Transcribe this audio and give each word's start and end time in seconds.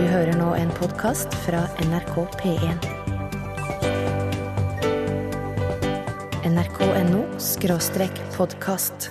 Du 0.00 0.06
hører 0.08 0.32
nå 0.32 0.46
en 0.56 0.70
podkast 0.72 1.34
fra 1.42 1.58
NRK 1.84 2.14
P1. 2.40 2.84
nrk.no 6.48 7.18
skråstrek 7.36 8.22
podkast. 8.32 9.10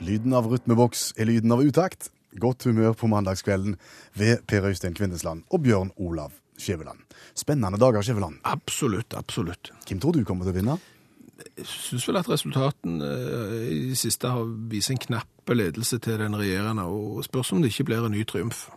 Lyden 0.00 0.32
av 0.32 0.48
rytmeboks 0.48 1.10
er 1.20 1.28
lyden 1.28 1.52
av 1.52 1.60
utakt. 1.60 2.08
Godt 2.40 2.64
humør 2.70 2.96
på 2.96 3.10
mandagskvelden 3.12 3.76
ved 4.16 4.46
Per 4.48 4.70
Øystein 4.70 4.96
Kvindesland 4.96 5.44
og 5.52 5.66
Bjørn 5.68 5.92
Olav 6.00 6.32
Skjæveland. 6.56 7.04
Spennende 7.36 7.76
dager, 7.76 8.00
Skjæveland. 8.00 8.40
Absolutt, 8.48 9.12
absolutt. 9.12 9.74
Hvem 9.84 10.00
tror 10.00 10.16
du 10.16 10.24
kommer 10.24 10.48
til 10.48 10.56
å 10.56 10.60
vinne? 10.62 10.80
Jeg 11.52 11.68
syns 11.68 12.08
vel 12.08 12.22
at 12.22 12.32
resultatene 12.32 13.12
eh, 13.12 13.70
i 13.76 13.84
det 13.92 14.00
siste 14.00 14.32
har 14.32 14.48
vist 14.72 14.88
en 14.88 15.04
knapp 15.04 15.52
ledelse 15.52 16.00
til 16.00 16.16
den 16.24 16.40
regjerende, 16.40 16.88
og 16.88 17.20
spørs 17.28 17.52
om 17.52 17.60
det 17.60 17.76
ikke 17.76 17.90
blir 17.92 18.08
en 18.08 18.16
ny 18.16 18.24
triumf. 18.24 18.70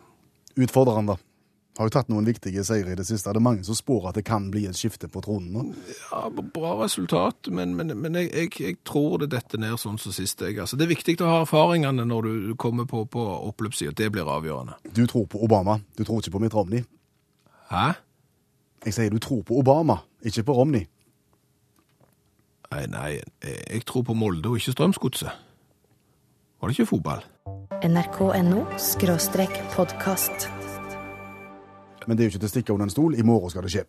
Utfordreren, 0.58 1.12
da. 1.12 1.18
Har 1.80 1.88
jo 1.88 1.94
tatt 1.96 2.10
noen 2.12 2.26
viktige 2.28 2.66
seire 2.68 2.92
i 2.92 2.98
det 3.00 3.06
siste. 3.08 3.30
Er 3.32 3.38
Det 3.38 3.42
mange 3.42 3.64
som 3.64 3.78
spår 3.78 4.10
at 4.10 4.18
det 4.20 4.26
kan 4.28 4.50
bli 4.52 4.66
et 4.68 4.76
skifte 4.76 5.08
på 5.08 5.22
tronen 5.24 5.54
nå. 5.56 5.62
Ja, 6.12 6.26
Bra 6.30 6.74
resultat, 6.84 7.48
men, 7.48 7.78
men, 7.78 7.94
men 7.98 8.18
jeg, 8.20 8.28
jeg, 8.36 8.52
jeg 8.60 8.78
tror 8.88 9.22
det 9.22 9.30
detter 9.32 9.62
ned 9.62 9.80
sånn 9.80 9.98
som 10.02 10.12
sist. 10.12 10.44
Jeg. 10.44 10.60
Altså, 10.60 10.76
det 10.76 10.86
er 10.86 10.92
viktig 10.92 11.16
å 11.24 11.30
ha 11.30 11.42
erfaringene 11.46 12.04
når 12.06 12.28
du 12.28 12.56
kommer 12.60 12.90
på, 12.90 13.06
på 13.08 13.24
oppløpssida. 13.48 13.96
Det 13.96 14.12
blir 14.12 14.28
avgjørende. 14.28 14.76
Du 14.92 15.06
tror 15.08 15.30
på 15.32 15.40
Obama, 15.48 15.80
du 15.96 16.04
tror 16.04 16.20
ikke 16.20 16.36
på 16.36 16.44
Mitt 16.44 16.58
Romney. 16.60 16.84
Hæ? 17.72 17.94
Jeg 18.84 18.98
sier 18.98 19.14
du 19.14 19.22
tror 19.24 19.46
på 19.48 19.56
Obama, 19.62 20.02
ikke 20.28 20.44
på 20.44 20.58
Romney. 20.58 20.90
Nei, 22.72 22.86
nei, 22.88 23.10
jeg 23.44 23.84
tror 23.88 24.04
på 24.08 24.16
Molde 24.16 24.52
og 24.52 24.60
ikke 24.60 24.76
Strømsgodset. 24.76 25.32
Var 26.62 26.70
det 26.70 26.78
ikke 26.78 26.92
fotball? 26.92 27.24
nrk.no. 27.86 28.66
Men 32.08 32.18
det 32.18 32.24
er 32.24 32.28
jo 32.28 32.32
ikke 32.32 32.42
til 32.44 32.50
å 32.50 32.54
stikke 32.54 32.74
under 32.76 32.88
en 32.88 32.94
stol. 32.94 33.18
I 33.18 33.26
morgen 33.26 33.54
skal 33.54 33.66
det 33.66 33.74
skje. 33.74 33.86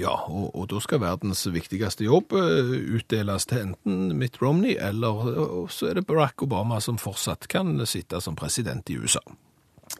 Ja, 0.00 0.14
og, 0.30 0.54
og 0.56 0.70
da 0.70 0.80
skal 0.80 1.02
verdens 1.02 1.42
viktigste 1.52 2.06
jobb 2.06 2.32
eh, 2.38 2.70
utdeles 2.96 3.44
til 3.48 3.66
enten 3.66 4.14
Mitt 4.16 4.38
Romney 4.40 4.78
eller 4.80 5.26
eh, 5.28 5.56
så 5.68 5.90
er 5.90 5.98
det 5.98 6.06
Barack 6.08 6.40
Obama 6.46 6.78
som 6.80 7.00
fortsatt 7.00 7.44
kan 7.52 7.74
sitte 7.88 8.22
som 8.24 8.38
president 8.38 8.88
i 8.88 8.96
USA. 8.96 9.20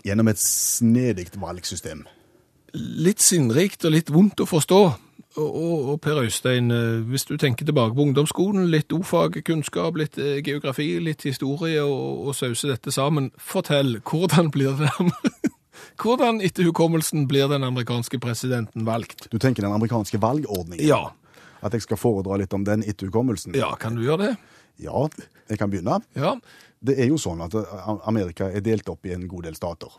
Gjennom 0.06 0.30
et 0.32 0.40
snedig 0.40 1.28
valgsystem. 1.36 2.06
Litt 2.72 3.20
sinnrikt 3.20 3.84
og 3.84 3.92
litt 3.92 4.08
vondt 4.08 4.40
å 4.40 4.48
forstå. 4.48 4.80
Og, 5.36 5.88
og, 5.88 6.00
Per 6.04 6.18
Øystein, 6.20 6.70
eh, 6.70 7.00
hvis 7.08 7.24
du 7.24 7.36
tenker 7.40 7.64
tilbake 7.64 7.94
på 7.96 8.04
ungdomsskolen, 8.04 8.66
litt 8.70 8.92
ordfagkunnskap, 8.92 9.96
litt 9.96 10.18
eh, 10.20 10.42
geografi, 10.44 10.98
litt 11.00 11.24
historie, 11.24 11.80
og, 11.80 12.26
og 12.28 12.36
sauser 12.36 12.74
dette 12.74 12.92
sammen, 12.92 13.30
fortell, 13.40 13.96
hvordan 14.04 14.52
blir 14.52 14.76
det 14.76 14.92
Hvordan 16.02 16.40
etter 16.44 16.66
hukommelsen 16.68 17.26
blir 17.28 17.48
den 17.48 17.64
amerikanske 17.64 18.18
presidenten 18.20 18.84
valgt? 18.86 19.26
Du 19.32 19.38
tenker 19.38 19.64
den 19.64 19.72
amerikanske 19.72 20.20
valgordningen? 20.20 20.84
Ja. 20.86 21.12
At 21.62 21.76
jeg 21.76 21.84
skal 21.86 22.00
foredra 22.00 22.38
litt 22.40 22.52
om 22.56 22.64
den 22.66 22.84
etter 22.84 23.08
hukommelsen? 23.08 23.56
Ja, 23.56 23.72
kan 23.80 23.96
du 23.96 24.04
gjøre 24.04 24.26
det? 24.26 24.36
Ja, 24.82 25.06
jeg 25.48 25.60
kan 25.60 25.72
begynne. 25.72 26.00
Ja. 26.18 26.36
Det 26.82 26.96
er 26.98 27.08
jo 27.12 27.18
sånn 27.20 27.40
at 27.44 27.54
eh, 27.56 27.90
Amerika 28.10 28.50
er 28.50 28.64
delt 28.64 28.88
opp 28.92 29.06
i 29.06 29.14
en 29.16 29.28
god 29.30 29.48
del 29.48 29.56
stater. 29.56 29.92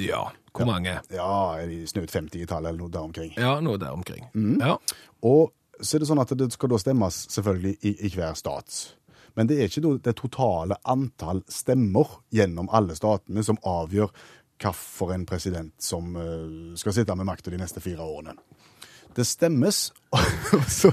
Ja. 0.00 0.26
Hvor 0.54 0.68
mange? 0.68 0.96
Ja, 1.10 1.30
de 1.66 1.80
snaut 1.90 2.12
50-tallet 2.14 2.70
eller 2.70 2.78
noe 2.78 2.92
der 2.92 3.06
omkring. 3.06 3.32
Ja, 3.36 3.56
noe 3.64 3.78
der 3.80 3.94
omkring. 3.94 4.28
Ja. 4.60 4.76
Og 5.26 5.52
så 5.80 5.96
er 5.96 6.04
det 6.04 6.08
sånn 6.10 6.22
at 6.22 6.34
det 6.38 6.52
skal 6.54 6.70
da 6.70 6.78
stemmes 6.78 7.24
selvfølgelig 7.34 7.74
i, 7.82 7.94
i 8.06 8.12
hver 8.14 8.36
stat. 8.38 8.76
Men 9.34 9.50
det 9.50 9.58
er 9.58 9.70
ikke 9.70 9.96
det 10.04 10.14
totale 10.20 10.78
antall 10.86 11.42
stemmer 11.50 12.20
gjennom 12.34 12.70
alle 12.70 12.94
statene 12.94 13.42
som 13.46 13.58
avgjør 13.66 14.12
hvilken 14.62 15.26
president 15.26 15.74
som 15.82 16.14
eh, 16.16 16.76
skal 16.78 16.94
sitte 16.94 17.16
med 17.18 17.26
makta 17.26 17.50
de 17.50 17.58
neste 17.58 17.82
fire 17.82 18.06
årene. 18.06 18.36
Det 19.14 19.26
stemmes, 19.26 19.92
og 20.14 20.64
så, 20.70 20.90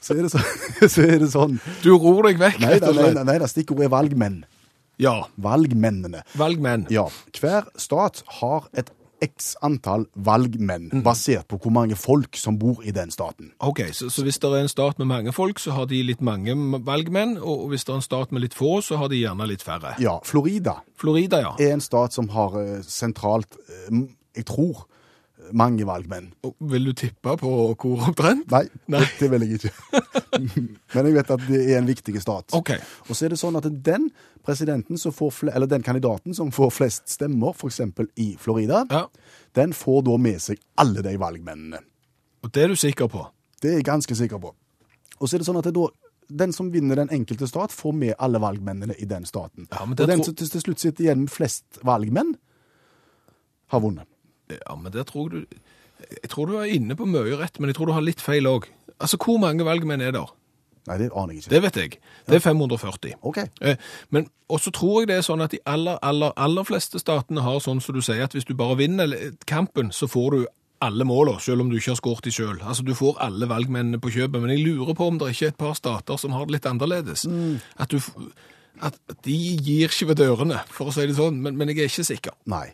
så, 0.00 0.16
det 0.16 0.30
så, 0.32 0.40
så 0.94 1.04
er 1.04 1.20
det 1.22 1.30
sånn 1.32 1.58
Du 1.84 1.94
ror 1.96 2.26
deg 2.28 2.40
vekk, 2.40 2.58
rett 2.64 2.84
og 2.88 2.96
slett. 2.96 2.96
nei, 2.96 3.12
nei, 3.12 3.20
nei, 3.20 3.28
nei 3.28 3.38
nei 3.44 3.52
stikkordet 3.52 3.86
er 3.86 3.92
valgmenn. 3.92 4.42
Ja. 5.02 5.18
Valgmennene. 5.42 6.22
Valgmenn. 6.38 6.86
Ja. 6.90 7.08
Hver 7.38 7.68
stat 7.76 8.22
har 8.40 8.68
et 8.72 8.90
x 9.22 9.52
antall 9.62 10.08
valgmenn, 10.18 10.88
Mm. 10.90 11.02
basert 11.06 11.46
på 11.46 11.56
hvor 11.62 11.70
mange 11.70 11.94
folk 11.94 12.34
som 12.34 12.56
bor 12.58 12.80
i 12.82 12.90
den 12.90 13.10
staten. 13.14 13.52
Ok, 13.62 13.78
så, 13.94 14.08
så 14.10 14.24
hvis 14.26 14.38
det 14.42 14.50
er 14.50 14.64
en 14.64 14.68
stat 14.72 14.98
med 14.98 15.06
mange 15.06 15.32
folk, 15.32 15.60
så 15.62 15.70
har 15.76 15.86
de 15.86 16.00
litt 16.02 16.20
mange 16.20 16.50
valgmenn, 16.82 17.36
og 17.38 17.68
hvis 17.70 17.84
det 17.86 17.92
er 17.94 18.00
en 18.00 18.02
stat 18.08 18.32
med 18.34 18.42
litt 18.42 18.54
få, 18.58 18.80
så 18.82 18.98
har 18.98 19.12
de 19.12 19.20
gjerne 19.20 19.46
litt 19.46 19.62
færre. 19.62 19.94
Ja, 20.02 20.16
Florida 20.26 20.80
Florida, 20.98 21.38
ja. 21.44 21.52
er 21.60 21.72
en 21.76 21.80
stat 21.84 22.12
som 22.18 22.28
har 22.34 22.58
eh, 22.58 22.80
sentralt, 22.82 23.54
eh, 23.70 24.02
jeg 24.34 24.44
tror, 24.50 24.86
mange 25.52 25.84
valgmenn. 25.88 26.30
Og 26.46 26.54
Vil 26.72 26.84
du 26.88 26.92
tippe 26.96 27.34
på 27.40 27.50
hvor 27.74 28.04
omtrent? 28.08 28.46
Nei, 28.52 28.64
Nei. 28.92 29.02
Det, 29.18 29.28
vil 29.32 29.44
jeg 29.46 29.58
ikke. 29.58 29.72
Men 30.94 31.08
jeg 31.08 31.14
vet 31.16 31.32
at 31.34 31.44
det 31.48 31.60
er 31.66 31.78
en 31.80 31.88
viktig 31.88 32.14
stat. 32.22 32.54
Okay. 32.56 32.78
Og 33.08 33.16
så 33.16 33.26
er 33.26 33.34
det 33.34 33.40
sånn 33.40 33.58
at 33.58 33.66
den 33.84 34.08
presidenten 34.46 34.98
som 34.98 35.14
får 35.14 35.50
eller 35.52 35.68
den 35.70 35.82
kandidaten 35.86 36.34
som 36.34 36.50
får 36.54 36.70
flest 36.74 37.08
stemmer, 37.12 37.54
f.eks. 37.56 37.80
i 38.16 38.32
Florida, 38.40 38.84
Ja. 38.90 39.06
den 39.54 39.72
får 39.76 40.02
da 40.08 40.16
med 40.18 40.40
seg 40.42 40.60
alle 40.80 41.02
de 41.04 41.16
valgmennene. 41.20 41.82
Og 42.42 42.50
det 42.50 42.64
er 42.64 42.72
du 42.72 42.76
sikker 42.76 43.08
på? 43.12 43.26
Det 43.62 43.70
er 43.70 43.76
jeg 43.80 43.86
ganske 43.86 44.14
sikker 44.18 44.40
på. 44.42 44.54
Og 45.20 45.28
så 45.28 45.36
er 45.36 45.42
det 45.42 45.46
sånn 45.46 45.60
at 45.60 45.68
det 45.68 45.74
da, 45.76 45.86
den 46.42 46.52
som 46.56 46.70
vinner 46.72 46.98
den 46.98 47.12
enkelte 47.14 47.46
stat, 47.46 47.70
får 47.70 47.92
med 47.94 48.14
alle 48.18 48.40
valgmennene 48.42 48.96
i 48.98 49.06
den 49.06 49.24
staten. 49.28 49.68
Ja, 49.70 49.84
og 49.86 49.94
den 50.00 50.24
som 50.24 50.34
til 50.34 50.48
slutt 50.50 50.80
sitter 50.82 51.04
igjen 51.06 51.26
med 51.26 51.30
flest 51.30 51.78
valgmenn, 51.86 52.34
har 53.72 53.80
vunnet. 53.80 54.08
Ja, 54.60 54.76
men 54.76 54.92
det 54.92 55.06
tror 55.10 55.30
du 55.32 55.40
Jeg 56.22 56.30
tror 56.32 56.46
du 56.50 56.56
er 56.58 56.70
inne 56.74 56.96
på 56.98 57.06
mye 57.06 57.36
rett, 57.38 57.58
men 57.60 57.70
jeg 57.70 57.76
tror 57.78 57.86
du 57.90 57.92
har 57.96 58.02
litt 58.04 58.20
feil 58.20 58.46
òg. 58.50 58.64
Altså, 58.98 59.16
hvor 59.22 59.38
mange 59.38 59.64
valgmenn 59.64 60.02
er 60.02 60.12
der? 60.16 60.30
Nei, 60.88 60.96
det 60.98 61.10
aner 61.14 61.30
jeg 61.36 61.44
ikke. 61.44 61.50
Det 61.52 61.60
vet 61.62 61.76
jeg. 61.78 61.98
Det 62.26 62.38
er 62.40 62.42
540. 62.42 63.12
OK. 63.22 63.38
Eh, 63.62 63.76
Men 64.10 64.26
også 64.50 64.72
tror 64.74 65.02
jeg 65.02 65.12
det 65.12 65.20
er 65.20 65.22
sånn 65.26 65.44
at 65.44 65.52
de 65.54 65.60
aller, 65.64 65.98
aller, 66.02 66.32
aller 66.36 66.66
fleste 66.66 66.98
statene 66.98 67.44
har 67.46 67.60
sånn 67.62 67.80
som 67.80 67.94
du 67.94 68.00
sier, 68.02 68.24
at 68.24 68.34
hvis 68.34 68.48
du 68.48 68.54
bare 68.58 68.80
vinner 68.80 69.14
kampen, 69.46 69.92
så 69.94 70.08
får 70.10 70.30
du 70.34 70.40
alle 70.82 71.06
målene, 71.06 71.38
selv 71.40 71.62
om 71.62 71.70
du 71.70 71.76
ikke 71.78 71.92
har 71.94 72.00
skåret 72.00 72.26
de 72.26 72.32
selv. 72.34 72.64
Altså, 72.66 72.82
du 72.82 72.96
får 72.98 73.20
alle 73.22 73.46
valgmennene 73.46 74.00
på 74.02 74.10
kjøpet, 74.10 74.42
men 74.42 74.50
jeg 74.50 74.64
lurer 74.66 74.98
på 74.98 75.06
om 75.06 75.20
det 75.22 75.30
ikke 75.30 75.46
er 75.52 75.54
et 75.54 75.60
par 75.62 75.78
stater 75.78 76.18
som 76.18 76.34
har 76.34 76.48
det 76.50 76.56
litt 76.58 76.66
annerledes. 76.66 77.22
At, 77.78 77.94
du, 77.94 78.02
at 78.82 78.98
de 79.22 79.36
gir 79.62 79.86
ikke 79.86 80.10
ved 80.10 80.18
dørene, 80.18 80.64
for 80.66 80.90
å 80.90 80.94
si 80.96 81.06
det 81.06 81.14
sånn, 81.14 81.38
men, 81.44 81.54
men 81.60 81.70
jeg 81.70 81.84
er 81.84 81.92
ikke 81.92 82.08
sikker. 82.10 82.34
Nei. 82.50 82.72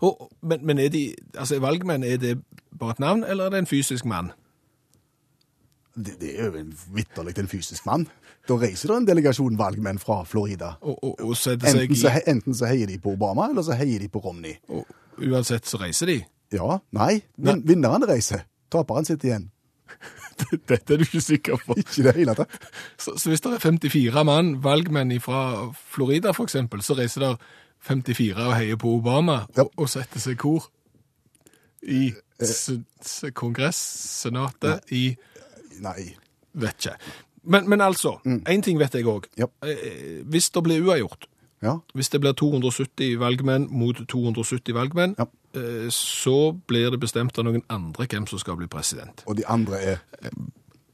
Og, 0.00 0.28
men, 0.42 0.66
men 0.66 0.78
er 0.78 0.92
de, 0.94 1.14
altså 1.34 1.58
valgmenn, 1.60 2.04
er 2.04 2.16
det 2.22 2.36
bare 2.78 2.96
et 2.96 3.02
navn, 3.02 3.24
eller 3.24 3.44
er 3.48 3.56
det 3.56 3.64
en 3.64 3.70
fysisk 3.70 4.04
mann? 4.04 4.30
Det, 5.96 6.14
det 6.20 6.40
er 6.40 6.46
jo 6.46 6.60
en 6.60 6.72
vitterlig 6.94 7.38
en 7.38 7.50
fysisk 7.50 7.86
mann. 7.86 8.06
Da 8.48 8.56
reiser 8.56 8.92
det 8.92 8.96
en 8.96 9.08
delegasjon 9.08 9.58
valgmenn 9.58 9.98
fra 9.98 10.22
Florida. 10.24 10.76
Og, 10.80 10.96
og, 11.04 11.20
og 11.20 11.36
setter 11.36 11.74
seg 11.74 11.88
Enten 11.88 12.00
så, 12.00 12.14
enten 12.30 12.56
så 12.56 12.70
heier 12.70 12.88
de 12.88 12.98
på 13.02 13.12
Obama, 13.18 13.50
eller 13.50 13.66
så 13.66 13.76
heier 13.76 14.00
de 14.00 14.08
på 14.08 14.22
Romney. 14.24 14.54
og 14.68 14.86
uansett 15.18 15.66
så 15.66 15.80
reiser 15.82 16.12
de. 16.12 16.18
Ja, 16.54 16.78
nei. 16.96 17.20
Vin, 17.36 17.62
vinneren 17.66 18.06
reiser. 18.08 18.46
Taperen 18.72 19.04
sitter 19.08 19.32
igjen. 19.32 19.48
Dette 20.70 20.94
er 20.94 21.00
du 21.00 21.04
ikke 21.04 21.20
sikker 21.24 21.60
på. 21.64 21.76
Ikke 21.82 22.06
det 22.06 22.14
hele 22.20 22.34
tatt. 22.38 22.54
Så, 22.96 23.16
så 23.18 23.32
hvis 23.32 23.42
det 23.44 23.56
er 23.56 23.64
54 23.64 24.24
mann, 24.28 24.52
valgmenn 24.64 25.16
fra 25.20 25.72
Florida 25.74 26.32
eksempel, 26.32 26.84
så 26.84 26.96
reiser 26.98 27.26
der 27.26 27.48
54 27.80 28.46
og 28.46 28.54
heier 28.56 28.76
på 28.76 28.88
Obama 28.98 29.46
Ja. 29.56 29.62
og, 29.62 29.72
og 29.76 29.88
setter 29.88 30.20
seg 30.20 30.36
hvor? 30.42 30.68
I 31.82 32.12
s 32.42 32.70
s 33.02 33.24
kongress, 33.34 33.76
senatet, 34.22 34.80
i 34.92 35.16
Nei. 35.80 36.14
Vet 36.58 36.74
ikke. 36.86 36.96
Men, 37.44 37.68
men 37.70 37.80
altså, 37.80 38.16
én 38.26 38.62
ting 38.62 38.78
vet 38.80 38.94
jeg 38.94 39.06
òg. 39.06 39.28
Ja. 39.38 39.46
Hvis 40.26 40.50
det 40.50 40.62
blir 40.66 40.82
uavgjort, 40.82 41.26
Ja. 41.62 41.76
hvis 41.94 42.08
det 42.10 42.20
blir 42.20 42.32
270 42.32 43.16
valgmenn 43.18 43.68
mot 43.70 43.96
270 44.08 44.74
valgmenn, 44.74 45.14
Ja. 45.18 45.24
eh, 45.54 45.88
så 45.90 46.52
blir 46.66 46.90
det 46.90 47.00
bestemt 47.00 47.38
av 47.38 47.44
noen 47.44 47.62
andre 47.70 48.06
hvem 48.06 48.26
som 48.26 48.38
skal 48.38 48.56
bli 48.56 48.66
president. 48.66 49.22
Og 49.26 49.36
de 49.36 49.46
andre 49.46 49.78
er 49.80 49.96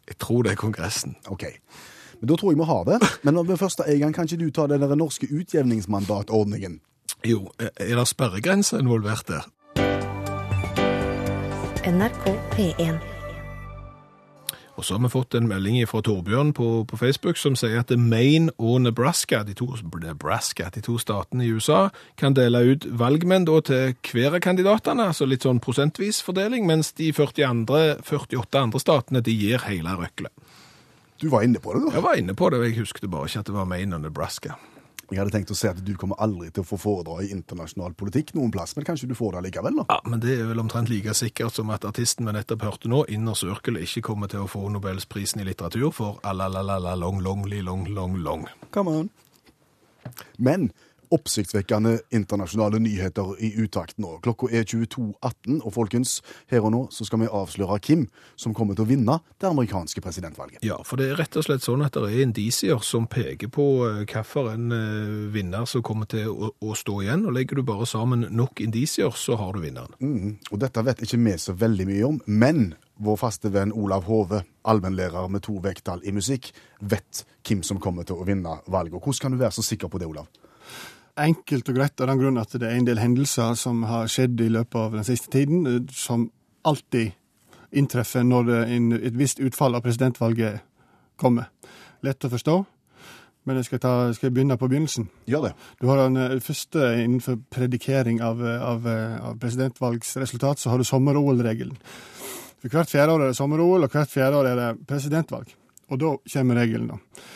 Jeg 0.07 0.19
tror 0.19 0.43
det 0.43 0.53
er 0.53 0.57
Kongressen. 0.57 1.17
OK. 1.31 1.45
Men 2.21 2.29
da 2.29 2.37
tror 2.37 2.53
jeg 2.53 2.59
vi 2.59 2.69
har 2.69 2.85
det. 2.89 2.99
Men 3.23 3.35
når 3.35 3.49
vi 3.51 3.57
først 3.61 3.81
er 3.85 3.93
i 3.95 3.99
gang, 4.03 4.15
kan 4.15 4.29
ikke 4.29 4.45
du 4.45 4.51
ta 4.51 4.67
den 4.67 4.83
der 4.83 4.95
norske 4.95 5.29
utjevningsmandatordningen? 5.31 6.81
Jo, 7.25 7.49
er 7.59 7.97
det 7.97 8.09
sperregrense 8.09 8.79
involvert 8.79 9.29
der? 9.29 9.49
NRK 11.85 12.31
P1. 12.57 13.15
Og 14.75 14.85
så 14.85 14.97
har 14.97 15.03
vi 15.05 15.11
fått 15.13 15.35
en 15.39 15.47
melding 15.47 15.77
fra 15.87 16.01
Torbjørn 16.03 16.51
på, 16.57 16.69
på 16.91 16.97
Facebook 16.99 17.39
som 17.39 17.55
sier 17.59 17.85
at 17.85 17.93
Maine 17.99 18.51
og 18.59 18.81
Nebraska, 18.83 19.45
de 19.47 19.55
to, 19.55 19.69
Nebraska, 20.03 20.67
de 20.75 20.83
to 20.83 20.97
statene 20.99 21.47
i 21.47 21.53
USA, 21.55 21.89
kan 22.19 22.35
dele 22.35 22.65
ut 22.73 22.89
valgmenn 22.91 23.47
da 23.47 23.61
til 23.63 23.95
hver 24.11 24.35
av 24.35 24.43
kandidatene, 24.43 25.11
altså 25.13 25.29
litt 25.31 25.47
sånn 25.47 25.63
prosentvis 25.63 26.19
fordeling, 26.27 26.67
mens 26.67 26.91
de 26.99 27.13
40 27.15 27.47
andre, 27.47 27.85
48 28.03 28.65
andre 28.67 28.83
statene 28.83 29.23
de 29.23 29.37
gir 29.39 29.63
hele 29.69 29.95
røklet. 30.01 30.35
Du 31.21 31.29
var 31.33 31.45
inne 31.47 31.61
på 31.63 31.75
det, 31.75 31.85
da. 31.87 31.95
Jeg 31.95 32.05
var 32.05 32.21
inne 32.21 32.35
på 32.37 32.51
det, 32.51 32.61
og 32.61 32.69
jeg 32.69 32.79
husket 32.81 33.11
bare 33.11 33.29
ikke 33.31 33.45
at 33.45 33.51
det 33.51 33.55
var 33.55 33.69
Maine 33.71 33.99
og 33.99 34.03
Nebraska. 34.03 34.57
Jeg 35.11 35.21
hadde 35.21 35.35
tenkt 35.35 35.53
å 35.53 35.57
si 35.57 35.69
at 35.69 35.81
du 35.85 35.93
kommer 36.01 36.19
aldri 36.25 36.49
til 36.51 36.65
å 36.65 36.67
få 36.67 36.79
foredra 36.81 37.19
i 37.23 37.29
internasjonal 37.35 37.93
politikk 37.99 38.33
noen 38.35 38.53
plass, 38.55 38.73
men 38.77 38.87
kanskje 38.89 39.11
du 39.11 39.15
får 39.19 39.37
det 39.37 39.43
likevel, 39.47 39.77
da? 39.83 39.85
Ja, 39.93 39.99
men 40.09 40.23
det 40.23 40.39
er 40.39 40.49
vel 40.49 40.63
omtrent 40.63 40.89
like 40.91 41.13
sikkert 41.15 41.55
som 41.55 41.71
at 41.75 41.85
artisten 41.87 42.27
vi 42.27 42.35
nettopp 42.35 42.65
hørte 42.65 42.91
nå, 42.91 43.05
Inner 43.13 43.37
Circle, 43.39 43.83
ikke 43.85 44.03
kommer 44.09 44.33
til 44.33 44.47
å 44.47 44.49
få 44.51 44.65
Nobelsprisen 44.73 45.45
i 45.45 45.47
litteratur 45.51 45.93
for 45.95 46.23
a 46.25 46.33
la 46.35 46.49
la 46.49 46.65
la 46.65 46.97
long 46.99 47.21
long 47.23 47.45
li 47.51 47.61
long 47.63 47.85
long 47.93 48.17
long. 48.25 48.49
Come 48.73 48.97
on. 49.03 49.13
Men 50.39 50.71
oppsiktsvekkende 51.13 51.99
internasjonale 52.15 52.79
nyheter 52.83 53.35
i 53.43 53.53
utakt 53.61 53.99
nå. 54.03 54.19
Klokka 54.25 54.49
er 54.53 54.65
22.18, 54.69 55.61
og 55.61 55.73
folkens, 55.75 56.21
her 56.53 56.65
og 56.65 56.73
nå 56.75 56.83
så 56.95 57.07
skal 57.09 57.25
vi 57.25 57.31
avsløre 57.31 57.79
hvem 57.85 58.07
som 58.41 58.55
kommer 58.57 58.77
til 58.79 58.87
å 58.87 58.91
vinne 58.91 59.19
det 59.41 59.51
amerikanske 59.51 60.03
presidentvalget. 60.05 60.63
Ja, 60.65 60.79
for 60.87 61.01
det 61.01 61.11
er 61.13 61.21
rett 61.21 61.37
og 61.41 61.47
slett 61.47 61.65
sånn 61.65 61.85
at 61.87 61.97
det 61.97 62.09
er 62.09 62.25
indisier 62.25 62.81
som 62.85 63.09
peker 63.11 63.51
på 63.53 63.67
eh, 63.89 64.01
hvilken 64.05 64.73
eh, 64.75 65.19
vinner 65.35 65.69
som 65.71 65.85
kommer 65.85 66.09
til 66.11 66.31
å, 66.31 66.53
å 66.61 66.79
stå 66.79 67.01
igjen, 67.05 67.27
og 67.29 67.37
legger 67.37 67.61
du 67.61 67.67
bare 67.67 67.89
sammen 67.89 68.27
nok 68.35 68.63
indisier, 68.65 69.13
så 69.19 69.39
har 69.41 69.55
du 69.55 69.63
vinneren. 69.65 69.95
Mm, 70.01 70.39
Og 70.51 70.61
dette 70.63 70.85
vet 70.87 71.05
ikke 71.05 71.21
vi 71.25 71.37
så 71.41 71.55
veldig 71.59 71.87
mye 71.91 72.09
om, 72.09 72.21
men 72.27 72.75
vår 73.03 73.17
faste 73.19 73.51
venn 73.51 73.73
Olav 73.75 74.07
Hove, 74.07 74.45
allmennlærer 74.71 75.29
med 75.33 75.43
to 75.43 75.57
vekttall 75.63 76.05
i 76.07 76.13
musikk, 76.15 76.53
vet 76.81 77.25
hvem 77.47 77.63
som 77.67 77.81
kommer 77.83 78.07
til 78.07 78.21
å 78.21 78.27
vinne 78.27 78.61
valget. 78.71 79.01
Hvordan 79.03 79.23
kan 79.25 79.35
du 79.35 79.41
være 79.43 79.57
så 79.57 79.65
sikker 79.67 79.91
på 79.91 79.99
det, 79.99 80.07
Olav? 80.07 80.29
Enkelt 81.15 81.69
og 81.71 81.77
greit 81.77 82.01
av 82.03 82.11
den 82.11 82.19
grunn 82.19 82.41
at 82.43 82.55
det 82.59 82.67
er 82.67 82.79
en 82.79 82.89
del 82.89 82.99
hendelser 82.99 83.55
som 83.59 83.85
har 83.87 84.09
skjedd 84.11 84.41
i 84.43 84.51
løpet 84.51 84.79
av 84.81 84.97
den 84.99 85.07
siste 85.07 85.31
tiden, 85.31 85.67
eh, 85.67 85.83
som 85.95 86.31
alltid 86.65 87.13
inntreffer 87.75 88.23
når 88.23 88.51
et 88.71 89.17
visst 89.19 89.41
utfall 89.43 89.75
av 89.75 89.83
presidentvalget 89.83 90.63
kommer. 91.19 91.51
Lett 92.07 92.25
å 92.25 92.31
forstå, 92.31 92.57
men 93.45 93.59
jeg 93.61 93.69
skal, 93.69 93.81
ta, 93.83 93.93
skal 94.17 94.31
jeg 94.31 94.35
begynne 94.39 94.57
på 94.61 94.69
begynnelsen. 94.73 95.09
Gjør 95.29 95.49
det. 95.49 95.53
Du 95.81 95.89
har 95.91 96.01
den 96.01 96.17
eh, 96.21 96.39
første 96.43 96.91
innenfor 97.03 97.39
predikering 97.53 98.23
av, 98.25 98.41
av, 98.43 98.87
eh, 98.89 99.17
av 99.21 99.39
presidentvalgsresultat, 99.43 100.63
så 100.63 100.73
har 100.73 100.81
du 100.81 100.89
sommer-OL-regelen. 100.89 101.77
For 102.65 102.73
hvert 102.73 102.89
fjerde 102.89 103.13
år 103.13 103.27
er 103.27 103.33
det 103.33 103.39
sommer-OL, 103.39 103.85
og 103.85 103.93
hvert 103.93 104.13
fjerde 104.13 104.41
år 104.41 104.49
er 104.49 104.61
det 104.63 104.69
presidentvalg. 104.89 105.53
Og 105.93 106.01
da 106.01 106.15
kommer 106.33 106.63
regelen, 106.63 106.95
da. 106.95 107.27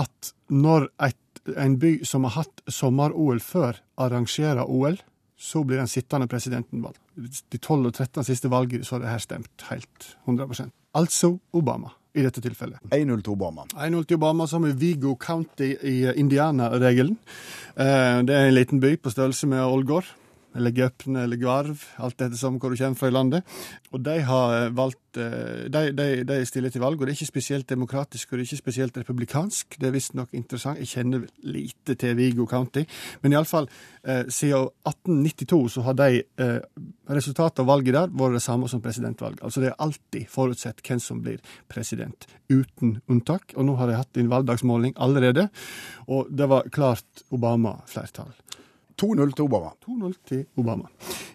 At 0.00 0.32
når 0.48 0.88
et, 1.04 1.18
en 1.56 1.78
by 1.78 2.04
som 2.04 2.24
har 2.24 2.30
hatt 2.42 2.62
sommer-OL 2.68 3.40
før, 3.40 3.78
arrangerer 3.98 4.64
OL, 4.68 4.98
så 5.40 5.62
blir 5.64 5.80
den 5.80 5.88
sittende 5.88 6.28
presidenten 6.28 6.82
valgt. 6.84 7.00
De 7.16 7.58
12 7.58 7.86
og 7.86 7.94
13 7.94 8.24
siste 8.28 8.50
valgene 8.52 8.84
så 8.84 8.96
har 8.96 9.00
det 9.04 9.08
her 9.14 9.18
stemt 9.24 9.64
helt 9.70 10.10
100% 10.28 10.70
Altså 10.94 11.38
Obama, 11.54 11.92
i 12.14 12.22
dette 12.24 12.40
tilfellet. 12.42 12.80
1-0 12.90 13.22
til 13.22 13.32
Obama. 13.32 13.62
1-0 13.78 14.04
til 14.10 14.16
Obama, 14.18 14.46
som 14.50 14.64
er 14.66 14.74
Vigo 14.74 15.14
County 15.14 15.68
i 15.86 16.10
Indiana-regelen. 16.18 17.16
Eh, 17.76 18.22
Det 18.26 18.34
er 18.34 18.48
en 18.48 18.54
liten 18.54 18.80
by 18.80 18.96
på 18.96 19.10
størrelse 19.10 19.46
med 19.46 19.62
Ålgård. 19.62 20.04
Eller 20.56 20.74
Gøpne 20.74 21.24
eller 21.24 21.38
Gvarv, 21.38 21.84
alt 22.02 22.18
etter 22.18 22.38
som 22.38 22.56
hvor 22.58 22.72
du 22.72 22.78
kommer 22.80 22.98
fra 22.98 23.10
i 23.10 23.14
landet. 23.14 23.46
Og 23.94 24.02
de 24.02 24.16
har 24.26 24.54
eh, 24.56 24.72
valgt 24.74 25.18
eh, 25.20 25.68
De, 25.70 25.82
de, 25.94 26.08
de 26.26 26.38
stiller 26.46 26.72
til 26.72 26.82
valg, 26.82 26.98
og 26.98 27.06
det 27.06 27.14
er 27.14 27.18
ikke 27.18 27.30
spesielt 27.30 27.68
demokratisk 27.70 28.30
og 28.32 28.38
det 28.38 28.44
er 28.44 28.48
ikke 28.48 28.64
spesielt 28.64 28.98
republikansk. 28.98 29.78
Det 29.80 29.88
er 29.88 29.94
visstnok 29.94 30.34
interessant. 30.34 30.80
Jeg 30.82 30.90
kjenner 30.90 31.26
lite 31.42 31.94
til 31.94 32.16
Vigo 32.18 32.46
County. 32.50 32.84
Men 33.22 33.36
iallfall, 33.36 33.70
eh, 34.04 34.24
siden 34.28 34.70
1892 34.86 35.76
så 35.76 35.86
har 35.86 35.98
de 36.00 36.22
eh, 36.22 36.58
resultatet 37.10 37.62
av 37.62 37.70
valget 37.70 37.94
der 37.94 38.12
vært 38.12 38.38
det 38.38 38.44
samme 38.44 38.68
som 38.70 38.82
presidentvalg. 38.82 39.38
Altså 39.42 39.62
det 39.62 39.70
er 39.70 39.80
alltid 39.86 40.28
forutsett 40.30 40.82
hvem 40.86 41.02
som 41.02 41.22
blir 41.22 41.38
president, 41.70 42.26
uten 42.50 42.98
unntak. 43.08 43.54
Og 43.56 43.66
nå 43.66 43.78
har 43.78 43.90
de 43.90 43.98
hatt 43.98 44.20
en 44.20 44.30
valgdagsmåling 44.30 44.94
allerede, 44.98 45.48
og 46.10 46.30
det 46.30 46.50
var 46.50 46.70
klart 46.74 47.26
Obama-flertall. 47.30 48.34
2-0 49.00 49.34
til 49.34 49.46
Obama. 49.48 49.72
2-0 49.86 50.14
til 50.28 50.44
Obama. 50.60 50.90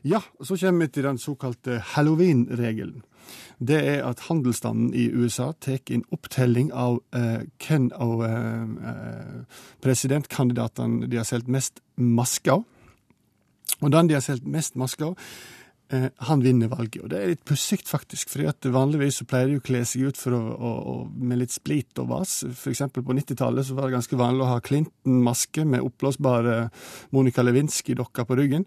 Ja, 0.05 0.21
så 0.41 0.57
kommer 0.57 0.85
vi 0.85 0.91
til 0.93 1.03
den 1.03 1.17
såkalte 1.17 1.79
halloween-regelen. 1.95 3.03
Det 3.59 3.79
er 3.87 4.03
at 4.05 4.19
handelsstanden 4.27 4.93
i 4.93 5.07
USA 5.09 5.51
tar 5.61 5.79
en 5.89 6.03
opptelling 6.11 6.71
av 6.73 6.99
eh, 7.15 7.47
hvem 7.57 7.89
av 7.95 8.23
eh, 8.27 8.63
eh, 8.91 9.59
presidentkandidatene 9.81 11.07
de 11.07 11.17
har 11.17 11.25
solgt 11.25 11.47
mest 11.47 11.81
masker. 11.95 12.61
Og 13.81 13.91
den 13.91 14.09
de 14.09 14.17
har 14.17 14.25
solgt 14.25 14.45
mest 14.45 14.75
masker 14.75 15.15
han 15.93 16.41
vinner 16.41 16.69
valget. 16.71 17.03
Og 17.03 17.11
det 17.11 17.17
er 17.19 17.31
litt 17.33 17.43
pussig, 17.45 17.77
faktisk, 17.85 18.31
fordi 18.33 18.47
at 18.49 18.67
vanligvis 18.73 19.19
så 19.21 19.27
pleier 19.29 19.51
de 19.51 19.59
å 19.59 19.63
kle 19.65 19.83
seg 19.85 20.07
ut 20.09 20.21
å, 20.31 20.39
å, 20.39 20.71
å, 20.91 20.95
med 21.13 21.43
litt 21.43 21.53
split 21.53 22.01
og 22.01 22.09
vas. 22.09 22.39
For 22.57 22.71
eksempel 22.73 23.05
på 23.05 23.13
90-tallet 23.13 23.67
så 23.67 23.77
var 23.77 23.87
det 23.87 23.99
ganske 23.99 24.19
vanlig 24.19 24.45
å 24.45 24.49
ha 24.49 24.63
Clinton-maske 24.65 25.65
med 25.69 25.85
oppblåsbare 25.85 26.57
Monica 27.15 27.45
Lewinsky-dokker 27.45 28.25
på 28.25 28.39
ryggen. 28.41 28.65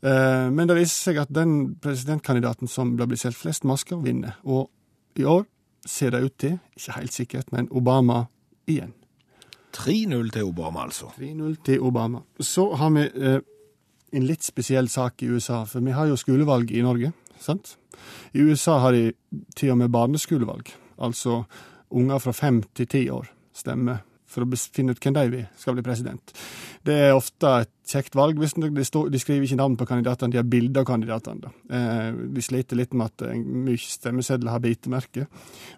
Eh, 0.00 0.46
men 0.54 0.70
det 0.70 0.78
viser 0.78 1.10
seg 1.10 1.20
at 1.24 1.34
den 1.34 1.74
presidentkandidaten 1.82 2.70
som 2.70 2.94
det 2.96 3.08
blir 3.10 3.20
solgt 3.20 3.42
flest 3.42 3.66
masker, 3.68 4.00
vinner. 4.04 4.38
Og 4.46 4.70
i 5.18 5.26
år 5.26 5.44
ser 5.86 6.14
det 6.14 6.24
ut 6.24 6.38
til, 6.38 6.58
ikke 6.76 6.98
helt 7.00 7.16
sikkert, 7.16 7.52
men 7.52 7.68
Obama 7.74 8.24
igjen. 8.70 8.94
3-0 9.76 10.30
til 10.34 10.48
Obama, 10.48 10.84
altså. 10.88 11.12
3-0 11.18 11.56
til 11.64 11.82
Obama. 11.86 12.24
Så 12.40 12.70
har 12.74 12.90
vi 12.94 13.06
eh, 13.06 13.40
en 14.12 14.26
litt 14.26 14.46
spesiell 14.46 14.88
sak 14.90 15.22
i 15.22 15.30
USA, 15.30 15.64
for 15.68 15.84
vi 15.84 15.94
har 15.96 16.10
jo 16.10 16.18
skolevalg 16.18 16.72
i 16.74 16.84
Norge, 16.84 17.12
sant? 17.40 17.76
I 18.34 18.44
USA 18.46 18.78
har 18.84 18.96
de 18.96 19.10
til 19.56 19.74
og 19.74 19.80
med 19.82 19.92
barneskolevalg, 19.94 20.72
altså 20.98 21.44
unger 21.90 22.22
fra 22.22 22.34
fem 22.36 22.62
til 22.74 22.88
ti 22.90 23.04
år 23.10 23.28
stemmer 23.56 24.04
for 24.30 24.46
å 24.46 24.58
finne 24.74 24.94
ut 24.94 25.02
hvem 25.02 25.16
de 25.32 25.42
skal 25.58 25.74
bli 25.74 25.84
president. 25.84 26.34
Det 26.86 26.94
er 27.08 27.16
ofte 27.16 27.50
et 27.64 27.72
kjekt 27.90 28.14
valg. 28.14 28.38
hvis 28.38 28.54
De, 28.54 29.18
skriver 29.18 29.44
ikke 29.44 29.58
navn 29.58 29.76
på 29.76 29.88
kandidatene, 29.90 30.30
de 30.32 30.38
har 30.38 30.46
bilder 30.46 30.84
av 30.84 30.86
kandidatene. 30.92 31.50
Eh, 31.66 32.20
de 32.36 32.44
sliter 32.44 32.78
litt 32.78 32.94
med 32.94 33.10
at 33.10 33.26
eh, 33.26 33.40
mye 33.40 33.80
stemmesedler 33.82 34.54
har 34.54 34.62
bitemerke. 34.62 35.26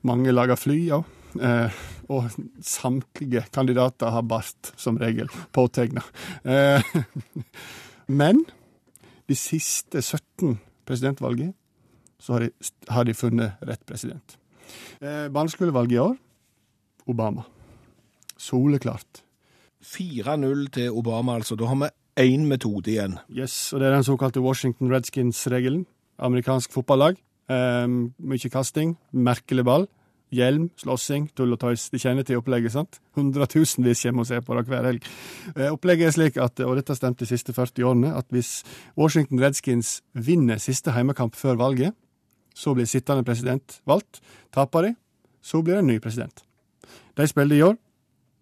Mange 0.09 0.35
lager 0.35 0.61
fly 0.61 0.79
òg. 0.99 1.19
Eh, 1.41 1.81
og 2.13 2.29
samtlige 2.61 3.47
kandidater 3.55 4.13
har 4.13 4.29
bart, 4.29 4.75
som 4.77 5.01
regel, 5.01 5.33
påtegna. 5.57 6.05
Men 8.13 8.45
de 9.31 9.37
siste 9.39 10.03
17 10.03 10.59
presidentvalget 10.87 11.55
så 12.23 12.37
har 12.37 12.45
de, 12.45 12.51
har 12.93 13.07
de 13.09 13.15
funnet 13.17 13.65
rett 13.67 13.83
president. 13.89 14.37
Eh, 15.01 15.29
Barneskolevalget 15.33 15.97
i 15.97 16.03
år 16.03 16.17
Obama. 17.11 17.43
Soleklart. 18.39 19.23
4-0 19.83 20.69
til 20.71 20.91
Obama, 20.95 21.35
altså. 21.35 21.57
Da 21.59 21.67
har 21.67 21.79
vi 21.81 21.89
én 22.23 22.47
metode 22.47 22.93
igjen. 22.93 23.17
Yes, 23.31 23.73
og 23.73 23.81
det 23.81 23.89
er 23.89 23.97
den 23.97 24.07
såkalte 24.07 24.41
Washington 24.41 24.93
Redskins-regelen. 24.93 25.87
Amerikansk 26.19 26.73
fotballag. 26.73 27.19
Eh, 27.51 27.89
mye 27.89 28.53
kasting, 28.53 28.95
merkelig 29.13 29.65
ball. 29.67 29.89
Hjelm, 30.33 30.71
slåssing, 30.81 31.27
tull 31.37 31.53
og 31.53 31.61
tøys. 31.61 31.91
De 31.93 32.01
kjenner 32.01 32.25
til 32.25 32.39
opplegget, 32.41 32.73
sant? 32.73 33.01
Hundretusenvis 33.19 34.07
kommer 34.07 34.25
og 34.25 34.29
ser 34.31 34.41
på 34.41 34.57
det 34.57 34.65
hver 34.71 34.87
helg. 34.89 35.09
Eh, 35.53 35.69
opplegget 35.69 36.09
er 36.09 36.15
slik, 36.17 36.39
at, 36.41 36.63
og 36.65 36.79
dette 36.79 36.97
stemte 36.97 37.27
de 37.27 37.29
siste 37.29 37.53
40 37.53 37.85
årene, 37.91 38.15
at 38.17 38.31
hvis 38.33 38.63
Washington 38.97 39.43
Redskins 39.43 39.99
vinner 40.15 40.63
siste 40.63 40.95
heimekamp 40.97 41.37
før 41.37 41.61
valget, 41.61 41.93
så 42.55 42.73
blir 42.75 42.89
sittende 42.89 43.25
president 43.25 43.81
valgt. 43.89 44.23
Taper 44.53 44.89
de, 44.89 44.95
så 45.43 45.61
blir 45.63 45.77
det 45.77 45.85
en 45.85 45.93
ny 45.93 45.99
president. 46.01 46.45
De 47.17 47.29
spilte 47.29 47.57
i 47.57 47.63
år 47.63 47.77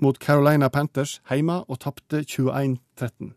mot 0.01 0.19
Carolina 0.19 0.69
Panthers 0.69 1.19
hjemme 1.29 1.61
og 1.67 1.81
tapte 1.83 2.23
21-13. 2.23 3.35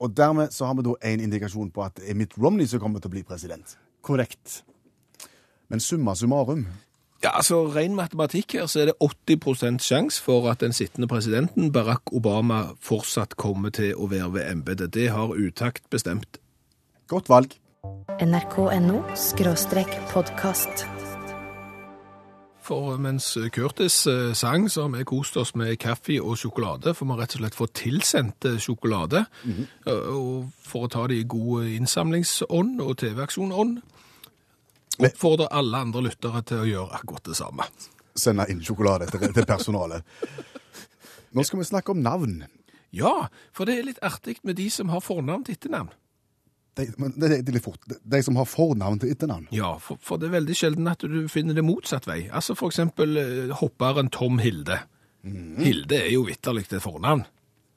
Og 0.00 0.16
dermed 0.16 0.52
så 0.52 0.68
har 0.68 0.74
vi 0.76 0.84
da 0.84 0.96
en 1.12 1.20
indikasjon 1.28 1.70
på 1.72 1.84
at 1.84 2.00
det 2.00 2.10
er 2.10 2.16
Mitt 2.16 2.36
Romney 2.40 2.66
som 2.68 2.80
kommer 2.80 3.00
til 3.00 3.12
å 3.12 3.16
bli 3.16 3.24
president. 3.24 3.76
Korrekt. 4.04 4.62
Men 5.68 5.80
summa 5.80 6.14
summarum 6.14 6.66
Ja, 7.24 7.32
altså 7.32 7.62
Ren 7.72 7.94
matematikk 7.96 8.52
her, 8.58 8.66
så 8.68 8.82
er 8.82 8.90
det 8.90 8.96
80% 9.00 9.80
sjanse 9.82 10.22
for 10.22 10.50
at 10.50 10.60
den 10.60 10.72
sittende 10.76 11.08
presidenten, 11.08 11.72
Barack 11.72 12.12
Obama, 12.12 12.76
fortsatt 12.80 13.36
kommer 13.40 13.72
til 13.72 13.94
å 13.96 14.10
være 14.12 14.32
ved 14.36 14.50
embetet. 14.50 14.92
Det 14.94 15.08
har 15.10 15.32
utakt 15.32 15.88
bestemt. 15.90 16.38
Godt 17.08 17.28
valg. 17.32 17.56
nrk.no 18.20 19.02
skråstrek 19.14 19.92
podkast. 20.10 20.86
For 22.66 22.96
mens 22.98 23.28
Curtis 23.54 24.06
eh, 24.10 24.32
sang, 24.34 24.66
så 24.70 24.88
har 24.88 24.96
vi 24.96 25.04
kost 25.06 25.36
oss 25.38 25.54
med 25.54 25.76
kaffe 25.78 26.18
og 26.18 26.34
sjokolade, 26.40 26.94
for 26.94 27.06
vi 27.06 27.14
har 27.14 27.20
rett 27.22 27.36
og 27.36 27.44
slett 27.44 27.58
fått 27.58 27.74
tilsendt 27.78 28.46
sjokolade. 28.58 28.60
sjokolade. 28.60 29.66
-hmm. 29.86 29.90
Og 30.10 30.50
for 30.62 30.84
å 30.84 30.88
ta 30.88 31.06
det 31.06 31.16
i 31.16 31.28
god 31.28 31.64
innsamlingsånd 31.64 32.80
og 32.80 32.96
TV-aksjonånd, 32.96 33.78
oppfordrer 34.98 35.52
alle 35.54 35.82
andre 35.86 36.06
lyttere 36.08 36.42
til 36.46 36.62
å 36.62 36.68
gjøre 36.70 37.00
akkurat 37.00 37.28
det 37.28 37.36
samme. 37.38 37.66
Sende 38.16 38.46
inn 38.52 38.62
sjokolade 38.64 39.08
til, 39.12 39.28
til 39.36 39.46
personalet. 39.48 40.06
Nå 41.36 41.44
skal 41.44 41.60
vi 41.60 41.68
snakke 41.68 41.92
om 41.92 42.00
navn. 42.04 42.40
Ja, 42.96 43.28
for 43.52 43.68
det 43.68 43.76
er 43.76 43.88
litt 43.90 44.02
artig 44.04 44.38
med 44.46 44.56
de 44.56 44.70
som 44.72 44.88
har 44.94 45.02
fornavn 45.04 45.44
til 45.44 45.58
etternavn. 45.58 45.90
De, 46.76 46.86
men 47.00 47.12
det, 47.16 47.28
det 47.44 47.52
er 47.52 47.56
litt 47.56 47.64
fort. 47.64 47.80
De 47.88 48.20
som 48.24 48.36
har 48.36 48.48
fornavn 48.48 49.00
til 49.00 49.12
etternavn. 49.12 49.48
Ja, 49.54 49.74
for, 49.80 50.00
for 50.04 50.20
det 50.20 50.28
er 50.28 50.36
veldig 50.38 50.56
sjelden 50.56 50.88
at 50.92 51.04
du 51.04 51.22
finner 51.32 51.56
det 51.56 51.64
motsatt 51.64 52.08
vei. 52.08 52.26
Altså 52.28 52.56
for 52.56 52.72
eksempel 52.72 53.16
eh, 53.20 53.54
hopperen 53.60 54.10
Tom 54.12 54.40
Hilde. 54.44 54.82
Hilde 55.26 55.98
er 55.98 56.12
jo 56.12 56.26
vitterlig 56.28 56.68
et 56.68 56.82
fornavn. 56.84 57.24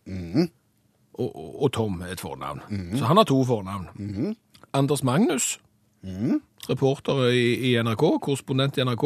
og, 0.10 1.30
og, 1.30 1.48
og 1.66 1.72
Tom 1.74 2.02
er 2.06 2.14
et 2.14 2.22
fornavn. 2.22 2.62
Så 3.00 3.08
han 3.10 3.18
har 3.18 3.28
to 3.28 3.40
fornavn. 3.48 4.36
Anders 4.78 5.04
Magnus, 5.04 5.56
reporter 6.70 7.26
i, 7.34 7.44
i 7.72 7.76
NRK, 7.84 8.04
korrespondent 8.24 8.78
i 8.80 8.86
NRK, 8.86 9.06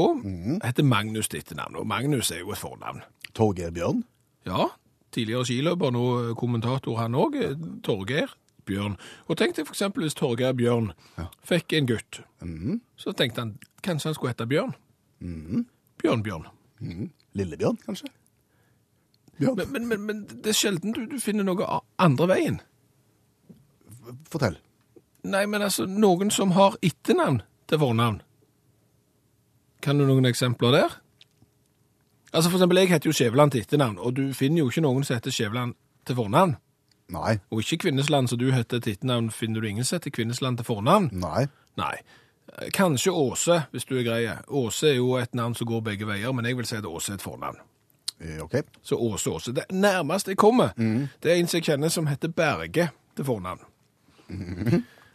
heter 0.63 0.83
Magnus 0.87 1.29
til 1.31 1.39
etternavn. 1.41 1.79
Og 1.81 1.87
Magnus 1.89 2.31
er 2.31 2.43
jo 2.43 2.51
et 2.53 2.61
fornavn. 2.61 3.01
Torgeir 3.33 3.71
Bjørn. 3.73 4.03
Ja, 4.45 4.67
tidligere 5.15 5.45
skiløper, 5.47 5.93
nå 5.95 6.05
kommentator 6.39 6.99
han 6.99 7.15
òg. 7.17 7.37
Torgeir 7.85 8.33
Bjørn. 8.67 8.97
Og 9.27 9.37
tenk 9.39 9.55
deg 9.57 9.67
eksempel 9.67 10.05
hvis 10.05 10.15
Torgeir 10.19 10.53
Bjørn 10.55 10.91
fikk 11.47 11.73
en 11.79 11.87
gutt. 11.89 12.21
Så 12.99 13.13
tenkte 13.17 13.41
han 13.45 13.55
kanskje 13.83 14.11
han 14.11 14.17
skulle 14.17 14.33
hete 14.35 14.47
Bjørn. 14.49 14.75
Bjørn 16.03 16.23
Bjørn. 16.25 16.45
Lillebjørn, 17.33 17.79
kanskje? 17.87 18.11
Bjørn, 19.39 19.57
Men, 19.57 19.71
men, 19.73 19.87
men, 19.89 20.01
men 20.05 20.21
det 20.29 20.51
er 20.53 20.57
sjelden 20.59 20.93
du, 20.93 21.05
du 21.09 21.17
finner 21.19 21.43
noe 21.47 21.65
andre 21.97 22.27
veien. 22.29 22.59
fortell. 24.29 24.57
Nei, 25.23 25.45
men 25.47 25.61
altså, 25.61 25.85
noen 25.87 26.31
som 26.31 26.51
har 26.57 26.75
etternavn 26.83 27.41
til 27.71 27.79
fornavn. 27.79 28.21
Kan 29.83 29.99
du 29.99 30.05
noen 30.07 30.27
eksempler 30.27 30.75
der? 30.75 30.97
Altså, 32.33 32.49
for 32.49 32.57
eksempel, 32.57 32.77
jeg 32.81 32.89
heter 32.89 33.09
jo 33.09 33.13
Skjæveland 33.15 33.51
til 33.51 33.61
etternavn, 33.63 33.99
og 33.99 34.15
du 34.17 34.33
finner 34.33 34.63
jo 34.63 34.69
ikke 34.71 34.83
noen 34.83 35.03
som 35.05 35.15
heter 35.15 35.31
Skjæveland 35.31 35.75
til 36.07 36.15
fornavn. 36.17 36.55
Nei. 37.13 37.37
Og 37.51 37.61
ikke 37.61 37.77
Kvinnesland, 37.85 38.27
som 38.27 38.39
du 38.39 38.51
heter 38.51 38.79
til 38.79 38.95
etternavn, 38.95 39.31
finner 39.31 39.61
du 39.61 39.67
ingen 39.67 39.85
som 39.85 39.99
heter 39.99 40.11
Kvinnesland 40.11 40.57
til 40.57 40.67
fornavn. 40.67 41.09
Nei. 41.11 41.45
Nei. 41.77 41.95
Eh, 42.57 42.71
Kanskje 42.73 43.11
Åse, 43.11 43.61
hvis 43.71 43.85
du 43.85 43.97
er 43.99 44.07
grei. 44.07 44.23
Åse 44.47 44.89
er 44.89 44.97
jo 44.97 45.15
et 45.19 45.35
navn 45.35 45.55
som 45.55 45.67
går 45.67 45.83
begge 45.91 46.07
veier, 46.09 46.33
men 46.33 46.45
jeg 46.45 46.57
vil 46.57 46.67
si 46.67 46.79
at 46.79 46.87
Åse 46.89 47.13
er 47.13 47.19
et 47.19 47.25
fornavn. 47.25 47.59
Okay. 48.23 48.39
OK. 48.39 48.55
Så 48.81 48.95
Åse 48.95 49.29
Åse. 49.29 49.51
Det 49.51 49.65
nærmeste 49.71 50.31
jeg 50.31 50.37
kommer, 50.37 50.73
det 51.23 51.31
er 51.31 51.35
en 51.35 51.47
som 51.47 51.57
jeg 51.57 51.63
kjenner 51.63 51.89
som 51.89 52.07
heter 52.07 52.27
Berge 52.31 52.89
til 53.15 53.25
fornavn. 53.25 53.59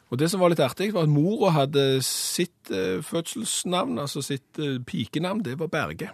Og 0.09 0.21
det 0.21 0.31
som 0.33 0.41
var 0.41 0.53
litt 0.53 0.63
artig, 0.65 0.93
var 0.95 1.05
at 1.05 1.13
mora 1.13 1.53
hadde 1.57 1.85
sitt 2.07 2.73
eh, 2.73 3.03
fødselsnavn, 3.05 3.99
altså 3.99 4.25
sitt 4.25 4.61
eh, 4.63 4.79
pikenavn, 4.87 5.45
det 5.45 5.59
var 5.61 5.73
Berge. 5.73 6.11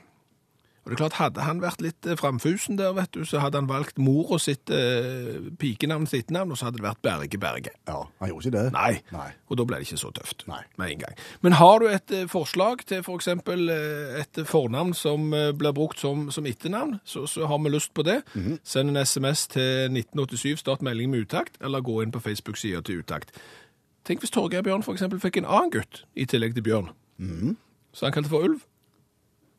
Og 0.85 0.91
det 0.91 0.99
er 0.99 1.01
klart, 1.01 1.15
hadde 1.17 1.45
han 1.47 1.63
vært 1.63 1.81
litt 1.81 2.07
eh, 2.07 2.17
framfusen 2.21 2.77
der, 2.77 2.93
vet 2.93 3.15
du, 3.17 3.23
så 3.25 3.41
hadde 3.41 3.63
han 3.63 3.71
valgt 3.71 3.97
mora 4.03 4.37
sitt 4.43 4.69
eh, 4.75 5.47
pikenavn 5.61 6.05
sitt 6.11 6.33
navn, 6.35 6.53
og 6.53 6.61
så 6.61 6.69
hadde 6.69 6.83
det 6.83 6.85
vært 6.85 7.01
Berge 7.07 7.41
Berge. 7.41 7.73
Ja, 7.89 8.03
han 8.21 8.31
gjorde 8.31 8.51
ikke 8.51 8.57
det. 8.59 8.65
Nei. 8.75 8.91
Nei. 9.15 9.31
Og 9.49 9.61
da 9.61 9.67
ble 9.71 9.81
det 9.81 9.89
ikke 9.89 10.03
så 10.03 10.13
tøft 10.19 10.45
Nei. 10.51 10.61
med 10.77 10.93
en 10.93 11.03
gang. 11.07 11.17
Men 11.47 11.57
har 11.57 11.81
du 11.81 11.89
et 11.89 12.15
forslag 12.29 12.85
til 12.91 13.01
for 13.07 13.17
eksempel 13.17 13.73
eh, 13.73 14.21
et 14.21 14.45
fornavn 14.51 14.93
som 14.99 15.33
blir 15.33 15.77
brukt 15.77 16.03
som, 16.05 16.29
som 16.35 16.45
etternavn, 16.51 16.99
så, 17.09 17.25
så 17.31 17.49
har 17.49 17.65
vi 17.65 17.73
lyst 17.73 17.95
på 17.97 18.05
det. 18.05 18.21
Send 18.69 18.93
en 18.93 19.01
sms 19.01 19.49
til 19.57 19.97
1987, 19.97 20.61
start 20.61 20.85
melding 20.85 21.15
med 21.15 21.25
utakt, 21.25 21.57
eller 21.65 21.85
gå 21.85 22.03
inn 22.05 22.13
på 22.13 22.21
Facebook-sida 22.21 22.85
til 22.85 23.01
utakt. 23.01 23.33
Tenk 24.05 24.21
hvis 24.21 24.31
Torgeir 24.31 24.61
Bjørn 24.61 24.83
for 24.85 24.93
eksempel 24.93 25.21
fikk 25.21 25.39
en 25.41 25.47
annen 25.49 25.71
gutt 25.73 26.03
i 26.13 26.27
tillegg 26.29 26.53
til 26.53 26.65
Bjørn. 26.67 26.91
Så 27.97 28.05
han 28.05 28.13
kalte 28.13 28.29
for 28.29 28.45
Ulv. 28.45 28.61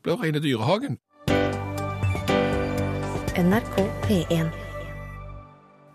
Blir 0.05 0.21
rene 0.21 0.41
dyrehagen. 0.43 0.99
NRK 3.41 3.79
P1. 4.05 4.53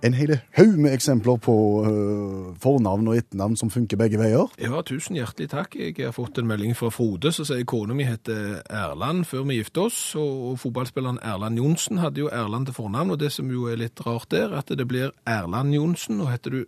En 0.03 0.17
hel 0.17 0.33
haug 0.57 0.75
med 0.81 0.97
eksempler 0.97 1.39
på 1.45 1.55
uh, 1.85 2.51
fornavn 2.59 3.13
og 3.13 3.21
etternavn 3.21 3.55
som 3.61 3.71
funker 3.71 4.01
begge 4.01 4.19
veier. 4.19 4.51
Ja, 4.59 4.83
tusen 4.83 5.21
hjertelig 5.21 5.53
takk. 5.53 5.77
Jeg 5.79 5.95
har 6.01 6.17
fått 6.17 6.41
en 6.41 6.51
melding 6.51 6.75
fra 6.75 6.91
Frode 6.91 7.31
som 7.37 7.47
sier 7.47 7.63
kona 7.69 7.95
mi 7.95 8.09
heter 8.09 8.65
Erland 8.67 9.29
før 9.31 9.47
vi 9.47 9.61
gifte 9.61 9.87
oss, 9.87 10.03
og, 10.19 10.35
og 10.51 10.61
fotballspilleren 10.65 11.23
Erland 11.23 11.61
Johnsen 11.63 12.03
hadde 12.03 12.25
jo 12.25 12.33
Erland 12.35 12.67
til 12.67 12.81
fornavn, 12.81 13.15
og 13.15 13.23
det 13.23 13.31
som 13.37 13.53
jo 13.53 13.69
er 13.71 13.79
litt 13.79 14.03
rart 14.09 14.33
der, 14.35 14.57
at 14.59 14.73
det 14.75 14.89
blir 14.91 15.13
Erland 15.29 15.77
Johnsen, 15.77 16.25
og 16.25 16.33
heter 16.33 16.57
du 16.57 16.63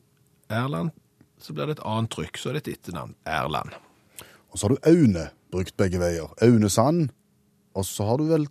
Erland, 0.53 0.93
så 1.45 1.55
blir 1.57 1.69
det 1.69 1.79
et 1.79 1.87
annet 1.89 2.13
trykk, 2.15 2.39
så 2.39 2.51
er 2.51 2.59
det 2.59 2.65
et 2.67 2.77
etternavn. 2.77 3.15
Erland. 3.29 3.77
Og 4.53 4.59
så 4.59 4.69
har 4.69 4.75
du 4.75 4.91
Aune 4.91 5.29
brukt 5.53 5.77
begge 5.81 6.01
veier. 6.01 6.33
Aune 6.45 6.71
Sand. 6.71 7.13
Og 7.77 7.87
så 7.89 8.05
har 8.05 8.21
du 8.21 8.29
vel 8.29 8.49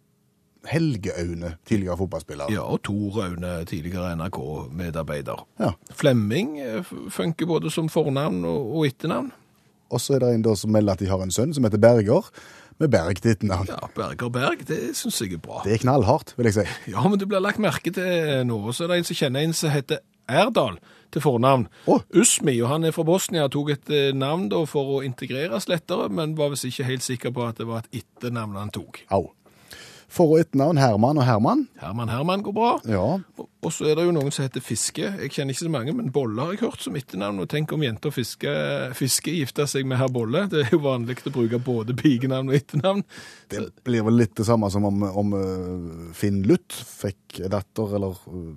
Helge 0.69 1.13
Aune, 1.17 1.55
tidligere 1.65 1.97
fotballspiller. 1.97 2.51
Ja, 2.53 2.61
og 2.69 2.83
Tor 2.85 3.23
Aune, 3.23 3.65
tidligere 3.65 4.13
NRK-medarbeider. 4.17 5.45
Ja. 5.59 5.71
Flemming 5.97 6.59
eh, 6.61 6.91
funker 7.09 7.49
både 7.49 7.71
som 7.73 7.89
fornavn 7.89 8.43
og, 8.45 8.83
etternavn. 8.85 9.31
Og 9.89 10.01
så 10.01 10.15
er 10.15 10.23
det 10.23 10.35
en 10.35 10.45
da 10.45 10.53
som 10.55 10.71
melder 10.71 10.95
at 10.95 11.01
de 11.01 11.09
har 11.09 11.23
en 11.23 11.33
sønn 11.33 11.53
som 11.57 11.65
heter 11.65 11.81
Berger, 11.81 12.29
med 12.81 12.89
Berg 12.93 13.19
til 13.21 13.33
etternavn. 13.33 13.69
Ja, 13.69 13.89
Berger 13.93 14.29
Berg, 14.33 14.63
det 14.69 14.79
syns 14.97 15.19
jeg 15.21 15.35
er 15.37 15.41
bra. 15.41 15.59
Det 15.65 15.75
er 15.75 15.81
knallhardt, 15.83 16.33
vil 16.37 16.49
jeg 16.49 16.61
si. 16.61 16.65
Ja, 16.93 17.03
men 17.09 17.19
du 17.21 17.27
blir 17.29 17.41
lagt 17.41 17.61
merke 17.61 17.93
til 17.93 18.45
nå. 18.49 18.61
Så 18.73 18.85
er 18.85 18.93
det 18.93 19.01
en 19.01 19.09
som 19.09 19.17
kjenner 19.17 19.45
en 19.45 19.57
som 19.57 19.73
heter 19.73 20.01
Erdal 20.29 20.79
til 21.11 21.23
fornavn. 21.25 21.67
Oh. 21.87 22.01
Usmi, 22.15 22.55
og 22.61 22.71
han 22.73 22.87
er 22.87 22.95
fra 22.95 23.05
Bosnia, 23.07 23.49
tok 23.51 23.73
et 23.75 23.91
eh, 23.93 24.09
navn 24.15 24.49
da 24.51 24.63
for 24.69 24.97
å 24.97 25.03
integreres 25.05 25.69
lettere, 25.71 26.09
men 26.09 26.37
var 26.39 26.53
visst 26.53 26.69
ikke 26.69 26.87
helt 26.89 27.05
sikker 27.05 27.35
på 27.35 27.45
at 27.49 27.61
det 27.61 27.69
var 27.69 27.85
et 27.85 28.01
etternavn 28.03 28.59
han 28.59 28.73
tok. 28.73 29.05
Au. 29.11 29.29
For- 30.11 30.33
og 30.33 30.41
etternavn 30.41 30.75
Herman 30.75 31.19
og 31.21 31.23
Herman. 31.23 31.61
Herman 31.79 32.09
Herman 32.11 32.41
går 32.43 32.53
bra. 32.53 32.71
Ja. 32.83 33.19
Og- 33.39 33.71
så 33.71 33.85
er 33.87 33.95
det 33.95 34.03
jo 34.05 34.11
noen 34.11 34.31
som 34.31 34.43
heter 34.43 34.59
Fiske. 34.59 35.05
Jeg 35.21 35.31
kjenner 35.31 35.53
ikke 35.53 35.63
så 35.63 35.71
mange, 35.71 35.93
men 35.95 36.11
Bolle 36.11 36.41
har 36.41 36.51
jeg 36.51 36.59
hørt 36.65 36.81
som 36.83 36.95
etternavn. 36.99 37.39
Og 37.39 37.47
tenk 37.47 37.71
om 37.71 37.81
jenter 37.81 38.11
Fiske, 38.11 38.51
fiske 38.93 39.31
gifter 39.31 39.69
seg 39.71 39.85
med 39.87 39.97
herr 40.01 40.09
Bolle. 40.11 40.49
Det 40.51 40.65
er 40.65 40.73
jo 40.73 40.79
vanlig 40.83 41.15
å 41.23 41.31
bruke 41.31 41.61
både 41.63 41.95
pikenavn 41.95 42.49
og 42.49 42.55
etternavn. 42.55 43.05
Det 43.47 43.63
blir 43.85 44.03
vel 44.03 44.19
litt 44.19 44.35
det 44.35 44.45
samme 44.45 44.69
som 44.69 44.83
om, 44.89 45.03
om 45.03 45.33
eh, 45.39 46.13
Finn 46.13 46.43
Luth 46.43 46.83
fikk 46.83 47.47
datter, 47.47 47.95
eller 47.95 48.19
eh, 48.27 48.51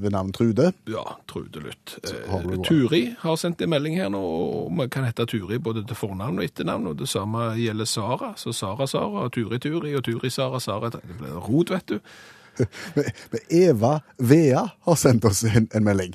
ved 0.00 0.10
navn 0.14 0.32
Trude. 0.32 0.72
Ja, 0.90 1.04
Trude 1.30 1.60
Lutt. 1.60 1.98
har 2.28 2.40
Eh. 2.40 2.62
Turi 2.64 3.14
har 3.18 3.36
sendt 3.36 3.60
en 3.62 3.70
melding 3.70 3.96
her 3.96 4.08
nå, 4.08 4.20
og 4.20 4.72
vi 4.78 4.88
kan 4.88 5.04
hete 5.04 5.26
Turi 5.26 5.58
både 5.58 5.84
til 5.86 5.96
fornavn 5.96 6.38
og 6.38 6.44
etternavn, 6.44 6.86
og 6.86 6.98
det 6.98 7.08
samme 7.08 7.52
gjelder 7.58 7.84
Sara. 7.84 8.32
Så 8.36 8.52
Sara 8.52 8.86
Sara, 8.86 9.28
Turi 9.28 9.58
Turi, 9.58 9.94
og 9.94 10.04
Turi 10.04 10.30
Sara 10.30 10.60
Sara. 10.60 10.90
Det 10.90 11.02
blir 11.18 11.38
rot, 11.48 11.70
vet 11.70 11.88
du. 11.88 12.00
Men 13.30 13.40
Eva 13.50 14.00
Vea 14.18 14.68
har 14.80 14.94
sendt 14.96 15.24
oss 15.24 15.44
en, 15.44 15.68
en 15.74 15.84
melding. 15.84 16.14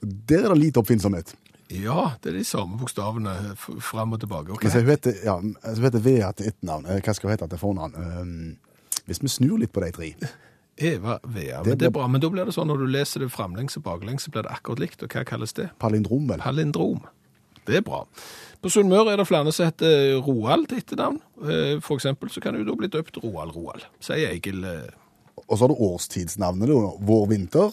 Der 0.00 0.44
er 0.44 0.54
det 0.54 0.58
lite 0.58 0.78
oppfinnsomhet. 0.78 1.34
Ja, 1.68 2.12
det 2.22 2.30
er 2.30 2.36
de 2.38 2.44
samme 2.44 2.76
bokstavene 2.78 3.32
fram 3.56 4.12
og 4.12 4.20
tilbake. 4.20 4.52
Okay. 4.52 4.70
Hun, 4.70 4.90
heter, 4.90 5.14
ja, 5.24 5.38
heter 5.64 6.02
Vea 6.04 6.32
til 6.32 6.50
etternavn. 6.52 6.86
Eh, 6.86 7.00
Hva 7.02 7.14
skal 7.16 7.28
hun 7.30 7.34
hete 7.34 7.48
til 7.50 7.58
fornavn? 7.58 7.94
Um, 7.96 8.56
hvis 9.08 9.22
vi 9.22 9.32
snur 9.32 9.58
litt 9.60 9.72
på 9.72 9.82
de 9.84 9.90
tre 9.92 10.12
Eva 10.78 11.18
Vea. 11.22 11.62
Men 11.64 11.78
det 11.78 11.86
er 11.86 11.90
bra. 11.94 12.06
Men 12.10 12.20
da 12.20 12.28
blir 12.32 12.44
det 12.48 12.54
sånn 12.56 12.66
når 12.70 12.78
du 12.82 12.86
leser 12.90 13.20
det 13.24 13.30
framlengs 13.32 13.76
og 13.78 13.84
baklengs, 13.86 14.24
så 14.26 14.32
blir 14.34 14.42
det 14.46 14.50
akkurat 14.56 14.80
likt. 14.82 15.02
Og 15.06 15.08
hva 15.14 15.22
kalles 15.28 15.52
det? 15.54 15.68
Palindrom, 15.78 16.26
vel? 16.28 16.40
Palindrom. 16.42 17.04
Det 17.64 17.78
er 17.78 17.84
bra. 17.86 18.02
På 18.60 18.68
Sunnmøre 18.72 19.12
er 19.14 19.20
det 19.22 19.28
flere 19.28 19.52
som 19.54 19.66
heter 19.70 20.18
Roald 20.26 20.66
til 20.68 20.82
etternavn. 20.82 21.20
Eh, 21.44 21.78
For 21.80 21.96
eksempel 21.96 22.28
så 22.32 22.42
kan 22.44 22.54
du 22.58 22.64
da 22.64 22.74
bli 22.76 22.88
døpt 22.92 23.16
Roald 23.22 23.54
Roald, 23.56 23.86
sier 24.04 24.34
Egil. 24.34 24.64
eh, 24.64 24.90
Og 25.48 25.58
så 25.58 25.64
har 25.64 25.68
du 25.74 25.80
årstidsnavnene. 25.84 26.76
Vår 27.04 27.26
vinter, 27.28 27.70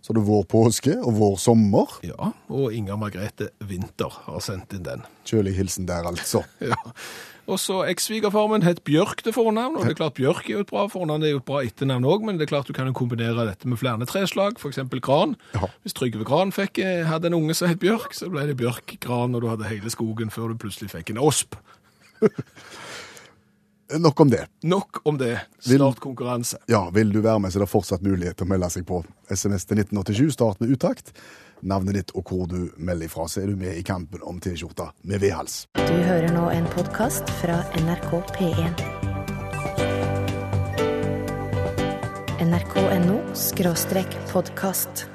så 0.00 0.12
har 0.12 0.14
du 0.20 0.24
vår 0.26 0.44
påske 0.44 0.96
og 1.00 1.14
vår 1.18 1.36
sommer. 1.40 1.86
Ja, 2.04 2.32
og 2.50 2.72
Inger 2.72 2.96
Margrethe 3.00 3.50
Winther 3.68 4.10
har 4.26 4.40
sendt 4.40 4.72
inn 4.76 4.82
den. 4.84 5.02
Kjølig 5.24 5.54
hilsen 5.56 5.86
der, 5.86 6.04
altså. 6.04 6.44
Ja. 6.60 6.76
Og 7.44 7.58
så 7.60 7.82
ekssvigerfar 7.90 8.46
min 8.48 8.64
het 8.64 8.80
Bjørk 8.86 9.20
til 9.24 9.34
fornavn, 9.36 9.76
og 9.76 9.84
det 9.84 9.92
er 9.92 9.98
klart 9.98 10.16
Bjørk 10.16 10.46
er 10.48 10.54
jo 10.54 10.62
et 10.64 10.70
bra 10.70 10.86
fornavn, 10.88 11.20
det 11.20 11.28
er 11.28 11.34
jo 11.34 11.42
et 11.42 11.48
bra 11.48 11.60
etternavn 11.66 12.06
òg, 12.08 12.24
men 12.24 12.38
det 12.40 12.46
er 12.46 12.52
klart 12.54 12.70
du 12.70 12.72
kan 12.76 12.88
jo 12.88 12.96
kombinere 12.96 13.44
dette 13.50 13.68
med 13.68 13.80
flere 13.80 14.08
treslag, 14.08 14.56
f.eks. 14.56 14.80
Gran. 15.04 15.36
Ja. 15.52 15.68
Hvis 15.84 15.96
Trygve 15.98 16.24
Gran 16.24 16.54
fikk, 16.56 16.80
eh, 16.80 17.04
hadde 17.08 17.28
en 17.28 17.36
unge 17.42 17.56
som 17.58 17.68
het 17.68 17.82
Bjørk, 17.82 18.16
så 18.16 18.30
ble 18.32 18.46
det 18.48 18.56
Bjørk 18.60 18.96
Gran, 19.04 19.34
når 19.36 19.44
du 19.44 19.50
hadde 19.52 19.68
hele 19.68 19.92
skogen 19.92 20.32
før 20.32 20.54
du 20.54 20.60
plutselig 20.64 20.94
fikk 20.94 21.12
en 21.12 21.20
osp. 21.20 21.58
Nok 23.94 24.20
om 24.20 24.30
det. 24.32 24.46
Nok 24.64 25.00
om 25.04 25.18
det. 25.20 25.34
Snart 25.60 26.00
konkurranse. 26.00 26.58
Ja, 26.68 26.88
Vil 26.90 27.12
du 27.12 27.20
være 27.20 27.40
med, 27.40 27.52
så 27.52 27.58
det 27.58 27.62
er 27.62 27.66
det 27.66 27.74
fortsatt 27.74 28.02
mulighet 28.02 28.38
til 28.40 28.48
å 28.48 28.52
melde 28.54 28.70
seg 28.72 28.86
på. 28.88 29.02
SMS 29.28 29.68
til 29.68 29.82
1987, 29.84 30.32
start 30.32 30.62
med 30.64 30.72
utakt. 30.72 31.12
Navnet 31.64 31.96
ditt 31.96 32.10
og 32.12 32.28
hvor 32.28 32.44
du 32.44 32.74
melder 32.76 33.06
ifra, 33.08 33.24
så 33.24 33.40
er 33.40 33.48
du 33.48 33.56
med 33.56 33.78
i 33.78 33.82
kampen 33.86 34.20
om 34.28 34.36
T-skjorta 34.36 34.90
med 35.08 35.22
vedhals. 35.22 35.62
Du 35.78 35.94
hører 36.04 36.28
nå 36.34 36.42
en 36.52 36.66
podkast 36.74 37.32
fra 37.38 37.62
NRK 37.80 38.10
P1. 38.36 38.84
nrk.no 42.44 43.16
skråstrek 43.32 44.12
podkast. 44.28 45.06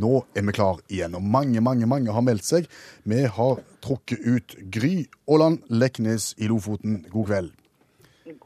Nå 0.00 0.14
er 0.32 0.48
vi 0.48 0.56
klar 0.56 0.80
igjen, 0.88 1.20
og 1.20 1.28
mange, 1.36 1.60
mange, 1.60 1.84
mange 1.84 2.16
har 2.16 2.24
meldt 2.24 2.48
seg. 2.48 2.72
Vi 3.04 3.26
har 3.28 3.60
trukket 3.84 4.24
ut 4.24 4.56
Gry 4.72 4.94
Aaland 5.28 5.60
Leknes 5.68 6.32
i 6.40 6.48
Lofoten. 6.48 7.02
God 7.12 7.28
kveld. 7.28 7.56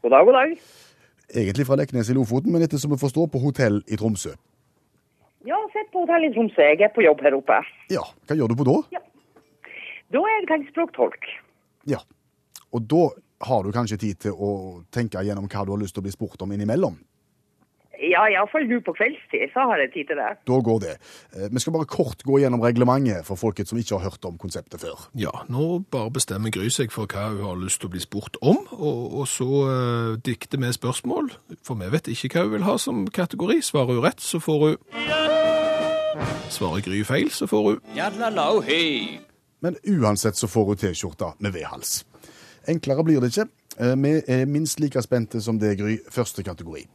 God 0.01 0.11
dag, 0.11 0.27
god 0.27 0.35
dag. 0.41 0.57
Egentlig 1.31 1.71
fra 1.71 1.79
Leknes 1.79 2.11
i 2.11 2.19
Lofoten, 2.19 2.51
men 2.51 2.67
etter 2.67 2.81
som 2.81 2.91
vi 2.91 2.99
forstår, 2.99 3.31
på 3.31 3.39
hotell 3.39 3.85
i 3.87 3.95
Tromsø. 3.95 4.35
Ja, 5.43 5.59
sett 5.73 5.91
på 5.91 6.05
hotellet 6.05 6.31
i 6.31 6.35
Tromsø. 6.37 6.63
Jeg 6.63 6.81
er 6.87 6.91
på 6.95 7.03
jobb 7.03 7.21
her 7.25 7.35
oppe. 7.35 7.59
Ja, 7.91 8.03
hva 8.27 8.37
gjør 8.39 8.53
du 8.53 8.59
på 8.61 8.67
da? 8.69 8.77
Da 10.13 10.21
er 10.23 10.35
jeg 10.37 10.49
tegnspråktolk. 10.51 11.25
Ja, 11.89 11.99
og 12.71 12.85
da 12.87 13.07
har 13.43 13.63
du 13.65 13.73
kanskje 13.75 13.99
tid 13.99 14.21
til 14.23 14.37
å 14.37 14.51
tenke 14.93 15.23
gjennom 15.25 15.49
hva 15.51 15.65
du 15.67 15.73
har 15.73 15.81
lyst 15.81 15.97
til 15.97 16.03
å 16.03 16.07
bli 16.07 16.13
spurt 16.15 16.45
om 16.45 16.53
innimellom. 16.55 16.95
Ja, 18.03 18.23
iallfall 18.27 18.65
nå 18.67 18.79
på 18.83 18.91
kveldstid, 18.97 19.51
så 19.53 19.63
har 19.69 19.79
jeg 19.83 19.91
tid 19.93 20.09
til 20.09 20.19
det. 20.19 20.29
Da 20.49 20.57
går 20.65 20.79
det. 20.83 20.95
Eh, 21.37 21.47
Vi 21.53 21.61
skal 21.61 21.75
bare 21.75 21.87
kort 21.87 22.23
gå 22.27 22.39
gjennom 22.41 22.63
reglementet 22.63 23.23
for 23.27 23.39
folket 23.39 23.69
som 23.69 23.79
ikke 23.79 23.99
har 23.99 24.09
hørt 24.09 24.25
om 24.27 24.37
konseptet 24.41 24.81
før. 24.81 25.05
Ja, 25.15 25.31
nå 25.47 25.83
bare 25.93 26.11
bestemmer 26.11 26.51
Gry 26.51 26.71
seg 26.73 26.91
for 26.91 27.07
hva 27.07 27.29
hun 27.31 27.43
har 27.45 27.61
lyst 27.61 27.79
til 27.83 27.91
å 27.91 27.93
bli 27.95 28.03
spurt 28.03 28.39
om, 28.41 28.59
og, 28.75 29.19
og 29.21 29.29
så 29.31 29.47
uh, 29.47 30.17
dikter 30.25 30.59
vi 30.59 30.73
spørsmål, 30.75 31.31
for 31.63 31.79
vi 31.79 31.91
vet 31.93 32.11
ikke 32.11 32.33
hva 32.33 32.47
hun 32.47 32.57
vil 32.57 32.67
ha 32.67 32.75
som 32.81 33.05
kategori. 33.07 33.61
Svarer 33.63 33.95
hun 33.95 34.03
rett, 34.09 34.23
så 34.23 34.41
får 34.43 34.67
hun 34.67 35.32
Svarer 36.53 36.81
Gry 36.85 37.03
feil, 37.03 37.29
så 37.31 37.47
får 37.49 37.63
hun 37.69 37.79
Men 39.61 39.75
uansett 39.87 40.35
så 40.35 40.47
får 40.47 40.65
hun 40.65 40.77
T-skjorta 40.77 41.33
med 41.39 41.53
V-hals. 41.55 42.03
Enklere 42.67 43.03
blir 43.03 43.21
det 43.23 43.31
ikke. 43.31 43.47
Eh, 43.79 43.95
Vi 43.95 44.11
er 44.27 44.45
minst 44.45 44.79
like 44.79 45.01
spente 45.01 45.41
som 45.41 45.59
det, 45.59 45.77
Gry. 45.79 45.97
Første 46.11 46.43
kategori. 46.43 46.85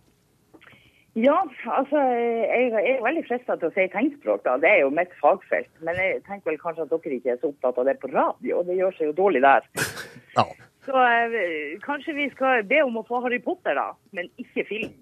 Ja, 1.17 1.39
altså, 1.67 1.99
jeg 1.99 2.71
jeg 2.71 2.91
er 2.95 3.03
veldig 3.03 3.25
frista 3.27 3.57
til 3.57 3.69
å 3.69 3.75
si 3.75 3.89
tegnspråk, 3.91 4.45
da. 4.45 4.57
Det 4.63 4.71
er 4.71 4.81
jo 4.85 4.91
mitt 4.91 5.11
fagfelt. 5.23 5.71
Men 5.83 5.97
jeg 5.97 6.23
tenker 6.29 6.51
vel 6.53 6.61
kanskje 6.63 6.85
at 6.87 6.91
dere 6.95 7.17
ikke 7.19 7.33
er 7.35 7.41
så 7.41 7.51
opptatt 7.51 7.79
av 7.79 7.89
det 7.89 7.97
på 7.99 8.13
radio. 8.13 8.63
Det 8.63 8.77
gjør 8.79 8.95
seg 8.99 9.11
jo 9.11 9.17
dårlig 9.25 9.43
der. 9.43 9.67
Ja. 10.37 10.45
Så 10.87 10.95
eh, 10.95 11.75
kanskje 11.83 12.15
vi 12.15 12.29
skal 12.37 12.63
be 12.69 12.85
om 12.85 13.01
å 13.01 13.07
få 13.09 13.23
Harry 13.25 13.41
Potter, 13.43 13.75
da. 13.75 13.89
Men 14.13 14.31
ikke 14.39 14.69
film. 14.69 14.95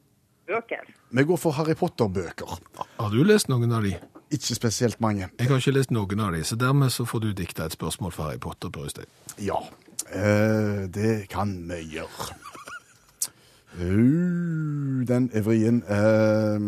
Bøker. 0.46 0.92
Vi 1.10 1.24
går 1.26 1.38
for 1.42 1.56
Harry 1.58 1.74
Potter-bøker. 1.74 2.58
Har 2.98 3.10
du 3.10 3.24
lest 3.26 3.48
noen 3.50 3.72
av 3.74 3.82
de? 3.86 3.96
Ikke 4.30 4.54
spesielt 4.54 5.00
mange. 5.02 5.28
Jeg 5.38 5.48
har 5.50 5.58
ikke 5.62 5.74
lest 5.74 5.90
noen 5.94 6.20
av 6.22 6.34
de, 6.34 6.42
så 6.46 6.58
dermed 6.58 6.90
så 6.94 7.06
får 7.06 7.20
du 7.24 7.32
dikta 7.34 7.66
et 7.66 7.74
spørsmål 7.74 8.14
for 8.14 8.28
Harry 8.28 8.38
Potter, 8.42 8.70
Brøystein. 8.70 9.10
Ja, 9.42 9.58
eh, 10.10 10.86
det 10.90 11.28
kan 11.32 11.56
vi 11.70 11.82
gjøre. 11.96 12.30
Uh, 13.76 15.02
den 15.04 15.30
evrien 15.36 15.82
vrien. 15.84 15.84
Eh, 15.84 16.58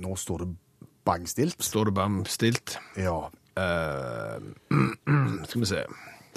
nå 0.00 0.16
står 0.16 0.38
det 0.38 0.48
bangstilt. 1.04 1.62
Står 1.62 1.84
det 1.90 1.94
bang 1.94 2.26
stilt? 2.26 2.78
Ja. 2.96 3.30
Uh, 3.58 4.40
skal 5.50 5.60
vi 5.60 5.66
se. 5.68 5.84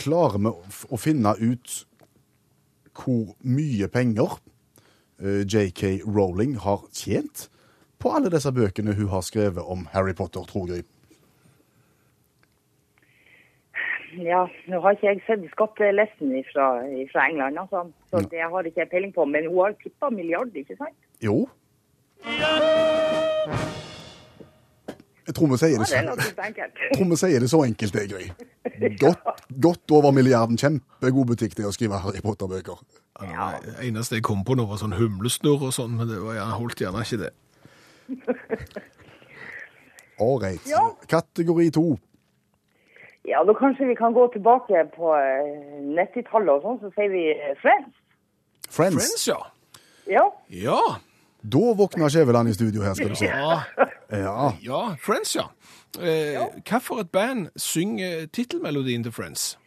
Klarer 0.03 0.41
vi 0.41 0.51
å 0.89 0.99
finne 0.99 1.35
ut 1.39 1.85
hvor 2.97 3.33
mye 3.41 3.88
penger 3.91 4.38
eh, 5.19 5.43
JK 5.43 6.03
Rowling 6.07 6.57
har 6.63 6.85
tjent 6.93 7.47
på 8.00 8.12
alle 8.15 8.31
disse 8.33 8.51
bøkene 8.51 8.95
hun 8.97 9.12
har 9.13 9.23
skrevet 9.23 9.63
om 9.63 9.88
Harry 9.93 10.13
Potter, 10.13 10.43
tror 10.50 10.67
jeg? 10.71 10.83
Ja, 14.21 14.43
nå 14.69 14.79
har 14.83 14.93
ikke 14.93 15.07
jeg 15.07 15.21
sett 15.25 15.45
skattelisten 15.53 16.35
fra, 16.51 16.67
fra 17.13 17.25
England, 17.29 17.57
altså. 17.63 17.88
Så 18.12 18.21
det 18.29 18.43
har 18.43 18.67
ikke 18.69 18.83
jeg 18.83 18.91
peiling 18.91 19.13
på. 19.15 19.25
Men 19.25 19.50
hun 19.50 19.63
har 19.63 19.77
tippa 19.81 20.09
milliard, 20.13 20.53
ikke 20.53 20.77
sant? 20.77 20.97
Jo. 21.23 21.47
Vi 25.27 25.58
sier 25.58 26.03
Ja, 26.03 26.15
det, 26.15 26.36
det 26.36 27.36
er 27.36 27.39
det 27.39 27.50
så 27.50 27.63
enkelt, 27.63 27.94
det, 27.94 28.10
Gry. 28.12 28.25
Godt, 29.00 29.20
godt 29.65 29.92
over 29.92 30.12
milliarden. 30.12 30.58
Kjempegod 30.60 31.27
butikk 31.32 31.56
til 31.56 31.65
å 31.70 31.72
skrive 31.75 32.00
Harry 32.03 32.22
Potter-bøker. 32.24 32.77
Ja. 33.22 33.51
Det 33.63 33.75
eneste 33.88 34.15
jeg 34.18 34.24
kom 34.27 34.44
på 34.44 34.53
nå 34.58 34.63
var 34.68 34.77
sånn 34.82 34.96
humlesnurr 34.98 35.62
og 35.70 35.74
sånn, 35.75 35.94
men 36.00 36.10
det 36.10 36.18
var, 36.20 36.34
jeg 36.39 36.58
holdt 36.60 36.80
gjerne 36.84 37.00
ikke 37.06 37.22
det. 37.24 37.32
Ålreit. 40.24 40.65
Ja. 40.70 40.84
Kategori 41.10 41.70
to. 41.74 41.86
Ja, 43.24 43.39
da 43.48 43.53
kanskje 43.56 43.88
vi 43.88 43.96
kan 43.96 44.12
gå 44.13 44.27
tilbake 44.34 44.84
på 44.98 45.13
eh, 45.15 45.80
90-tallet 45.96 46.51
og 46.58 46.62
sånn, 46.65 46.80
så 46.84 46.88
sier 46.98 47.10
vi 47.13 47.24
eh, 47.32 47.53
Friends. 47.62 47.94
Friends. 48.68 49.00
Friends, 49.00 49.24
ja. 49.30 49.39
Ja, 50.12 50.25
Ja. 50.51 50.80
Da 51.43 51.73
våkna 51.77 52.07
Skjæveland 52.09 52.50
i 52.50 52.53
studio 52.53 52.81
her, 52.83 52.93
skal 52.93 53.09
du 53.09 53.15
se. 53.15 53.25
Ja, 53.25 53.59
Ja. 54.12 54.51
ja 54.62 54.81
Friends, 55.01 55.35
ja. 55.35 55.47
Eh, 56.00 56.39
Hva 56.69 56.79
for 56.81 57.01
et 57.03 57.12
band 57.12 57.50
synger 57.59 58.25
tittelmelodien 58.33 59.03
til 59.03 59.12
Friends? 59.12 59.57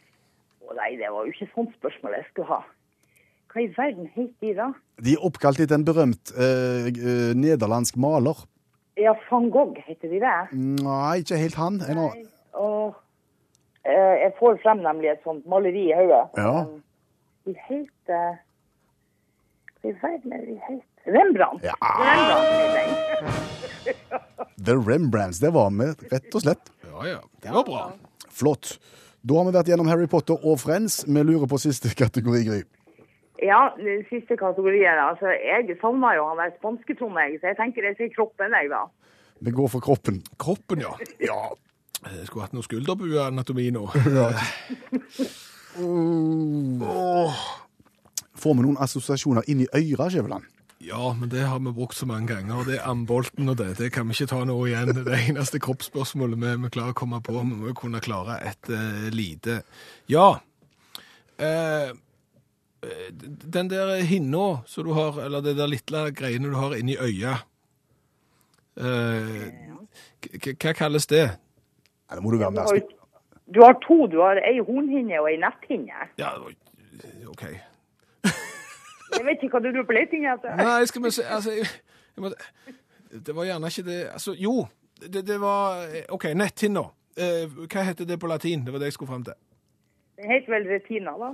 Å 0.67 0.73
nei, 0.75 0.95
det 0.99 1.11
var 1.13 1.25
jo 1.27 1.31
ikke 1.31 1.47
sånt 1.53 1.75
spørsmål 1.77 2.17
jeg 2.17 2.25
skulle 2.31 2.47
ha. 2.49 2.61
Hva 3.53 3.61
i 3.63 3.67
verden 3.77 4.09
heter 4.15 4.33
de 4.41 4.53
da? 4.57 4.67
De 5.05 5.13
er 5.13 5.23
oppkalt 5.29 5.59
etter 5.63 5.77
en 5.77 5.85
berømt 5.87 6.33
eh, 6.35 6.89
eh, 6.89 7.31
nederlandsk 7.37 7.97
maler. 8.01 8.41
Ja, 8.97 9.13
van 9.29 9.51
Gogh, 9.53 9.77
heter 9.85 10.09
de 10.09 10.19
det? 10.23 10.33
Nei, 10.57 11.19
ikke 11.21 11.37
helt 11.37 11.55
han. 11.55 11.77
Nei. 11.77 12.09
Og 12.57 12.95
eh, 13.85 14.15
jeg 14.25 14.33
får 14.39 14.57
frem 14.65 14.81
nemlig 14.83 15.13
et 15.13 15.23
sånt 15.23 15.45
maleri 15.45 15.85
i 15.91 15.95
hodet. 15.95 16.23
Ja. 16.41 16.65
De 17.45 17.53
heter 17.69 18.39
Hva 19.77 19.91
i 19.93 19.95
verden 20.01 20.33
er 20.33 20.45
de 20.49 20.57
heter? 20.67 20.83
Rembrandt. 21.07 21.63
Ja. 21.63 21.75
Rembrandt. 21.81 23.45
The 24.67 24.75
Rembrandts. 24.75 25.39
Det 25.39 25.49
var 25.55 25.69
vi, 25.71 25.85
rett 26.11 26.35
og 26.35 26.41
slett. 26.43 26.71
Ja, 26.83 27.07
ja. 27.07 27.19
Det 27.41 27.53
var 27.53 27.63
bra. 27.63 27.91
Flott. 28.29 28.79
Da 29.21 29.37
har 29.39 29.45
vi 29.47 29.53
vært 29.55 29.69
gjennom 29.71 29.87
Harry 29.91 30.07
Potter 30.11 30.37
og 30.43 30.59
Friends. 30.61 31.03
Vi 31.07 31.23
lurer 31.23 31.47
på 31.49 31.59
siste 31.61 31.91
kategori, 31.95 32.41
Gry. 32.47 32.59
Ja, 33.43 33.69
den 33.77 34.03
siste 34.09 34.37
kategorien. 34.37 34.97
Altså, 34.97 35.29
jeg 35.29 35.77
savna 35.81 36.15
jo 36.17 36.25
han 36.31 36.41
der 36.41 36.55
spanske 36.57 36.95
Trond, 36.97 37.19
jeg, 37.21 37.37
så 37.41 37.51
jeg 37.51 37.57
tenker 37.59 37.85
jeg 37.85 37.97
sier 37.99 38.11
kroppen, 38.15 38.55
jeg, 38.57 38.69
da. 38.73 38.81
Vi 39.45 39.53
går 39.53 39.69
for 39.69 39.83
kroppen. 39.83 40.23
Kroppen, 40.41 40.81
ja. 40.81 40.93
Ja. 41.21 41.37
Jeg 42.07 42.27
skulle 42.27 42.45
hatt 42.47 42.55
noe 42.57 42.65
skulderbueanatomi 42.65 43.69
nå. 43.73 43.83
Får 48.37 48.53
vi 48.53 48.61
noen 48.65 48.77
assosiasjoner 48.81 49.43
inn 49.49 49.65
i 49.65 49.69
øra, 49.69 50.09
Skjæveland? 50.13 50.56
Ja, 50.97 51.11
men 51.13 51.29
det 51.29 51.43
har 51.45 51.59
vi 51.61 51.71
brukt 51.77 51.93
så 51.97 52.07
mange 52.09 52.25
ganger. 52.31 52.63
Det 52.65 52.77
er 52.79 52.87
ambolten 52.89 53.49
og 53.51 53.57
det. 53.59 53.67
Det 53.77 53.91
kan 53.93 54.07
vi 54.09 54.15
ikke 54.17 54.31
ta 54.31 54.39
nå 54.49 54.55
igjen. 54.65 54.89
Det 54.97 55.19
eneste 55.27 55.59
kroppsspørsmålet 55.61 56.39
vi, 56.41 56.53
vi 56.63 56.71
klarer 56.73 56.95
å 56.95 56.97
komme 56.97 57.19
på. 57.21 57.35
Vi 57.37 57.57
må 57.59 57.73
kunne 57.77 58.01
klare 58.01 58.39
et 58.49 58.71
uh, 58.73 59.05
lite 59.13 59.59
Ja. 60.09 60.39
Eh, 61.37 61.91
eh, 62.81 63.09
den 63.13 63.69
der 63.69 63.91
hinna 64.09 64.63
som 64.65 64.87
du 64.87 64.95
har, 64.97 65.19
eller 65.27 65.43
det 65.45 65.53
der 65.59 65.69
lille 65.69 66.07
greiene 66.17 66.49
du 66.49 66.57
har 66.57 66.73
inni 66.79 66.95
øya 66.97 67.35
eh, 68.81 69.43
k- 70.21 70.39
k- 70.41 70.55
Hva 70.63 70.73
kalles 70.73 71.05
det? 71.11 71.27
Ja, 72.09 72.15
det 72.17 72.23
må 72.25 72.31
du 72.33 72.39
være 72.41 72.51
med. 72.51 72.89
du 73.53 73.61
har 73.61 73.77
to. 73.85 74.07
Du 74.07 74.17
har 74.23 74.39
ei 74.41 74.57
hornhinne 74.65 75.19
og 75.21 75.29
ei 75.29 75.37
netthinne. 75.41 76.09
Ja, 76.17 76.33
OK. 77.29 77.43
Jeg 79.13 79.25
vet 79.25 79.43
ikke 79.43 79.57
hva 79.57 79.63
du 79.63 79.69
lurer 79.71 79.87
på 79.87 79.95
leting 79.95 80.27
etter. 80.27 80.55
Nei, 80.59 80.85
skal 80.89 81.03
vi 81.03 81.11
se 81.15 81.23
altså, 81.23 81.53
jeg, 81.55 81.67
jeg 82.15 82.25
må, 82.25 82.31
Det 83.25 83.35
var 83.35 83.47
gjerne 83.47 83.71
ikke 83.71 83.85
det 83.87 83.99
Altså, 84.11 84.35
jo. 84.37 84.55
Det, 85.01 85.21
det 85.27 85.37
var 85.41 85.85
OK, 86.09 86.31
netthinna. 86.35 86.87
Eh, 87.17 87.45
hva 87.65 87.85
heter 87.87 88.05
det 88.09 88.19
på 88.19 88.29
latin? 88.29 88.65
Det 88.65 88.73
var 88.73 88.81
det 88.81 88.91
jeg 88.91 88.97
skulle 88.97 89.11
fram 89.11 89.23
til. 89.25 89.37
Det 90.17 90.25
heter 90.31 90.53
vel 90.53 90.67
retina, 90.73 91.13
da. 91.21 91.29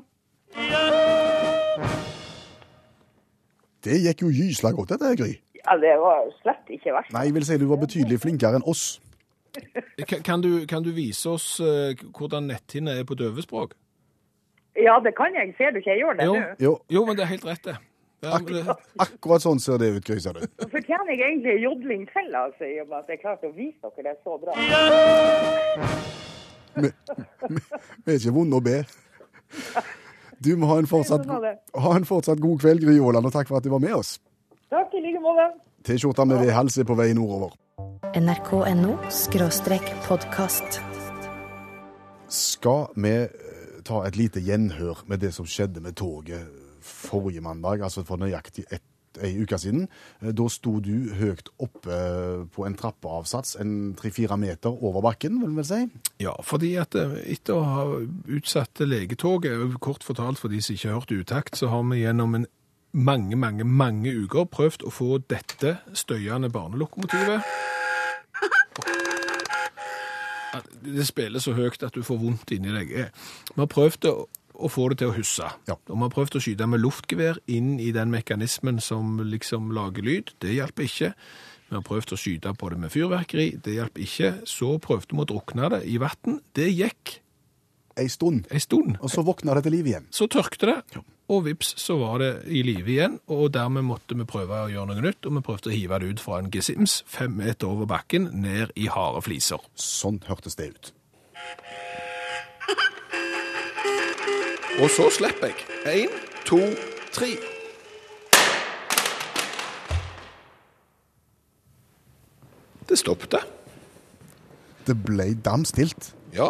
Det 3.83 3.99
gikk 3.99 4.21
jo 4.23 4.29
gysla 4.31 4.71
godt, 4.75 4.93
dette, 4.93 5.15
Gry. 5.19 5.33
Ja, 5.63 5.75
det 5.79 5.95
var 5.99 6.27
slett 6.41 6.71
ikke 6.75 6.93
verst. 6.95 7.11
Nei, 7.15 7.25
jeg 7.29 7.35
vil 7.37 7.45
si 7.47 7.57
du 7.59 7.67
var 7.69 7.79
betydelig 7.81 8.19
flinkere 8.23 8.59
enn 8.59 8.67
oss. 8.67 8.83
Kan, 10.07 10.23
kan, 10.25 10.41
du, 10.41 10.65
kan 10.67 10.83
du 10.83 10.91
vise 10.95 11.29
oss 11.29 11.59
eh, 11.61 11.93
hvordan 12.17 12.47
netthinne 12.49 12.95
er 12.99 13.07
på 13.07 13.15
døvespråk? 13.15 13.75
Ja, 14.75 14.99
det 15.03 15.13
kan 15.17 15.35
jeg. 15.37 15.53
Ser 15.57 15.71
du 15.71 15.77
ikke 15.81 15.91
jeg 15.93 16.01
gjør 16.03 16.13
det 16.17 16.25
Jo. 16.25 16.33
nå? 16.33 16.45
Jo, 16.59 16.77
Jo, 16.89 17.05
men 17.05 17.15
det 17.17 17.23
er 17.25 17.31
helt 17.35 17.45
rett, 17.45 17.63
det. 17.63 17.75
Ja, 18.23 18.37
Ak 18.37 18.45
det 18.47 18.63
akkurat 19.03 19.43
sånn 19.43 19.59
ser 19.59 19.77
det 19.81 19.89
ut, 19.97 20.05
Gry, 20.07 20.15
du. 20.15 20.45
Så 20.61 20.69
fortjener 20.71 21.11
jeg 21.11 21.19
egentlig 21.27 21.57
jodling 21.59 22.05
til, 22.07 22.29
altså, 22.39 22.63
i 22.63 22.79
og 22.79 22.87
med 22.87 22.97
at 23.03 23.09
jeg 23.11 23.19
klarte 23.19 23.49
å 23.49 23.55
vise 23.57 23.91
dere 23.97 24.03
det 24.03 24.15
så 24.23 24.37
bra. 24.39 24.53
Vi 28.05 28.13
er 28.13 28.19
ikke 28.21 28.33
vonde 28.33 28.55
å 28.57 28.63
be. 28.63 28.77
Du 30.43 30.55
må 30.59 30.71
ha 30.71 30.79
en 30.79 30.87
fortsatt, 30.87 31.27
ha 31.27 31.91
en 31.97 32.07
fortsatt 32.07 32.39
god 32.43 32.63
kveld, 32.63 32.85
Gry 32.87 32.95
Aaland, 32.95 33.27
og 33.27 33.35
takk 33.35 33.51
for 33.51 33.59
at 33.59 33.67
du 33.67 33.69
var 33.75 33.83
med 33.83 33.93
oss. 33.99 34.15
Takk 34.71 34.95
i 34.95 35.03
like 35.03 35.19
måte. 35.23 35.49
T-skjorta 35.83 36.23
med 36.25 36.39
V-hals 36.45 36.79
er 36.79 36.87
på 36.87 36.95
vei 36.95 37.11
nordover. 37.13 37.51
nrk.no 38.15 38.95
podkast. 40.07 40.79
Skal 42.31 42.87
vi 42.95 43.15
ta 43.85 44.03
et 44.07 44.17
lite 44.19 44.41
gjenhør 44.43 45.03
med 45.07 45.21
det 45.23 45.33
som 45.35 45.45
skjedde 45.49 45.83
med 45.83 45.95
toget 45.99 46.47
forrige 46.83 47.41
mandag, 47.43 47.83
altså 47.83 48.03
for 48.07 48.19
nøyaktig 48.19 48.65
ett 48.71 48.83
ei 49.21 49.35
uke 49.43 49.59
siden? 49.61 49.83
Eh, 50.23 50.31
Da 50.33 50.47
sto 50.49 50.79
du 50.81 51.13
høyt 51.13 51.51
oppe 51.61 51.97
på 52.49 52.65
en 52.65 52.73
trappeavsats, 52.73 53.55
en 53.61 53.93
tre-fire 53.93 54.37
meter 54.41 54.73
over 54.73 55.01
bakken, 55.05 55.37
vil 55.43 55.53
vi 55.59 55.63
si? 55.69 55.81
Ja, 56.23 56.33
fordi 56.41 56.73
at 56.81 56.95
eh, 56.97 57.19
etter 57.35 57.59
å 57.59 57.67
ha 57.67 57.83
utsatt 58.33 58.81
legetoget, 58.81 59.77
kort 59.79 60.03
fortalt 60.03 60.41
for 60.41 60.49
de 60.49 60.61
som 60.65 60.73
ikke 60.73 60.95
hørt 60.95 61.13
utakt, 61.13 61.59
så 61.61 61.69
har 61.69 61.85
vi 61.91 62.01
gjennom 62.01 62.35
en 62.39 62.47
mange, 62.93 63.37
mange, 63.37 63.63
mange 63.65 64.11
uker 64.13 64.45
prøvd 64.49 64.83
å 64.85 64.91
få 64.93 65.19
dette 65.29 65.77
støyende 65.97 66.49
barnelokomotivet. 66.53 67.41
Det 70.83 71.05
spiller 71.07 71.41
så 71.43 71.55
høyt 71.57 71.83
at 71.83 71.95
du 71.95 72.03
får 72.05 72.21
vondt 72.21 72.53
inni 72.55 72.73
deg. 72.75 72.91
Eh, 72.91 73.27
Vi 73.53 73.59
har 73.61 73.71
prøvd 73.71 74.09
å 74.11 74.15
å 74.53 74.69
få 74.69 74.89
det 74.91 74.99
til 75.01 75.11
å 75.11 75.15
husse. 75.15 75.47
Ja. 75.67 75.75
Og 75.89 75.95
vi 75.97 76.03
har 76.05 76.13
prøvd 76.13 76.37
å 76.37 76.43
skyte 76.43 76.67
med 76.69 76.83
luftgevær 76.83 77.39
inn 77.51 77.79
i 77.81 77.89
den 77.95 78.11
mekanismen 78.13 78.79
som 78.83 79.17
liksom 79.25 79.71
lager 79.75 80.05
lyd. 80.05 80.33
Det 80.43 80.53
hjelper 80.53 80.85
ikke. 80.87 81.09
Vi 81.69 81.75
har 81.79 81.85
prøvd 81.87 82.13
å 82.13 82.19
skyte 82.19 82.53
på 82.59 82.69
det 82.69 82.79
med 82.83 82.93
fyrverkeri. 82.93 83.47
Det 83.65 83.73
hjelper 83.79 84.05
ikke. 84.05 84.31
Så 84.49 84.75
prøvde 84.83 85.15
vi 85.15 85.23
å 85.23 85.29
drukne 85.33 85.71
det 85.73 85.81
i 85.89 85.97
vann. 86.01 86.39
Det 86.53 86.69
gikk 86.69 87.17
Ei 87.97 88.09
stund. 88.09 88.47
en 88.51 88.59
stund. 88.59 88.97
Og 89.01 89.09
så 89.09 89.21
våkna 89.21 89.53
det 89.53 89.63
til 89.63 89.71
liv 89.75 89.87
igjen. 89.87 90.07
Så 90.09 90.27
tørkte 90.27 90.65
det, 90.65 91.03
og 91.29 91.45
vips, 91.45 91.73
så 91.77 91.97
var 91.97 92.17
det 92.19 92.31
i 92.47 92.63
live 92.65 92.89
igjen. 92.89 93.19
Og 93.27 93.53
dermed 93.53 93.85
måtte 93.85 94.17
vi 94.17 94.25
prøve 94.25 94.63
å 94.65 94.71
gjøre 94.71 94.89
noe 94.89 95.05
nytt, 95.05 95.25
og 95.25 95.37
vi 95.37 95.45
prøvde 95.45 95.69
å 95.69 95.75
hive 95.75 95.99
det 96.01 96.09
ut 96.13 96.23
fra 96.23 96.39
en 96.41 96.49
gesims 96.51 97.03
fem 97.07 97.31
meter 97.37 97.69
over 97.69 97.85
bakken, 97.85 98.29
ned 98.33 98.73
i 98.75 98.89
harde 98.91 99.21
fliser. 99.21 99.61
Sånn 99.75 100.23
hørtes 100.27 100.57
det 100.59 100.73
ut. 100.73 100.93
Og 104.81 104.89
så 104.89 105.05
slipper 105.13 105.51
jeg. 105.51 105.65
Én, 105.85 106.13
to, 106.49 106.59
tre. 107.13 107.35
Det 112.89 112.97
stoppet. 112.97 113.37
Det 114.87 114.97
ble 115.05 115.35
damstilt. 115.45 116.15
Ja. 116.33 116.49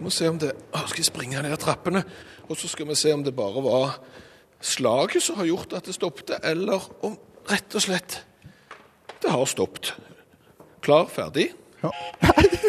Vi 0.00 0.06
må 0.06 0.10
se 0.16 0.30
om 0.32 0.38
det 0.40 0.54
Å, 0.72 0.80
Skal 0.88 1.02
jeg 1.02 1.10
springe 1.10 1.42
ned 1.44 1.58
trappene, 1.60 2.00
og 2.48 2.56
så 2.56 2.70
skal 2.72 2.88
vi 2.88 2.94
se 2.96 3.12
om 3.12 3.20
det 3.20 3.34
bare 3.36 3.60
var 3.60 3.98
slaget 4.64 5.20
som 5.20 5.36
har 5.36 5.50
gjort 5.50 5.74
at 5.76 5.84
det 5.84 5.92
stoppet, 5.92 6.32
eller 6.40 6.80
om 7.04 7.18
rett 7.50 7.76
og 7.76 7.84
slett 7.84 8.22
det 9.20 9.28
har 9.28 9.44
stoppet. 9.44 9.92
Klar, 10.80 11.04
ferdig? 11.12 11.50
Ja. 11.82 11.92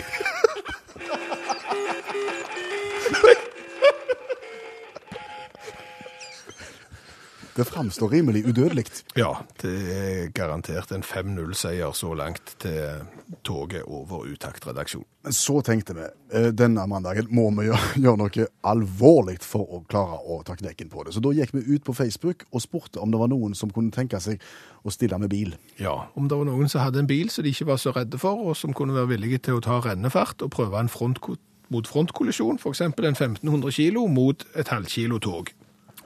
Det 7.56 7.66
framstår 7.68 8.10
rimelig 8.14 8.46
udødelig. 8.48 8.86
Ja, 9.20 9.34
det 9.62 9.72
er 9.92 10.30
garantert 10.36 10.92
en 10.96 11.04
5-0-seier 11.04 11.92
så 11.96 12.14
langt 12.16 12.56
til 12.64 13.04
toget 13.44 13.84
over 13.84 14.26
Utakt-redaksjon. 14.32 15.04
Men 15.24 15.36
så 15.36 15.60
tenkte 15.66 15.96
vi 15.98 16.06
eh, 16.34 16.48
denne 16.56 16.86
mandagen 16.88 17.28
må 17.30 17.50
vi 17.60 17.68
gjøre 18.04 18.18
noe 18.22 18.48
alvorlig 18.68 19.38
for 19.44 19.68
å 19.68 19.82
klare 19.92 20.22
å 20.24 20.40
ta 20.48 20.56
knekken 20.60 20.90
på 20.94 21.04
det. 21.06 21.16
Så 21.16 21.24
da 21.24 21.34
gikk 21.36 21.54
vi 21.58 21.66
ut 21.76 21.86
på 21.88 21.96
Facebook 21.98 22.48
og 22.52 22.64
spurte 22.64 23.04
om 23.04 23.12
det 23.12 23.20
var 23.22 23.32
noen 23.34 23.56
som 23.58 23.74
kunne 23.74 23.92
tenke 23.92 24.20
seg 24.24 24.42
å 24.88 24.94
stille 24.94 25.20
med 25.22 25.32
bil. 25.34 25.56
Ja, 25.82 26.08
om 26.16 26.32
det 26.32 26.40
var 26.40 26.48
noen 26.48 26.72
som 26.72 26.86
hadde 26.86 27.04
en 27.04 27.12
bil 27.12 27.30
som 27.30 27.46
de 27.46 27.52
ikke 27.54 27.70
var 27.74 27.82
så 27.84 27.94
redde 27.96 28.20
for, 28.22 28.40
og 28.40 28.58
som 28.58 28.74
kunne 28.74 28.96
være 28.96 29.14
villige 29.16 29.44
til 29.48 29.60
å 29.60 29.66
ta 29.66 29.82
rennefart 29.84 30.42
og 30.42 30.54
prøve 30.56 30.80
en 30.80 30.92
frontkott 30.92 31.44
mot 31.72 31.88
frontkollisjon, 31.88 32.60
f.eks. 32.60 32.82
en 32.84 32.92
1500 32.92 33.72
kilo 33.72 34.04
mot 34.12 34.44
et 34.60 34.72
halvkilo 34.72 35.22
tog. 35.24 35.52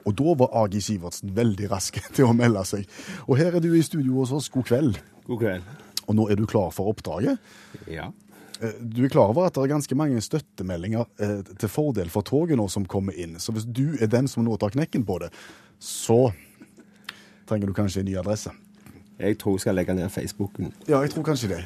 Og 0.06 0.14
da 0.18 0.34
var 0.38 0.52
Agi 0.64 0.80
Sivertsen 0.80 1.32
veldig 1.34 1.70
rask 1.72 1.98
til 2.14 2.28
å 2.28 2.34
melde 2.36 2.62
seg. 2.68 2.86
Og 3.26 3.38
her 3.40 3.56
er 3.58 3.60
du 3.64 3.72
i 3.74 3.82
studio 3.82 4.20
hos 4.20 4.32
oss. 4.36 4.48
God 4.54 4.68
kveld. 4.68 5.00
God 5.26 5.40
kveld. 5.42 5.74
Og 6.06 6.14
nå 6.14 6.28
er 6.30 6.38
du 6.38 6.44
klar 6.46 6.70
for 6.70 6.92
oppdraget. 6.92 7.40
Ja. 7.90 8.12
Eh, 8.62 8.76
Du 8.80 9.02
er 9.04 9.10
klar 9.10 9.32
over 9.32 9.48
at 9.48 9.56
det 9.58 9.64
er 9.64 9.72
ganske 9.74 9.98
mange 9.98 10.20
støttemeldinger 10.22 11.08
eh, 11.18 11.40
til 11.58 11.68
fordel 11.72 12.08
for 12.14 12.22
toget 12.22 12.56
nå 12.60 12.68
som 12.70 12.86
kommer 12.86 13.12
inn. 13.18 13.34
Så 13.42 13.52
hvis 13.56 13.66
du 13.66 13.96
er 14.00 14.06
den 14.12 14.28
som 14.30 14.46
nå 14.46 14.54
tar 14.62 14.70
knekken 14.76 15.02
på 15.08 15.18
det, 15.24 15.32
så 15.82 16.28
trenger 17.50 17.66
du 17.70 17.74
kanskje 17.76 18.00
en 18.04 18.08
ny 18.08 18.14
adresse. 18.18 18.50
Jeg 19.18 19.38
tror 19.40 19.56
jeg 19.56 19.64
skal 19.66 19.76
legge 19.78 19.94
ned 19.96 20.10
Facebooken. 20.12 20.70
Ja, 20.86 21.00
jeg 21.02 21.10
tror 21.14 21.24
kanskje 21.26 21.50
det. 21.56 21.60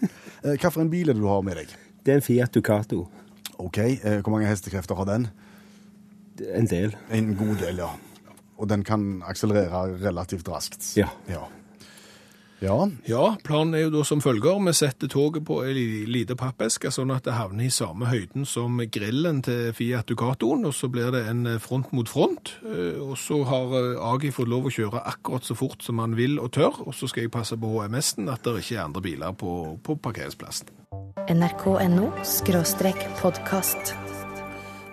Hvilken 0.00 0.60
Hva 0.60 0.70
for 0.72 0.82
en 0.84 0.90
bil 0.92 1.08
er 1.08 1.16
det 1.16 1.22
du 1.22 1.28
har 1.30 1.40
med 1.44 1.56
deg? 1.56 1.70
Det 2.04 2.12
er 2.12 2.18
en 2.20 2.24
Fiat 2.24 2.52
Ducato. 2.54 3.04
Ok, 3.58 3.78
eh, 3.78 4.18
Hvor 4.22 4.34
mange 4.34 4.48
hestekrefter 4.50 4.94
har 4.98 5.06
den? 5.08 5.28
En 6.54 6.66
del. 6.66 6.96
En 7.10 7.34
god 7.38 7.60
del, 7.62 7.78
ja. 7.84 7.90
Og 8.58 8.68
den 8.70 8.84
kan 8.86 9.22
akselerere 9.26 9.98
relativt 10.02 10.48
raskt. 10.48 10.92
Ja. 10.98 11.08
Ja. 11.28 11.42
ja. 12.62 12.76
Ja, 13.06 13.36
planen 13.44 13.74
er 13.74 13.82
jo 13.84 13.90
da 13.96 14.04
som 14.06 14.22
følger. 14.24 14.60
Vi 14.66 14.72
setter 14.72 15.10
toget 15.10 15.44
på 15.44 15.58
en 15.66 15.74
lita 15.74 16.10
lite 16.14 16.36
pappeske, 16.38 16.90
sånn 16.94 17.10
at 17.12 17.26
det 17.26 17.34
havner 17.36 17.66
i 17.66 17.72
samme 17.74 18.06
høyden 18.08 18.46
som 18.48 18.78
grillen 18.94 19.42
til 19.44 19.72
Fiat 19.76 20.06
Ducatoen, 20.08 20.64
og 20.64 20.72
så 20.74 20.88
blir 20.88 21.10
det 21.12 21.24
en 21.28 21.44
front 21.60 21.92
mot 21.92 22.08
front. 22.08 22.54
eh, 22.64 22.96
Og 23.02 23.18
så 23.18 23.42
har 23.44 23.74
eh, 23.80 24.00
Agi 24.14 24.30
fått 24.32 24.48
lov 24.48 24.70
å 24.70 24.74
kjøre 24.74 25.02
akkurat 25.04 25.44
så 25.44 25.58
fort 25.58 25.82
som 25.82 25.98
han 25.98 26.16
vil 26.16 26.38
og 26.38 26.52
tør, 26.56 26.80
og 26.86 26.94
så 26.94 27.10
skal 27.10 27.26
jeg 27.26 27.34
passe 27.34 27.58
på 27.58 27.74
HMS-en 27.74 28.30
at 28.32 28.42
det 28.46 28.62
ikke 28.62 28.78
er 28.78 28.84
andre 28.86 29.02
biler 29.02 29.32
på, 29.32 29.78
på 29.82 29.98
parkeringsplassen. 30.00 30.70
nrk.no 31.28 32.10
skråstrek 32.22 33.08
podkast. 33.20 33.94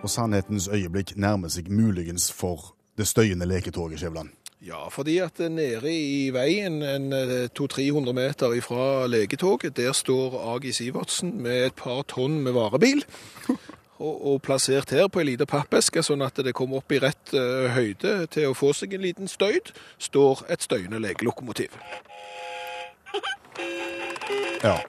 Og 0.02 0.10
sannhetens 0.10 0.68
øyeblikk 0.68 1.16
nærmer 1.18 1.52
seg 1.54 1.70
muligens 1.70 2.32
for 2.34 2.74
det 2.98 3.08
støyende 3.08 3.46
leketoget, 3.46 4.00
Skjævland. 4.00 4.30
Ja, 4.62 4.88
fordi 4.88 5.18
at 5.18 5.40
nede 5.40 5.90
i 5.90 6.30
veien, 6.30 6.84
en 6.84 7.14
eh, 7.14 7.50
200-300 7.60 8.12
meter 8.14 8.54
ifra 8.54 9.08
legetoget, 9.08 9.78
der 9.78 9.92
står 9.92 10.56
Agi 10.56 10.72
Sivertsen 10.72 11.42
med 11.42 11.66
et 11.66 11.76
par 11.76 12.02
tonn 12.02 12.42
med 12.44 12.52
varebil. 12.52 13.06
Og, 14.02 14.34
og 14.34 14.42
plassert 14.42 14.90
her 14.90 15.08
på 15.08 15.20
en 15.22 15.28
liten 15.28 15.46
pappeske, 15.46 16.02
sånn 16.02 16.24
at 16.26 16.40
det 16.42 16.56
kommer 16.58 16.80
opp 16.80 16.90
i 16.90 16.98
rett 16.98 17.36
eh, 17.38 17.68
høyde 17.70 18.26
til 18.34 18.48
å 18.50 18.56
få 18.58 18.72
seg 18.74 18.96
en 18.98 19.04
liten 19.06 19.30
støyd, 19.30 19.70
står 20.02 20.42
et 20.50 20.66
støyende 20.66 20.98
legelokomotiv. 21.04 21.76
Ja. 24.64 24.80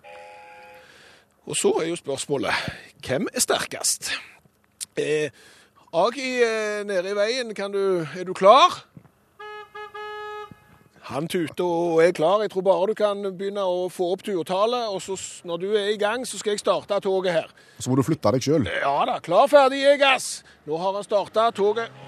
Og 1.45 1.61
så 1.61 1.75
er 1.83 1.91
jo 1.91 2.01
spørsmålet, 2.01 2.73
hvem 3.05 3.29
er 3.35 3.45
sterkest? 3.45 4.15
Eh, 4.97 5.31
Agi 5.93 6.43
eh, 6.43 6.85
nede 6.85 7.11
i 7.13 7.17
veien, 7.17 7.55
kan 7.55 7.73
du, 7.73 8.07
er 8.17 8.25
du 8.25 8.33
klar? 8.37 8.83
Han 11.13 11.27
tuter 11.29 11.65
og 11.65 12.03
er 12.05 12.13
klar. 12.17 12.41
Jeg 12.45 12.51
tror 12.53 12.63
bare 12.63 12.87
du 12.89 12.95
kan 12.97 13.23
begynne 13.37 13.65
å 13.67 13.89
få 13.93 14.13
opp 14.15 14.23
turtallet, 14.25 14.89
og 14.93 15.03
så 15.03 15.17
når 15.49 15.61
du 15.61 15.69
er 15.77 15.91
i 15.93 15.99
gang, 16.01 16.25
så 16.29 16.39
skal 16.41 16.55
jeg 16.55 16.63
starte 16.63 17.01
toget 17.05 17.33
her. 17.33 17.49
Så 17.81 17.91
må 17.91 17.97
du 17.99 18.05
flytte 18.07 18.33
deg 18.37 18.45
sjøl. 18.45 18.69
Ja 18.69 18.95
da, 19.09 19.19
klar, 19.25 19.49
ferdig, 19.53 19.83
jeg 19.83 20.01
ass. 20.07 20.43
Nå 20.69 20.79
har 20.81 20.97
han 20.97 21.05
starta 21.05 21.51
toget. 21.57 21.91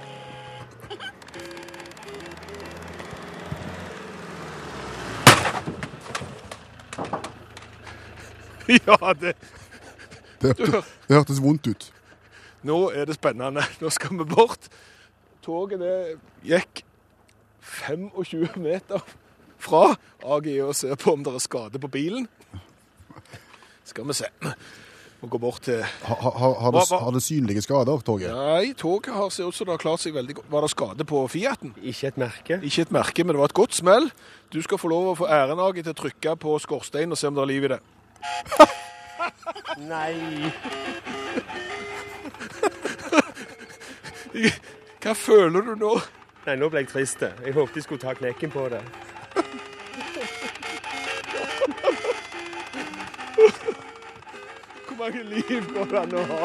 Ja, 8.65 9.13
det 9.21 9.35
Det, 10.41 10.57
det 10.57 11.17
hørtes 11.17 11.43
vondt 11.43 11.67
ut. 11.67 11.94
Nå 12.65 12.79
er 12.91 13.09
det 13.09 13.19
spennende. 13.19 13.65
Nå 13.83 13.93
skal 13.93 14.17
vi 14.19 14.27
bort. 14.29 14.71
Toget 15.45 15.83
det 15.83 15.97
gikk 16.49 16.85
25 17.65 18.57
meter 18.61 19.03
fra 19.61 19.95
AG 20.25 20.49
og 20.65 20.73
se 20.77 20.93
på 21.01 21.13
om 21.17 21.25
det 21.25 21.35
er 21.35 21.45
skade 21.45 21.81
på 21.81 21.91
bilen. 21.93 22.29
Skal 23.85 24.09
vi 24.09 24.17
se. 24.17 24.31
Må 25.25 25.29
gå 25.33 25.39
bort 25.41 25.63
til 25.65 25.81
Har, 25.81 26.19
ha, 26.21 26.31
har, 26.61 26.73
det, 26.73 26.83
har 27.01 27.13
det 27.17 27.23
synlige 27.25 27.63
skader, 27.65 28.01
toget? 28.05 28.33
Nei, 28.33 28.73
toget 28.77 29.15
har 29.15 29.31
ser 29.33 29.49
ut 29.49 29.57
som 29.57 29.69
det 29.69 29.77
har 29.77 29.81
klart 29.85 30.03
seg 30.03 30.17
veldig 30.17 30.37
godt. 30.41 30.51
Var 30.53 30.65
det 30.67 30.71
skade 30.73 31.07
på 31.09 31.23
Fiaten? 31.33 31.73
Ikke 31.81 32.11
et 32.11 32.21
merke. 32.21 32.59
Ikke 32.61 32.85
et 32.85 32.93
merke, 32.93 33.25
men 33.25 33.33
det 33.33 33.41
var 33.41 33.53
et 33.53 33.57
godt 33.57 33.77
smell. 33.77 34.11
Du 34.53 34.61
skal 34.65 34.81
få 34.81 34.93
lov 34.93 35.13
å 35.13 35.17
få 35.23 35.29
æren 35.33 35.63
AG 35.65 35.81
til 35.81 35.95
å 35.95 35.97
trykke 35.97 36.37
på 36.45 36.59
skorsteinen 36.65 37.17
og 37.17 37.21
se 37.21 37.33
om 37.33 37.39
det 37.39 37.45
er 37.45 37.53
liv 37.53 37.69
i 37.69 37.73
det. 37.73 37.81
Nei. 39.89 40.13
Hva 45.05 45.13
føler 45.13 45.61
du 45.61 45.75
nå? 45.79 46.01
Nei, 46.47 46.57
nå 46.61 46.69
ble 46.69 46.79
jeg 46.83 46.89
trist. 46.91 47.23
Jeg 47.23 47.55
håpet 47.57 47.75
de 47.79 47.83
skulle 47.85 48.03
ta 48.03 48.13
knekken 48.17 48.51
på 48.53 48.69
det. 48.73 48.83
Hvor 54.87 54.97
mange 54.99 55.23
liv 55.29 55.63
går 55.75 55.85
det 55.91 55.99
an 56.03 56.15
å 56.17 56.19
ha? 56.31 56.43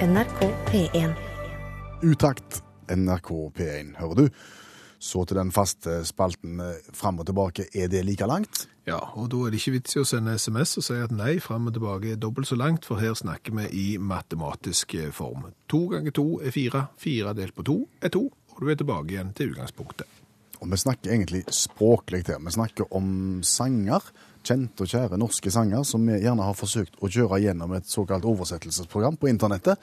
NRK 0.00 0.40
P1. 0.70 1.10
Utakt 2.02 2.62
NRK 2.88 3.30
P1, 3.56 3.96
hører 4.00 4.14
du. 4.14 4.28
Så 5.10 5.24
til 5.26 5.40
den 5.40 5.50
faste 5.50 6.00
spalten 6.06 6.60
eh, 6.62 6.90
fram 6.94 7.18
og 7.18 7.26
tilbake. 7.26 7.66
Er 7.74 7.90
det 7.90 8.04
like 8.06 8.28
langt? 8.30 8.66
Ja, 8.86 9.00
og 9.18 9.30
da 9.32 9.42
er 9.44 9.52
det 9.52 9.60
ikke 9.60 9.74
vits 9.78 9.96
i 9.96 10.02
å 10.02 10.06
sende 10.08 10.36
SMS 10.38 10.76
og 10.80 10.86
si 10.86 10.98
at 11.02 11.12
nei, 11.14 11.34
fram 11.42 11.68
og 11.68 11.74
tilbake 11.76 12.14
er 12.14 12.20
dobbelt 12.20 12.48
så 12.48 12.58
langt, 12.58 12.86
for 12.86 13.02
her 13.02 13.16
snakker 13.18 13.54
vi 13.58 13.66
i 13.74 13.86
matematisk 13.98 14.94
eh, 14.98 15.10
form. 15.14 15.48
To 15.72 15.84
ganger 15.90 16.14
to 16.16 16.26
er 16.42 16.54
fire, 16.54 16.86
fire 17.00 17.34
delt 17.38 17.56
på 17.56 17.66
to 17.66 17.76
er 18.00 18.14
to, 18.14 18.28
og 18.54 18.62
du 18.62 18.70
er 18.70 18.78
tilbake 18.78 19.16
igjen 19.16 19.34
til 19.36 19.52
utgangspunktet. 19.52 20.18
Og 20.60 20.68
vi 20.68 20.76
snakker 20.76 21.14
egentlig 21.14 21.42
språklig 21.56 22.22
her. 22.28 22.40
Vi 22.44 22.52
snakker 22.52 22.90
om 22.96 23.40
sanger, 23.46 24.04
kjente 24.44 24.84
og 24.84 24.92
kjære 24.92 25.18
norske 25.20 25.52
sanger, 25.52 25.84
som 25.88 26.04
vi 26.06 26.20
gjerne 26.20 26.44
har 26.44 26.56
forsøkt 26.56 27.00
å 27.00 27.08
kjøre 27.08 27.40
gjennom 27.46 27.72
et 27.76 27.88
såkalt 27.88 28.28
oversettelsesprogram 28.28 29.16
på 29.20 29.30
internettet, 29.32 29.80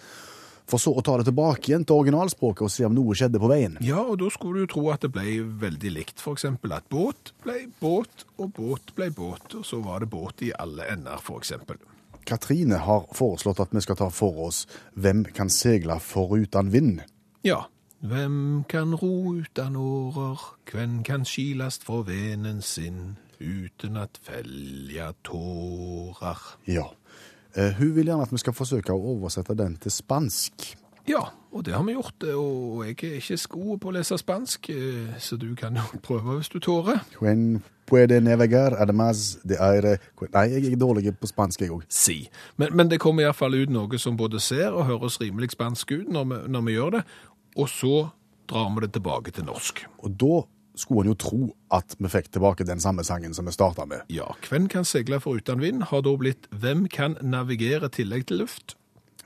For 0.68 0.84
så 0.84 0.92
å 0.92 1.04
ta 1.06 1.16
det 1.20 1.30
tilbake 1.30 1.72
igjen 1.72 1.86
til 1.88 2.02
originalspråket 2.02 2.66
og 2.68 2.72
se 2.74 2.86
om 2.88 2.96
noe 2.96 3.16
skjedde 3.16 3.40
på 3.40 3.50
veien. 3.52 3.78
Ja, 3.86 4.02
og 4.04 4.18
da 4.20 4.32
skulle 4.34 4.66
du 4.66 4.72
tro 4.74 4.90
at 4.92 5.06
det 5.06 5.14
ble 5.16 5.40
veldig 5.64 5.94
likt. 5.96 6.24
Eksempel 6.28 6.76
at 6.76 6.90
båt 6.92 7.32
ble 7.46 7.62
båt, 7.80 8.26
og 8.36 8.52
båt 8.58 8.92
ble 8.98 9.08
båt, 9.16 9.48
og 9.56 9.64
så 9.66 9.80
var 9.86 10.04
det 10.04 10.12
båt 10.12 10.44
i 10.44 10.52
alle 10.60 10.90
ender, 10.92 11.24
eksempel. 11.38 11.80
Katrine 12.28 12.82
har 12.84 13.08
foreslått 13.16 13.62
at 13.64 13.72
vi 13.72 13.82
skal 13.86 13.96
ta 13.96 14.10
for 14.12 14.50
oss 14.50 14.66
Hvem 15.00 15.24
kan 15.32 15.48
seile 15.54 15.96
foruten 16.04 16.74
vind? 16.74 17.00
Ja. 17.48 17.64
Hvem 18.04 18.66
kan 18.70 18.92
ro 18.94 19.34
uten 19.40 19.76
årer, 19.80 20.44
hvem 20.70 21.00
kan 21.08 21.24
skilast 21.26 21.88
for 21.88 22.04
venen 22.06 22.60
sin, 22.62 23.16
uten 23.40 23.98
at 23.98 24.20
felja 24.22 25.14
tårer. 25.26 26.44
Ja. 26.70 26.92
Eh, 27.58 27.74
hun 27.80 27.96
vil 27.96 28.12
gjerne 28.12 28.28
at 28.28 28.34
vi 28.34 28.42
skal 28.42 28.54
forsøke 28.54 28.94
å 28.94 29.16
oversette 29.16 29.56
den 29.58 29.78
til 29.82 29.92
spansk. 29.92 30.70
Ja, 31.08 31.24
og 31.56 31.64
det 31.66 31.74
har 31.74 31.86
vi 31.88 31.96
gjort, 31.96 32.24
og 32.36 32.84
jeg 32.84 32.98
er 33.08 33.16
ikke 33.22 33.38
sko 33.40 33.78
på 33.80 33.90
å 33.90 33.96
lese 33.96 34.18
spansk, 34.20 34.70
eh, 34.70 35.16
så 35.24 35.40
du 35.40 35.54
kan 35.58 35.80
jo 35.80 35.86
prøve 36.08 36.38
hvis 36.38 36.52
du 36.54 36.60
tårer. 36.60 37.00
When 37.24 37.64
puede 37.88 38.20
navegar 38.22 38.76
además 38.82 39.40
de 39.44 39.56
aire 39.60 39.98
Nei, 40.34 40.46
jeg 40.52 40.74
er 40.74 40.76
dårlig 40.76 41.14
på 41.16 41.28
spansk, 41.28 41.62
jeg 41.62 41.72
òg. 41.72 41.86
Si. 41.90 42.28
Men, 42.58 42.76
men 42.76 42.92
det 42.92 43.00
kommer 43.00 43.24
iallfall 43.24 43.56
ut 43.56 43.72
noe 43.72 44.00
som 44.02 44.18
både 44.20 44.42
ser 44.44 44.76
og 44.76 44.86
høres 44.90 45.22
rimelig 45.22 45.54
spansk 45.56 45.96
ut 45.96 46.12
når 46.12 46.28
vi, 46.28 46.40
når 46.52 46.68
vi 46.68 46.76
gjør 46.76 46.98
det, 46.98 47.04
og 47.56 47.72
så 47.72 47.96
drar 48.52 48.70
vi 48.76 48.84
det 48.84 48.92
tilbake 48.98 49.32
til 49.32 49.48
norsk. 49.48 49.86
Og 50.04 50.20
da 50.20 50.44
skulle 50.78 51.06
en 51.06 51.12
jo 51.12 51.18
tro 51.20 51.40
at 51.74 51.96
vi 52.00 52.10
fikk 52.12 52.32
tilbake 52.32 52.66
den 52.68 52.80
samme 52.84 53.04
sangen 53.08 53.34
som 53.34 53.46
vi 53.50 53.54
starta 53.56 53.86
med. 53.90 54.06
Ja, 54.14 54.30
hvem 54.50 54.68
kan 54.72 54.86
seile 54.88 55.20
foruten 55.24 55.60
vind, 55.64 55.84
har 55.92 56.04
da 56.06 56.14
blitt 56.18 56.48
hvem 56.52 56.86
kan 56.92 57.18
navigere 57.22 57.90
tillegg 57.94 58.28
til 58.30 58.44
luft? 58.44 58.76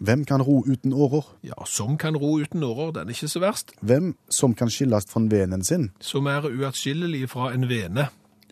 Hvem 0.01 0.23
kan 0.25 0.41
ro 0.41 0.63
uten 0.65 0.95
årer? 0.97 1.27
Ja, 1.45 1.59
som 1.69 1.93
kan 2.01 2.15
ro 2.17 2.39
uten 2.41 2.63
årer, 2.65 2.89
den 2.95 3.11
er 3.11 3.13
ikke 3.13 3.29
så 3.29 3.41
verst. 3.43 3.75
Hvem 3.85 4.15
som 4.33 4.55
kan 4.57 4.71
skilles 4.73 5.05
fra 5.11 5.21
venen 5.29 5.61
sin 5.63 5.91
Som 6.01 6.25
er 6.31 6.47
uatskillelig 6.49 7.27
fra 7.29 7.51
en 7.53 7.67
vene 7.69 8.07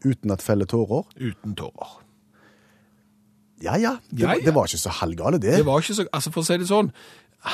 uten 0.05 0.31
at 0.31 0.43
felle 0.45 0.67
tårer? 0.69 1.07
uten 1.17 1.55
tårer. 1.57 1.97
Ja 3.61 3.75
ja, 3.77 3.97
det, 4.11 4.21
Ja, 4.21 4.35
ja. 4.37 4.45
det 4.45 4.53
var 4.55 4.69
ikke 4.69 4.77
så 4.79 4.89
halvgale, 5.01 5.39
det. 5.41 5.57
Det 5.57 5.65
var 5.65 5.81
ikke 5.81 5.93
så, 5.97 6.05
altså 6.13 6.31
For 6.31 6.41
å 6.41 6.47
si 6.47 6.57
det 6.61 6.69
sånn, 6.69 6.93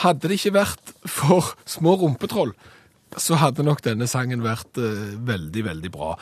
hadde 0.03 0.27
det 0.29 0.37
ikke 0.39 0.53
vært 0.59 0.91
for 1.09 1.55
små 1.65 1.95
rumpetroll, 2.01 2.51
så 3.17 3.37
hadde 3.39 3.63
nok 3.63 3.83
denne 3.85 4.07
sangen 4.11 4.43
vært 4.43 4.79
uh, 4.81 5.13
veldig, 5.27 5.65
veldig 5.69 5.91
bra. 5.93 6.15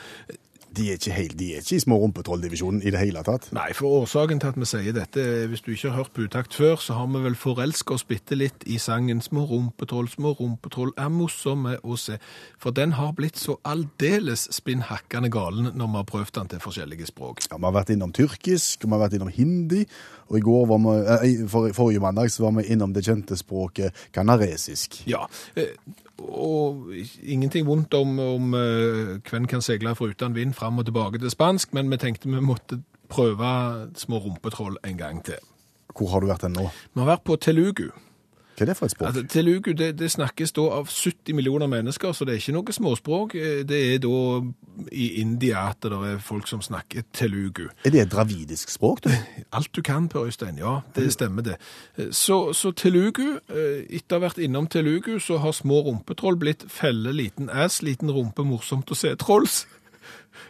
De 0.74 0.88
er 0.90 0.98
ikke, 0.98 1.14
helt, 1.14 1.36
de 1.38 1.50
er 1.54 1.62
ikke 1.62 1.76
i 1.76 1.82
små 1.82 1.98
rumpetrolldivisjonen 2.02 2.82
i 2.82 2.92
det 2.94 3.00
hele 3.00 3.22
tatt. 3.26 3.50
Nei, 3.54 3.68
for 3.76 4.02
årsaken 4.02 4.40
til 4.42 4.52
at 4.52 4.58
vi 4.58 4.68
sier 4.68 4.96
dette, 4.96 5.24
hvis 5.50 5.62
du 5.64 5.70
ikke 5.74 5.92
har 5.92 6.02
hørt 6.02 6.14
på 6.16 6.24
utakt 6.26 6.56
før, 6.56 6.76
så 6.82 6.98
har 6.98 7.06
vi 7.12 7.22
vel 7.24 7.38
forelska 7.38 7.94
oss 7.94 8.06
bitte 8.08 8.38
litt 8.38 8.66
i 8.66 8.78
sangen 8.82 9.20
'Små 9.24 9.44
rumpetroll, 9.50 10.08
små 10.08 10.34
rumpetroll 10.38 10.92
er 10.98 11.08
morsomme 11.08 11.76
å 11.82 11.96
se'. 11.96 12.18
For 12.58 12.70
den 12.70 12.92
har 12.98 13.12
blitt 13.12 13.38
så 13.38 13.56
aldeles 13.64 14.48
spinnhakkende 14.50 15.30
galen 15.30 15.70
når 15.74 15.86
vi 15.86 16.00
har 16.00 16.10
prøvd 16.10 16.34
den 16.40 16.48
til 16.48 16.64
forskjellige 16.64 17.06
språk. 17.06 17.46
Ja, 17.50 17.56
Vi 17.56 17.64
har 17.64 17.72
vært 17.72 17.90
innom 17.90 18.12
tyrkisk, 18.12 18.84
vi 18.84 18.90
har 18.90 19.08
vært 19.08 19.14
innom 19.14 19.32
hindi, 19.32 19.86
og 20.28 20.38
i 20.38 20.40
går 20.40 20.66
var 20.66 20.78
vi, 20.78 20.94
eh, 21.28 21.48
for, 21.48 21.72
forrige 21.72 22.00
mandag 22.00 22.30
så 22.30 22.42
var 22.42 22.60
vi 22.60 22.72
innom 22.72 22.92
det 22.92 23.04
kjente 23.04 23.36
språket 23.36 23.92
kanaresisk. 24.12 25.02
Ja, 25.06 25.26
eh, 25.56 25.76
og 26.18 26.94
ingenting 27.22 27.66
vondt 27.66 27.94
om, 27.94 28.18
om 28.18 28.54
eh, 28.54 29.16
hvem 29.30 29.48
kan 29.50 29.62
seile 29.64 29.94
foruten 29.98 30.34
vind 30.34 30.54
fram 30.64 30.80
og 30.80 30.88
tilbake 30.88 31.20
til 31.22 31.30
spansk, 31.32 31.74
men 31.76 31.92
vi 31.92 32.00
tenkte 32.00 32.30
vi 32.32 32.40
måtte 32.40 32.80
prøve 33.12 33.52
små 34.00 34.18
rumpetroll 34.24 34.78
en 34.84 34.96
gang 34.98 35.20
til. 35.24 35.38
Hvor 35.94 36.10
har 36.10 36.20
du 36.24 36.26
vært 36.32 36.48
hen 36.48 36.56
nå? 36.56 36.70
Vi 36.94 37.00
har 37.04 37.12
vært 37.16 37.24
på 37.28 37.36
Telugu. 37.38 37.90
Hva 38.54 38.62
er 38.62 38.68
det 38.70 38.74
for 38.78 38.86
et 38.86 38.92
språk? 38.94 39.08
Altså, 39.10 39.22
Telugu 39.30 39.72
det, 39.74 39.88
det 39.98 40.08
snakkes 40.14 40.52
da 40.54 40.62
av 40.76 40.86
70 40.90 41.34
millioner 41.34 41.66
mennesker, 41.70 42.12
så 42.14 42.22
det 42.26 42.36
er 42.36 42.40
ikke 42.42 42.54
noe 42.54 42.74
småspråk. 42.76 43.34
Eh, 43.34 43.62
Det 43.66 43.80
er 43.94 43.98
da 44.02 44.12
i 44.94 45.08
India 45.20 45.64
at 45.72 45.82
det 45.82 45.92
er 45.92 46.18
folk 46.22 46.46
som 46.50 46.62
snakker 46.62 47.02
telugu. 47.12 47.66
Er 47.84 47.90
det 47.94 48.00
et 48.04 48.12
dravidisk 48.12 48.70
språk, 48.70 49.02
du? 49.04 49.10
Alt 49.58 49.70
du 49.74 49.82
kan, 49.82 50.08
Per 50.08 50.26
Øystein. 50.26 50.58
Ja, 50.62 50.80
det 50.94 51.12
stemmer 51.16 51.42
det. 51.42 51.56
Eh, 51.98 52.10
Så, 52.14 52.52
så 52.54 52.70
Telugu, 52.72 53.40
eh, 53.50 53.84
etter 53.90 54.16
å 54.16 54.20
ha 54.20 54.28
vært 54.28 54.38
innom 54.42 54.66
Telugu, 54.70 55.18
så 55.18 55.38
har 55.42 55.52
små 55.52 55.82
rumpetroll 55.88 56.38
blitt 56.38 56.62
felle 56.70 57.12
liten 57.12 57.50
ass, 57.50 57.82
liten 57.82 58.10
rumpe, 58.10 58.46
morsomt 58.46 58.90
å 58.90 58.94
se 58.98 59.14
trolls. 59.18 59.64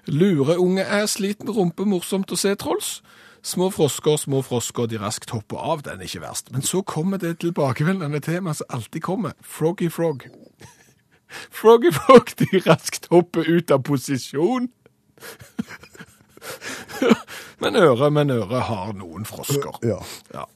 Lure 0.06 0.56
unge 0.56 0.84
sliten 1.08 1.48
liten 1.48 1.54
rumpe, 1.54 1.84
morsomt 1.84 2.32
å 2.32 2.36
se 2.36 2.54
trolls. 2.54 3.02
Små 3.44 3.70
frosker, 3.70 4.16
små 4.16 4.40
frosker, 4.42 4.86
de 4.88 4.98
raskt 4.98 5.30
hopper 5.30 5.60
av. 5.60 5.82
Den 5.84 6.00
er 6.00 6.08
ikke 6.08 6.22
verst. 6.22 6.48
Men 6.50 6.62
så 6.62 6.80
kommer 6.82 7.20
det 7.20 7.42
tilbakevendende 7.42 8.20
tema 8.20 8.54
som 8.54 8.66
alltid 8.68 9.02
kommer. 9.02 9.34
Froggy 9.42 9.90
frog. 9.90 10.24
Froggy 11.60 11.92
frog, 11.92 12.32
de 12.38 12.62
raskt 12.64 13.10
hopper 13.10 13.44
ut 13.44 13.70
av 13.70 13.82
posisjon. 13.84 14.70
men 17.60 17.76
øre, 17.76 18.10
men 18.10 18.32
øre 18.32 18.64
har 18.64 18.96
noen 18.96 19.28
frosker. 19.28 19.76
Ja. 19.84 20.00
Ja. 20.32 20.48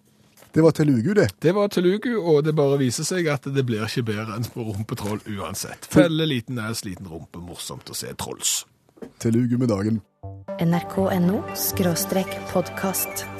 Det 0.53 0.64
var 0.64 0.73
Telugu, 0.73 1.12
det. 1.14 1.29
Det 1.45 1.53
var 1.53 1.69
Telugu, 1.69 2.14
og 2.17 2.41
det 2.45 2.57
bare 2.57 2.81
viser 2.81 3.05
seg 3.05 3.29
at 3.29 3.45
det 3.53 3.67
blir 3.69 3.85
ikke 3.85 4.07
bedre 4.09 4.38
enn 4.38 4.49
på 4.49 4.64
rumpetroll 4.64 5.21
uansett. 5.29 5.85
Felle, 5.93 6.25
liten 6.27 6.59
er 6.59 6.73
liten 6.88 7.07
rumpe, 7.07 7.43
morsomt 7.45 7.93
å 7.93 7.97
se 7.97 8.14
trolls. 8.17 8.62
Telugu 9.19 9.59
med 9.59 9.69
dagen. 9.69 10.01
nrk.no 10.61 11.43
podkast. 12.53 13.38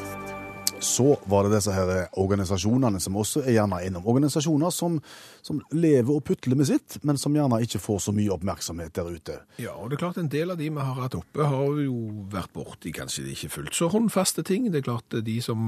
Så 0.81 1.17
var 1.27 1.45
det 1.47 1.57
disse 1.57 1.73
her 1.75 2.07
organisasjonene 2.21 3.01
som 3.03 3.17
også 3.19 3.43
er 3.45 3.57
gjerne 3.57 3.81
innom. 3.87 4.05
Organisasjoner 4.09 4.71
som, 4.75 5.01
som 5.43 5.59
lever 5.75 6.13
og 6.15 6.23
putler 6.29 6.55
med 6.59 6.69
sitt, 6.71 6.99
men 7.07 7.19
som 7.19 7.35
gjerne 7.35 7.59
ikke 7.65 7.81
får 7.83 7.99
så 8.07 8.15
mye 8.15 8.31
oppmerksomhet 8.35 8.93
der 8.95 9.09
ute. 9.11 9.39
Ja, 9.59 9.75
og 9.75 9.91
det 9.91 9.99
er 9.99 10.03
klart 10.05 10.21
en 10.23 10.31
del 10.33 10.53
av 10.55 10.61
de 10.61 10.69
vi 10.71 10.85
har 10.85 11.01
hatt 11.03 11.17
oppe 11.19 11.49
har 11.51 11.81
jo 11.83 11.97
vært 12.31 12.53
borti 12.55 12.93
kanskje 12.95 13.25
det 13.27 13.35
ikke 13.37 13.51
fullt 13.57 13.75
så 13.79 13.89
håndfaste 13.93 14.45
ting. 14.47 14.69
Det 14.73 14.83
er 14.83 14.87
klart 14.91 15.19
de 15.27 15.37
som 15.45 15.61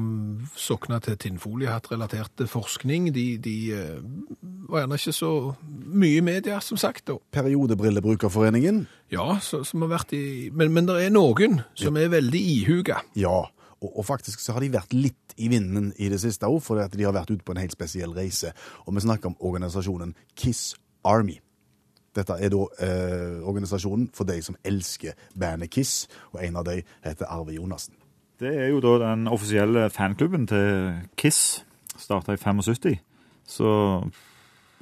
sokna 0.55 1.01
til 1.03 1.19
tinnfoliehatt-relatert 1.21 2.45
forskning, 2.51 3.11
de, 3.17 3.27
de 3.43 3.57
eh, 3.75 4.01
var 4.71 4.85
gjerne 4.85 5.01
ikke 5.01 5.17
så 5.17 5.33
mye 5.91 6.21
i 6.21 6.25
media, 6.25 6.61
som 6.63 6.79
sagt. 6.81 7.11
Periodebrillebrukerforeningen, 7.35 8.85
Ja, 9.11 9.39
så, 9.43 9.65
som 9.67 9.83
har 9.83 9.91
vært 9.97 10.13
i... 10.15 10.51
Men, 10.55 10.71
men 10.73 10.87
det 10.87 11.01
er 11.03 11.11
noen 11.15 11.61
som 11.75 11.97
er 11.99 12.13
veldig 12.13 12.43
ihuga. 12.61 13.01
ja. 13.19 13.49
Og, 13.81 14.05
faktisk 14.05 14.43
så 14.43 14.53
har 14.53 14.61
de 14.61 14.73
vært 14.75 14.93
litt 14.93 15.35
i 15.41 15.49
vinden 15.49 15.93
i 15.97 16.11
det 16.13 16.21
siste 16.21 16.49
òg, 16.49 16.61
fordi 16.65 16.85
at 16.85 16.97
de 16.97 17.07
har 17.07 17.15
vært 17.17 17.31
ute 17.33 17.45
på 17.47 17.55
en 17.55 17.63
helt 17.63 17.73
spesiell 17.73 18.13
reise. 18.17 18.53
Og 18.85 18.95
vi 18.97 19.05
snakker 19.07 19.33
om 19.33 19.39
organisasjonen 19.41 20.13
Kiss 20.37 20.75
Army. 21.05 21.39
Dette 22.17 22.37
er 22.43 22.53
da 22.53 22.67
eh, 22.85 23.39
organisasjonen 23.47 24.11
for 24.17 24.29
de 24.29 24.41
som 24.43 24.59
elsker 24.67 25.17
bandet 25.39 25.73
Kiss, 25.73 26.09
og 26.35 26.43
en 26.45 26.61
av 26.61 26.67
de 26.69 26.81
heter 27.07 27.31
Arve 27.31 27.55
Jonassen. 27.55 27.95
Det 28.41 28.51
er 28.57 28.71
jo 28.73 28.81
da 28.85 28.97
den 29.03 29.29
offisielle 29.29 29.89
fanklubben 29.93 30.47
til 30.51 31.01
Kiss. 31.21 31.63
Starta 31.97 32.35
i 32.35 32.41
75. 32.41 32.99
Så 33.49 33.71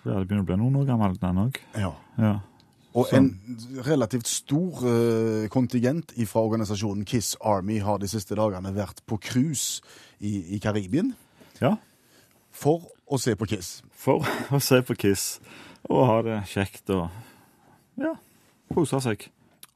ja, 0.05 0.15
det 0.15 0.27
begynner 0.29 0.45
å 0.45 0.49
bli 0.49 0.59
noen 0.61 0.79
år 0.81 0.87
gammelt, 0.89 1.21
den 1.23 1.41
òg. 1.43 1.59
Ja. 1.77 1.93
Ja. 2.19 2.35
Og 2.99 3.13
en 3.15 3.29
relativt 3.87 4.29
stor 4.29 4.83
eh, 4.89 5.47
kontingent 5.53 6.13
fra 6.27 6.43
organisasjonen 6.43 7.05
Kiss 7.07 7.37
Army 7.41 7.79
har 7.85 8.01
de 8.03 8.09
siste 8.11 8.35
dagene 8.39 8.73
vært 8.75 9.05
på 9.07 9.21
cruise 9.23 9.83
i, 10.19 10.57
i 10.57 10.59
Karibien 10.63 11.13
ja. 11.61 11.77
for 12.51 12.89
å 13.07 13.21
se 13.23 13.37
på 13.39 13.47
Kiss. 13.51 13.79
For 13.95 14.27
å 14.57 14.61
se 14.63 14.81
på 14.83 14.97
Kiss 14.99 15.37
og 15.89 16.07
ha 16.09 16.19
det 16.27 16.39
kjekt 16.51 16.91
og 16.93 17.07
ja, 18.01 18.17
kose 18.75 19.01
seg. 19.05 19.29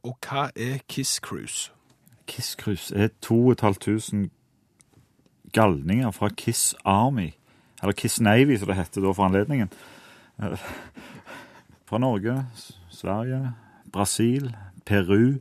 Og 0.03 0.17
hva 0.27 0.49
er 0.59 0.83
Kiss 0.91 1.21
Cruise? 1.23 1.71
Kiss 2.27 2.57
Cruise 2.59 2.91
er 2.95 3.13
2500 3.23 4.31
galninger 5.53 6.11
fra 6.11 6.29
Kiss 6.29 6.75
Army. 6.85 7.33
Eller 7.83 7.93
Kiss 7.93 8.21
Navy, 8.21 8.57
som 8.57 8.69
det 8.69 8.77
heter 8.77 9.03
da 9.03 9.13
for 9.13 9.27
anledningen. 9.27 9.71
Fra 11.89 11.99
Norge, 11.99 12.47
Sverige, 12.93 13.53
Brasil, 13.93 14.57
Peru, 14.87 15.39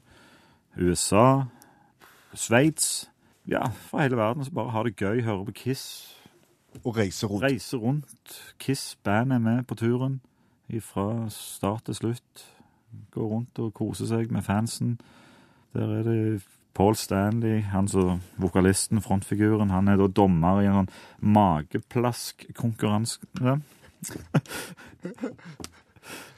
USA, 0.80 1.44
Sveits. 2.34 3.10
Ja, 3.48 3.68
fra 3.68 4.02
hele 4.06 4.18
verden 4.18 4.46
som 4.46 4.54
bare 4.56 4.70
har 4.72 4.84
det 4.84 4.96
gøy, 4.96 5.22
hører 5.22 5.44
på 5.46 5.52
Kiss, 5.52 6.18
Og 6.84 6.98
reise 6.98 7.28
rundt. 7.28 7.44
reiser 7.44 7.78
rundt. 7.78 8.54
Kiss 8.60 8.98
Band 9.04 9.34
er 9.34 9.38
med 9.38 9.64
på 9.64 9.76
turen 9.76 10.22
fra 10.80 11.30
start 11.30 11.84
til 11.86 11.96
slutt. 11.96 12.46
Går 13.12 13.28
rundt 13.28 13.60
og 13.60 13.74
koser 13.74 14.06
seg 14.06 14.32
med 14.32 14.42
fansen. 14.42 15.00
Der 15.74 16.00
er 16.00 16.04
det 16.04 16.44
Paul 16.74 16.96
Stanley, 16.96 17.62
han 17.62 17.88
som 17.88 18.22
vokalisten, 18.38 19.02
frontfiguren. 19.02 19.70
Han 19.70 19.88
er 19.88 19.96
da 20.00 20.08
dommer 20.08 20.62
i 20.62 20.66
en 20.66 20.74
sånn 20.74 20.90
mageplask-konkurranse. 21.36 23.20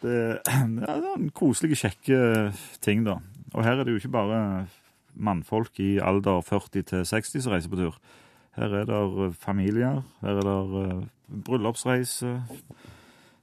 Det 0.02 0.16
er 0.48 1.06
en 1.18 1.30
koselige, 1.36 1.76
kjekke 1.84 2.54
ting, 2.82 3.06
da. 3.08 3.18
Og 3.54 3.64
her 3.64 3.80
er 3.80 3.84
det 3.86 3.94
jo 3.94 4.02
ikke 4.02 4.14
bare 4.16 4.68
mannfolk 5.14 5.80
i 5.80 6.00
alder 6.02 6.42
40 6.42 6.84
til 6.90 7.06
60 7.06 7.44
som 7.44 7.54
reiser 7.54 7.70
på 7.70 7.78
tur. 7.80 7.98
Her 8.58 8.74
er 8.82 8.86
det 8.90 9.36
familier, 9.42 10.02
her 10.22 10.40
er 10.42 10.48
det 10.48 10.86
eh, 10.86 11.04
bryllupsreise. 11.46 12.36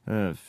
eh, 0.07 0.47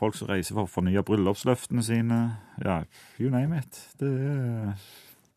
Folk 0.00 0.14
som 0.16 0.30
reiser 0.30 0.56
for 0.56 0.64
å 0.64 0.70
fornye 0.72 1.02
bryllupsløftene 1.04 1.82
sine. 1.84 2.20
Ja, 2.64 2.78
you 3.20 3.28
name 3.28 3.58
it. 3.58 3.80
Det 4.00 4.08
er 4.08 4.70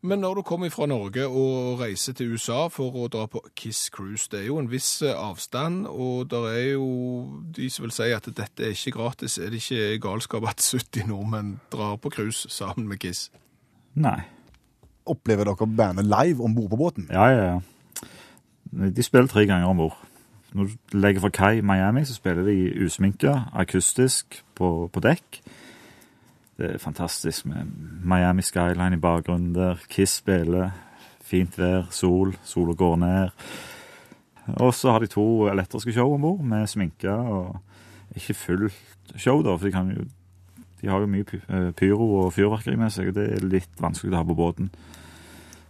Men 0.04 0.20
når 0.20 0.34
du 0.34 0.42
kommer 0.44 0.68
fra 0.68 0.84
Norge 0.84 1.24
og 1.24 1.78
reiser 1.80 2.12
til 2.12 2.34
USA 2.34 2.66
for 2.68 2.92
å 2.92 3.06
dra 3.08 3.22
på 3.30 3.40
Kiss 3.56 3.86
Cruise, 3.88 4.26
det 4.28 4.42
er 4.42 4.50
jo 4.50 4.58
en 4.60 4.68
viss 4.68 4.98
eh, 5.00 5.16
avstand, 5.16 5.86
og 5.88 6.26
det 6.28 6.42
er 6.50 6.66
jo 6.74 6.88
de 7.56 7.70
som 7.72 7.86
vil 7.86 7.94
si 7.96 8.10
at 8.12 8.28
dette 8.28 8.66
er 8.66 8.76
ikke 8.76 8.92
gratis. 8.98 9.38
Er 9.40 9.48
det 9.48 9.62
ikke 9.62 10.02
galskap 10.04 10.44
at 10.50 10.60
70 10.60 11.08
nordmenn 11.08 11.54
drar 11.72 11.96
på 11.96 12.12
cruise 12.12 12.52
sammen 12.52 12.84
med 12.90 13.00
Kiss? 13.00 13.30
Nei. 13.96 14.18
Opplever 15.08 15.48
dere 15.48 15.72
bandet 15.72 16.04
live 16.04 16.44
om 16.44 16.52
bord 16.52 16.74
på 16.74 16.82
båten? 16.82 17.08
Ja, 17.08 17.30
ja, 17.32 17.48
ja. 17.54 18.06
De 18.74 19.08
spiller 19.08 19.32
tre 19.32 19.46
ganger 19.48 19.72
om 19.72 19.86
bord. 19.86 19.96
Når 20.52 20.68
du 20.68 21.00
legger 21.00 21.24
fra 21.24 21.32
kai 21.32 21.62
i 21.62 21.64
Miami, 21.64 22.04
så 22.04 22.18
spiller 22.18 22.44
de 22.44 22.74
usminka, 22.84 23.38
akustisk, 23.56 24.42
på, 24.52 24.74
på 24.92 25.08
dekk. 25.08 25.40
Det 26.58 26.70
er 26.70 26.78
fantastisk 26.78 27.46
med 27.50 27.70
Miami 28.06 28.42
Skyline 28.42 28.94
i 28.94 29.02
bakgrunnen 29.02 29.54
der. 29.54 29.80
Kiss 29.90 30.20
spiller. 30.20 30.70
Fint 31.24 31.58
vær, 31.58 31.88
sol. 31.90 32.34
Sola 32.44 32.74
går 32.78 32.96
ned. 32.96 33.46
Og 34.60 34.74
så 34.74 34.92
har 34.92 35.00
de 35.00 35.06
to 35.10 35.48
elektriske 35.48 35.92
show 35.92 36.14
om 36.14 36.20
bord 36.20 36.44
med 36.44 36.66
sminke 36.66 37.10
og 37.10 37.56
ikke 38.14 38.34
fullt 38.34 39.16
show, 39.16 39.42
da, 39.42 39.56
for 39.56 39.68
de 39.68 39.96
jo 39.96 40.04
de 40.84 40.90
har 40.92 41.00
jo 41.00 41.08
mye 41.08 41.24
eh, 41.48 41.70
pyro 41.72 42.06
og 42.20 42.32
fyrverkeri 42.36 42.76
med 42.76 42.92
seg, 42.92 43.08
og 43.08 43.16
det 43.16 43.24
er 43.32 43.46
litt 43.48 43.80
vanskelig 43.80 44.12
å 44.12 44.18
ha 44.18 44.26
på 44.28 44.36
båten. 44.36 44.68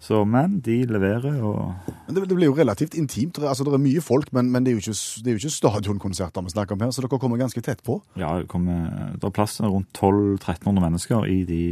Så, 0.00 0.24
men 0.28 0.58
de 0.60 0.82
leverer, 0.84 1.38
og 1.40 1.72
Men 2.06 2.16
det, 2.16 2.28
det 2.28 2.36
blir 2.36 2.50
jo 2.50 2.56
relativt 2.58 2.94
intimt. 2.94 3.38
Altså, 3.38 3.64
det 3.64 3.72
er 3.72 3.80
mye 3.80 4.00
folk, 4.04 4.32
men, 4.32 4.50
men 4.52 4.64
det 4.64 4.72
er 4.72 4.74
jo 4.74 4.82
ikke, 4.82 4.98
det 5.24 5.30
er 5.30 5.36
jo 5.38 5.42
ikke 5.42 5.50
stadionkonserter 5.54 6.44
vi 6.44 6.52
snakker 6.52 6.76
om 6.76 6.84
her, 6.84 6.90
så 6.90 7.00
dere 7.00 7.18
kommer 7.18 7.40
ganske 7.40 7.60
tett 7.64 7.80
på. 7.84 8.02
ja, 8.20 8.34
det, 8.38 8.48
kommer, 8.48 9.14
det 9.14 9.24
er 9.24 9.32
plass 9.32 9.56
til 9.56 9.64
rundt 9.72 9.88
1200-1300 9.96 10.84
mennesker 10.84 11.24
i 11.24 11.44
de 11.48 11.62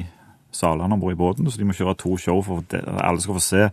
salene 0.52 0.94
om 0.94 1.00
bord 1.00 1.12
i 1.12 1.20
båten, 1.20 1.50
så 1.50 1.60
de 1.60 1.68
må 1.68 1.76
kjøre 1.76 1.94
to 2.00 2.16
show 2.16 2.40
for 2.42 2.64
at 2.64 2.80
alle 3.04 3.20
skal 3.20 3.36
få 3.36 3.44
se. 3.44 3.68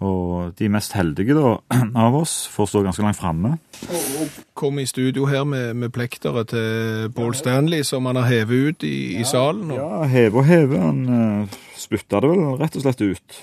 Og 0.00 0.54
de 0.58 0.68
mest 0.72 0.94
heldige 0.96 1.34
da, 1.36 1.56
av 2.06 2.14
oss 2.16 2.46
får 2.48 2.70
stå 2.70 2.82
ganske 2.86 3.04
langt 3.04 3.18
framme. 3.20 3.56
Og 3.92 4.38
Kom 4.56 4.78
i 4.78 4.86
studio 4.86 5.26
her 5.26 5.44
med, 5.44 5.74
med 5.74 5.92
plekteret 5.92 6.48
til 6.48 7.10
Paul 7.16 7.34
Stanley, 7.34 7.82
som 7.82 8.06
han 8.06 8.16
har 8.16 8.28
hevet 8.30 8.68
ut 8.68 8.86
i, 8.88 9.20
i 9.20 9.24
salen. 9.24 9.70
Og, 9.70 9.76
Ja, 9.76 10.02
heve 10.08 10.38
og 10.40 10.48
heve. 10.48 10.80
Han 10.80 11.02
uh, 11.08 11.60
spytta 11.82 12.22
det 12.22 12.30
vel 12.32 12.56
rett 12.60 12.78
og 12.78 12.84
slett 12.86 13.02
ut. 13.02 13.42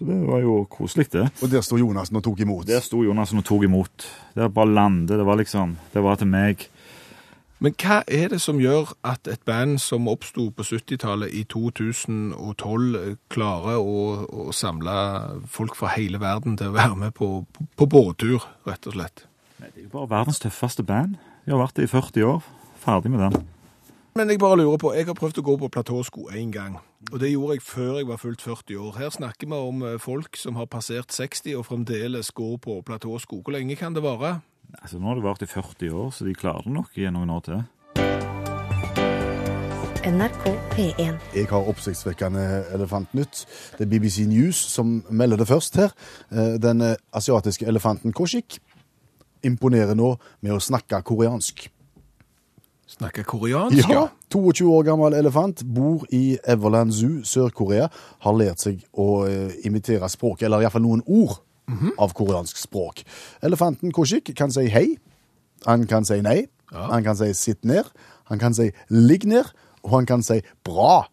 Så 0.00 0.06
det 0.08 0.16
var 0.24 0.40
jo 0.40 0.62
koselig, 0.72 1.10
det. 1.12 1.26
Og 1.44 1.50
der 1.52 1.60
sto 1.60 1.76
Jonassen 1.76 2.16
og 2.16 2.24
tok 2.24 2.40
imot. 2.40 2.64
Der 2.70 2.80
sto 2.80 3.02
Jonassen 3.04 3.42
og 3.42 3.44
tok 3.44 3.66
imot. 3.66 4.06
Det 4.32 4.46
var 4.46 4.54
bare 4.56 4.72
landet. 4.72 5.18
Det 5.20 5.26
var 5.28 5.36
liksom 5.36 5.76
Det 5.92 6.02
var 6.02 6.16
til 6.16 6.30
meg. 6.32 6.68
Men 7.60 7.74
hva 7.76 7.98
er 8.08 8.30
det 8.32 8.38
som 8.40 8.56
gjør 8.56 8.94
at 9.04 9.28
et 9.28 9.42
band 9.44 9.76
som 9.84 10.08
oppsto 10.08 10.46
på 10.56 10.64
70-tallet 10.64 11.34
i 11.36 11.42
2012 11.44 13.18
klarer 13.28 13.76
å, 13.76 14.24
å 14.24 14.54
samle 14.56 14.94
folk 15.44 15.76
fra 15.76 15.92
hele 15.92 16.22
verden 16.22 16.56
til 16.56 16.72
å 16.72 16.78
være 16.78 16.96
med 16.96 17.12
på, 17.18 17.44
på, 17.52 17.66
på 17.76 17.88
båttur, 17.92 18.46
rett 18.64 18.88
og 18.88 18.96
slett? 18.96 19.26
Nei, 19.60 19.68
Det 19.74 19.82
er 19.82 19.88
jo 19.90 19.92
bare 19.98 20.08
verdens 20.14 20.40
tøffeste 20.40 20.86
band. 20.88 21.20
De 21.44 21.52
har 21.52 21.60
vært 21.60 21.76
det 21.76 21.90
i 21.90 21.92
40 21.92 22.24
år. 22.30 22.40
Ferdig 22.80 23.12
med 23.12 23.26
den. 23.26 23.44
Men 24.14 24.30
jeg 24.30 24.40
bare 24.42 24.56
lurer 24.58 24.76
på, 24.76 24.90
jeg 24.94 25.06
har 25.06 25.14
prøvd 25.14 25.38
å 25.38 25.42
gå 25.46 25.52
på 25.60 25.68
platåsko 25.70 26.24
en 26.34 26.50
gang, 26.50 26.78
og 27.12 27.20
det 27.22 27.28
gjorde 27.30 27.54
jeg 27.56 27.62
før 27.62 28.00
jeg 28.00 28.08
var 28.08 28.18
fullt 28.18 28.42
40 28.42 28.80
år. 28.82 28.96
Her 28.98 29.12
snakker 29.14 29.46
vi 29.46 29.58
om 29.70 29.84
eh, 29.86 29.98
folk 30.02 30.36
som 30.36 30.58
har 30.58 30.66
passert 30.66 31.14
60 31.14 31.54
og 31.60 31.68
fremdeles 31.68 32.32
går 32.34 32.56
på 32.64 32.80
platåsko. 32.86 33.38
Hvor 33.44 33.54
lenge 33.54 33.78
kan 33.78 33.94
det 33.94 34.02
vare? 34.02 34.40
Altså, 34.82 34.98
Nå 34.98 35.12
har 35.12 35.20
det 35.20 35.26
vart 35.28 35.46
i 35.46 35.50
40 35.50 35.94
år, 35.94 36.10
så 36.10 36.26
de 36.26 36.34
klarer 36.34 36.66
det 36.66 36.74
nok 36.74 36.98
i 36.98 37.06
noen 37.06 37.30
år 37.30 37.46
til. 37.46 37.62
NRK 40.00 40.44
P1. 40.74 41.16
Jeg 41.36 41.48
har 41.54 41.66
oppsiktsvekkende 41.70 42.44
elefantnytt. 42.74 43.44
Det 43.78 43.86
er 43.86 43.90
BBC 43.94 44.24
News 44.26 44.58
som 44.74 45.04
melder 45.10 45.38
det 45.44 45.50
først 45.52 45.76
her. 45.78 45.94
Eh, 46.34 46.56
Den 46.58 46.82
eh, 46.82 46.96
asiatiske 47.14 47.66
elefanten 47.68 48.12
Koshik 48.12 48.58
imponerer 49.46 49.94
nå 49.94 50.16
med 50.42 50.56
å 50.56 50.58
snakke 50.58 50.98
koreansk. 51.06 51.70
Snakker 52.90 53.22
koreansk, 53.22 53.86
ja. 53.88 54.08
22 54.34 54.66
år 54.74 54.82
gammel 54.88 55.14
elefant, 55.14 55.62
bor 55.64 56.02
i 56.14 56.38
Everland 56.42 56.92
Zoo, 56.92 57.20
Sør-Korea. 57.24 57.86
Har 58.24 58.34
lært 58.34 58.64
seg 58.64 58.82
å 58.98 59.26
eh, 59.28 59.54
imitere 59.68 60.08
språket, 60.10 60.48
eller 60.48 60.64
iallfall 60.66 60.82
noen 60.84 61.04
ord 61.06 61.38
av 62.02 62.10
koreansk 62.18 62.58
språk. 62.58 63.04
Elefanten 63.46 63.92
Koshik 63.94 64.32
kan 64.36 64.50
si 64.50 64.66
hei. 64.74 64.98
Han 65.68 65.86
kan 65.86 66.04
si 66.08 66.20
nei. 66.24 66.48
Ja. 66.72 66.88
Han 66.90 67.06
kan 67.06 67.16
si 67.18 67.30
sitt 67.34 67.64
ned. 67.64 67.86
Han 68.30 68.42
kan 68.42 68.54
si 68.56 68.70
ligg 68.90 69.26
ned. 69.28 69.52
Og 69.84 69.94
han 69.94 70.08
kan 70.08 70.22
si 70.26 70.40
bra. 70.66 71.04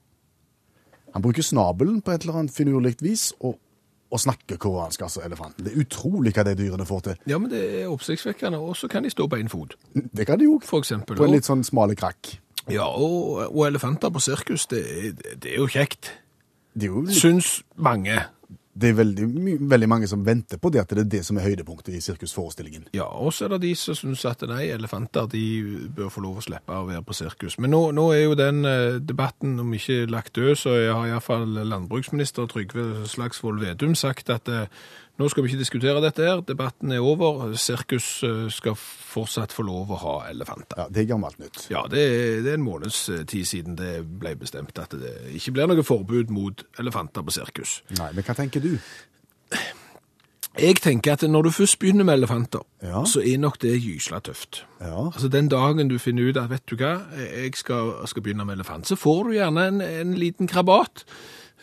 Han 1.13 1.23
bruker 1.23 1.45
snabelen 1.45 2.01
på 2.01 2.13
et 2.13 2.25
eller 2.25 2.41
annet 2.41 2.53
finurlig 2.53 2.97
vis 3.01 3.31
og, 3.39 3.57
og 4.11 4.19
snakker 4.19 4.57
koreansk, 4.57 5.01
altså 5.01 5.21
elefanten. 5.25 5.65
Det 5.65 5.73
er 5.73 5.81
utrolig 5.83 6.31
hva 6.35 6.43
de 6.47 6.55
dyrene 6.55 6.85
får 6.87 7.01
til. 7.09 7.17
Ja, 7.27 7.37
men 7.37 7.51
det 7.51 7.63
er 7.81 7.89
oppsiktsvekkende, 7.91 8.59
og 8.59 8.77
så 8.79 8.87
kan 8.87 9.03
de 9.03 9.09
stå 9.11 9.27
på 9.27 9.39
én 9.39 9.49
fot, 9.51 9.75
Det 9.93 10.27
kan 10.27 10.39
de 10.39 10.45
jo. 10.47 10.59
for 10.63 10.79
eksempel. 10.79 11.17
På 11.17 11.27
en 11.27 11.35
litt 11.35 11.47
sånn 11.47 11.63
smale 11.67 11.95
krakk. 11.95 12.37
Ja, 12.71 12.87
og, 12.87 13.43
og 13.51 13.67
elefanter 13.67 14.09
på 14.11 14.19
sirkus, 14.19 14.67
det, 14.67 14.83
det 15.43 15.53
er 15.53 15.59
jo 15.61 15.67
kjekt. 15.67 16.11
Det 16.73 16.87
er 16.87 16.93
jo 16.93 17.01
litt 17.07 17.17
Syns 17.19 17.61
mange. 17.75 18.15
Det 18.81 18.91
er 18.91 18.97
veldig, 18.97 19.27
veldig 19.69 19.89
mange 19.89 20.07
som 20.09 20.23
venter 20.25 20.59
på 20.61 20.69
det 20.73 20.83
at 20.83 20.91
det 20.93 21.03
er 21.05 21.09
det 21.17 21.21
som 21.25 21.39
er 21.39 21.47
høydepunktet 21.47 21.95
i 21.97 22.01
sirkusforestillingen. 22.03 22.89
Ja, 22.97 23.07
og 23.07 23.33
så 23.33 23.47
er 23.47 23.55
det 23.55 23.63
de 23.65 23.73
som 23.79 23.97
syns 23.97 24.25
at 24.29 24.43
nei, 24.49 24.67
elefanter 24.73 25.29
de 25.31 25.43
bør 25.97 26.11
få 26.13 26.23
lov 26.25 26.41
å 26.41 26.45
slippe 26.45 26.77
å 26.77 26.85
være 26.89 27.01
på 27.07 27.17
sirkus. 27.17 27.57
Men 27.63 27.73
nå, 27.73 27.81
nå 27.97 28.07
er 28.13 28.23
jo 28.27 28.37
den 28.37 28.61
eh, 28.69 28.99
debatten 29.01 29.57
om 29.63 29.73
ikke 29.73 30.05
lagt 30.11 30.35
død, 30.37 30.53
så 30.61 30.77
jeg 30.77 30.93
har 30.93 31.09
iallfall 31.09 31.47
landbruksminister 31.57 32.49
Trygve 32.51 33.07
Slagsvold 33.09 33.63
Vedum 33.63 33.97
sagt 33.97 34.29
at 34.33 34.51
eh, 34.51 34.69
nå 35.17 35.27
skal 35.29 35.43
vi 35.43 35.49
ikke 35.51 35.61
diskutere 35.63 36.01
dette 36.03 36.21
her, 36.27 36.41
debatten 36.45 36.91
er 36.93 37.01
over, 37.01 37.53
sirkus 37.57 38.07
eh, 38.27 38.43
skal 38.53 38.75
fortsatt 38.77 39.55
få 39.55 39.65
lov 39.65 39.89
å 39.95 39.99
ha 40.03 40.15
elefanter. 40.29 40.77
Ja, 40.83 40.87
Det 40.93 41.03
er 41.03 41.09
gammelt 41.13 41.39
nytt. 41.41 41.63
Ja, 41.73 41.85
det 41.89 42.03
er, 42.03 42.41
det 42.45 42.51
er 42.53 42.59
en 42.59 42.65
måneds 42.67 42.99
eh, 43.09 43.23
tid 43.29 43.45
siden 43.49 43.75
det 43.79 43.95
ble 44.21 44.35
bestemt 44.37 44.77
at 44.79 44.93
det 44.97 45.15
ikke 45.39 45.55
blir 45.57 45.67
noe 45.73 45.83
forbud 45.87 46.29
mot 46.33 46.63
elefanter 46.79 47.25
på 47.25 47.33
sirkus. 47.39 47.79
Nei, 47.97 48.11
Men 48.13 48.23
hva 48.27 48.37
tenker 48.37 48.61
du? 48.63 48.75
Jeg 50.57 50.79
tenker 50.81 51.13
at 51.13 51.21
når 51.29 51.43
du 51.45 51.51
først 51.53 51.77
begynner 51.79 52.05
med 52.07 52.17
elefanter, 52.17 52.63
Ja. 52.81 53.03
så 53.05 53.21
er 53.21 53.37
nok 53.37 53.59
det 53.61 53.75
gysla 53.81 54.19
tøft. 54.25 54.63
Ja, 54.81 55.05
Altså 55.13 55.27
Den 55.29 55.49
dagen 55.49 55.87
du 55.87 55.97
finner 55.99 56.29
ut 56.29 56.37
at 56.37 56.49
vet 56.49 56.65
du 56.65 56.75
hva, 56.75 56.95
jeg 57.17 57.53
skal, 57.55 57.93
skal 58.09 58.21
begynne 58.25 58.45
med 58.45 58.55
elefant, 58.57 58.87
så 58.87 58.95
får 58.97 59.23
du 59.27 59.31
gjerne 59.37 59.67
en, 59.67 59.81
en 59.81 60.13
liten 60.17 60.47
krabat 60.47 61.03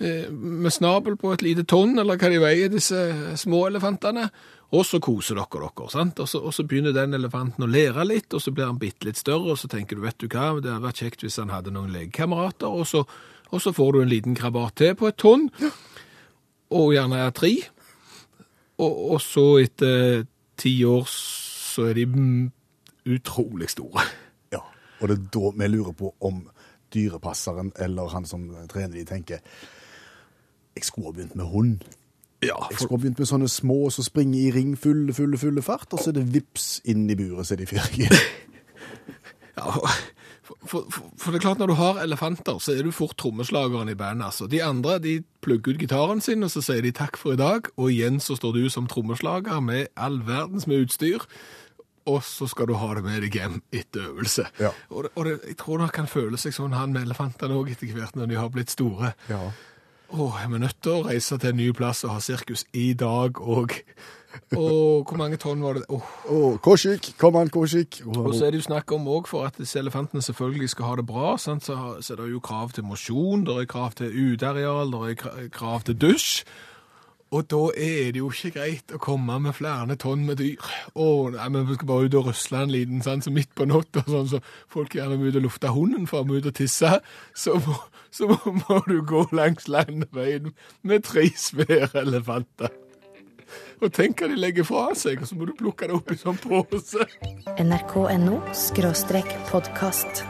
med 0.01 0.73
snabel 0.75 1.15
på 1.17 1.33
et 1.35 1.43
lite 1.43 1.63
tonn, 1.71 1.99
eller 1.99 2.19
hva 2.19 2.31
de 2.33 2.41
veier, 2.43 2.71
disse 2.73 2.99
små 3.39 3.69
elefantene. 3.69 4.29
Og 4.75 4.83
så 4.87 4.99
koser 5.03 5.39
dere 5.39 5.69
dere. 5.69 5.91
sant? 5.93 6.19
Og 6.19 6.29
så, 6.29 6.41
og 6.41 6.55
så 6.55 6.65
begynner 6.67 6.95
den 6.97 7.15
elefanten 7.15 7.63
å 7.63 7.71
lære 7.71 8.07
litt, 8.09 8.35
og 8.35 8.43
så 8.43 8.51
blir 8.51 8.67
han 8.67 8.81
bitte 8.81 9.07
litt 9.07 9.21
større, 9.21 9.55
og 9.55 9.61
så 9.61 9.71
tenker 9.71 9.97
du 9.97 10.03
vet 10.03 10.19
du 10.19 10.27
hva, 10.27 10.55
det 10.59 10.73
hadde 10.73 10.87
vært 10.87 11.03
kjekt 11.05 11.23
hvis 11.23 11.39
han 11.39 11.53
hadde 11.55 11.75
noen 11.75 11.93
legekamerater, 11.95 12.67
og 12.67 12.89
så, 12.91 13.05
og 13.51 13.63
så 13.63 13.75
får 13.77 13.93
du 13.93 14.01
en 14.03 14.11
liten 14.11 14.35
krabat 14.35 14.75
til 14.81 14.97
på 14.99 15.13
et 15.13 15.21
tonn, 15.21 15.47
og 16.75 16.95
gjerne 16.97 17.29
tre. 17.37 17.53
Og, 18.83 18.99
og 19.15 19.23
så 19.23 19.47
etter 19.63 20.25
ti 20.59 20.75
år 20.89 21.07
så 21.07 21.91
er 21.91 22.01
de 22.01 22.09
utrolig 23.15 23.71
store. 23.71 24.03
ja. 24.55 24.65
Og 24.99 25.11
det 25.11 25.21
er 25.21 25.31
da 25.37 25.55
vi 25.55 25.71
lurer 25.71 25.95
på 25.95 26.11
om 26.25 26.43
dyrepasseren 26.95 27.73
eller 27.83 28.11
han 28.15 28.27
som 28.27 28.49
trener 28.71 28.97
de, 28.97 29.07
tenker 29.07 29.43
jeg 30.77 30.85
skulle 30.89 31.11
ha 31.11 31.17
begynt 31.17 31.37
med 31.39 31.45
hund. 31.53 31.85
Ja, 32.45 32.57
Jeg 32.71 32.79
skulle 32.79 32.99
ha 32.99 33.03
begynt 33.03 33.19
med 33.23 33.29
sånne 33.31 33.49
små 33.49 33.79
som 33.95 34.05
springer 34.05 34.41
i 34.41 34.51
ring 34.53 34.75
fulle, 34.77 35.15
fulle, 35.17 35.39
fulle 35.41 35.63
fart, 35.65 35.89
og 35.93 36.03
så 36.03 36.11
er 36.13 36.19
det 36.19 36.27
vips 36.35 36.81
inn 36.85 37.07
i 37.09 37.17
buret, 37.17 37.47
så 37.47 37.55
er 37.55 37.63
de 37.63 37.69
ferdige. 37.71 38.11
ja, 39.59 39.71
for, 40.45 40.59
for, 40.69 40.85
for, 40.93 41.09
for 41.17 41.33
det 41.33 41.41
er 41.41 41.45
klart 41.47 41.63
når 41.63 41.73
du 41.73 41.77
har 41.79 42.03
elefanter, 42.03 42.59
så 42.61 42.75
er 42.75 42.85
du 42.85 42.93
fort 42.93 43.17
trommeslageren 43.21 43.89
i 43.89 43.97
bandet. 43.97 44.27
Altså. 44.29 44.49
De 44.51 44.61
andre 44.65 44.99
de 45.01 45.17
plugger 45.45 45.73
ut 45.73 45.81
gitaren 45.81 46.21
sin, 46.21 46.45
og 46.45 46.53
så 46.53 46.61
sier 46.67 46.85
de 46.85 46.93
takk 46.93 47.17
for 47.17 47.33
i 47.33 47.41
dag, 47.41 47.71
og 47.81 47.93
igjen 47.95 48.21
så 48.21 48.37
står 48.37 48.59
du 48.59 48.65
som 48.73 48.89
trommeslager 48.91 49.65
med 49.65 49.89
all 49.97 50.21
verdens 50.27 50.69
med 50.69 50.85
utstyr. 50.85 51.25
Og 52.05 52.21
så 52.21 52.45
skal 52.51 52.69
du 52.69 52.75
ha 52.77 52.91
det 52.99 53.01
med 53.07 53.23
deg 53.25 53.39
hjem 53.39 53.63
etter 53.73 54.11
øvelse. 54.11 54.45
Ja. 54.61 54.75
Og, 54.91 55.07
det, 55.07 55.11
og 55.15 55.25
det, 55.25 55.39
jeg 55.49 55.57
tror 55.63 55.81
det 55.81 55.87
kan 55.97 56.11
føle 56.11 56.37
seg 56.37 56.53
sånn 56.53 56.77
han 56.77 56.93
med 56.93 57.07
elefantene 57.07 57.57
òg 57.57 57.71
etter 57.73 57.95
hvert, 57.97 58.19
når 58.19 58.29
de 58.29 58.37
har 58.37 58.51
blitt 58.53 58.75
store. 58.75 59.15
Ja. 59.33 59.47
Åh, 60.15 60.45
er 60.45 60.49
vi 60.49 60.59
nødt 60.63 60.77
til 60.79 60.93
å 60.95 61.07
reise 61.09 61.35
til 61.43 61.51
en 61.51 61.57
ny 61.59 61.73
plass 61.75 62.05
og 62.07 62.13
ha 62.15 62.21
sirkus 62.23 62.61
i 62.71 62.93
dag 62.95 63.41
òg? 63.43 63.73
Åh, 64.55 65.01
hvor 65.03 65.17
mange 65.19 65.41
tonn 65.43 65.63
var 65.65 65.75
det? 65.75 65.83
Åh. 65.91 66.13
Oh, 66.31 66.55
Koshik, 66.63 67.09
kom 67.19 67.35
an, 67.41 67.51
Koshik. 67.51 67.99
Og 68.07 68.31
så 68.37 68.47
er 68.47 68.55
det 68.55 68.61
jo 68.61 68.67
snakk 68.69 68.95
om 68.95 69.09
òg 69.11 69.27
for 69.27 69.49
at 69.49 69.59
disse 69.59 69.81
elefantene 69.81 70.23
selvfølgelig 70.23 70.71
skal 70.71 70.87
ha 70.87 70.95
det 71.01 71.07
bra, 71.09 71.33
sant? 71.43 71.67
Så, 71.67 71.79
så 71.99 72.15
er 72.15 72.23
det 72.23 72.29
jo 72.31 72.45
krav 72.47 72.71
til 72.77 72.87
mosjon, 72.87 73.43
det 73.49 73.57
er 73.65 73.67
krav 73.75 73.99
til 73.99 74.15
uteareal, 74.15 74.95
det 74.95 75.17
er 75.17 75.51
krav 75.55 75.83
til 75.89 75.99
dusj. 75.99 76.45
Og 77.35 77.49
da 77.51 77.61
er 77.75 78.13
det 78.15 78.21
jo 78.21 78.29
ikke 78.31 78.53
greit 78.55 78.93
å 78.95 79.01
komme 79.03 79.41
med 79.43 79.57
flere 79.57 79.97
tonn 79.99 80.23
med 80.29 80.39
dyr. 80.39 80.63
Å, 80.95 81.07
nei, 81.35 81.49
men 81.51 81.67
vi 81.67 81.75
skal 81.75 81.89
bare 81.91 82.07
ut 82.07 82.17
og 82.21 82.29
rusle 82.29 82.61
en 82.63 82.71
liten 82.71 83.03
sånn, 83.03 83.25
så 83.25 83.33
midt 83.35 83.51
på 83.59 83.67
natta, 83.67 84.05
sånn 84.07 84.31
så 84.31 84.41
folk 84.71 84.95
gjerne 84.95 85.19
må 85.19 85.27
ut 85.27 85.41
og 85.41 85.47
lufte 85.49 85.73
hunden 85.75 86.07
for 86.11 86.23
å 86.23 86.29
må 86.29 86.39
ut 86.39 86.47
og 86.53 86.55
tisse, 86.55 86.93
så 87.35 87.59
må, 87.65 87.75
så 88.15 88.31
må, 88.31 88.79
du 88.87 89.01
gå 89.03 89.25
langs 89.35 89.67
landeveien 89.67 90.53
med 90.87 91.07
tre 91.09 91.27
svære 91.35 92.05
elefanter. 92.05 92.71
Og 93.83 93.91
tenk 93.95 94.23
hva 94.23 94.31
de 94.31 94.39
legger 94.39 94.67
fra 94.67 94.87
seg, 94.99 95.19
og 95.23 95.29
så 95.29 95.35
må 95.39 95.51
du 95.51 95.57
plukke 95.59 95.91
det 95.91 95.99
opp 95.99 96.15
i 96.15 96.19
sånn 96.21 96.39
pose. 96.39 97.03
nrk.no 97.59 98.39
podkast. 99.51 100.23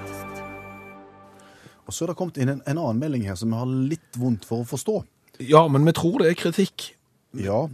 Og 1.84 1.92
så 1.92 2.06
er 2.06 2.14
det 2.14 2.16
kommet 2.16 2.40
inn 2.40 2.54
en, 2.56 2.64
en 2.64 2.78
annen 2.80 3.02
melding 3.02 3.28
her 3.28 3.36
som 3.36 3.52
vi 3.52 3.60
har 3.60 3.74
litt 3.92 4.16
vondt 4.16 4.48
for 4.48 4.64
å 4.64 4.68
forstå. 4.72 5.02
Ja, 5.42 5.66
men 5.68 5.84
vi 5.86 5.92
tror 5.96 6.18
det 6.22 6.30
er 6.30 6.38
kritikk. 6.38 6.92
Ja, 7.34 7.64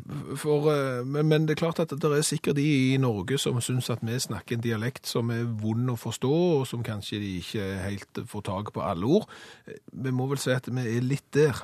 For, 0.40 0.70
eh, 0.72 1.02
men, 1.04 1.28
men 1.28 1.44
det 1.44 1.52
er 1.58 1.60
klart 1.66 1.80
at 1.82 1.90
det 1.92 2.08
er 2.16 2.22
sikkert 2.24 2.56
de 2.56 2.94
i 2.94 2.96
Norge 2.96 3.36
som 3.38 3.58
syns 3.60 3.90
at 3.92 4.00
vi 4.00 4.16
snakker 4.16 4.56
en 4.56 4.62
dialekt 4.64 5.04
som 5.06 5.28
er 5.34 5.42
vond 5.44 5.90
å 5.92 5.98
forstå, 6.00 6.30
og 6.60 6.62
som 6.66 6.80
kanskje 6.86 7.18
de 7.20 7.34
ikke 7.42 7.66
helt 7.84 8.22
får 8.30 8.46
tak 8.48 8.70
på 8.72 8.80
alle 8.80 9.04
ord. 9.04 9.26
Eh, 9.68 9.76
Vi 9.92 10.10
må 10.16 10.26
vel 10.30 10.40
si 10.40 10.50
at 10.54 10.64
vi 10.72 10.80
er 10.96 11.04
litt 11.04 11.28
der. 11.36 11.60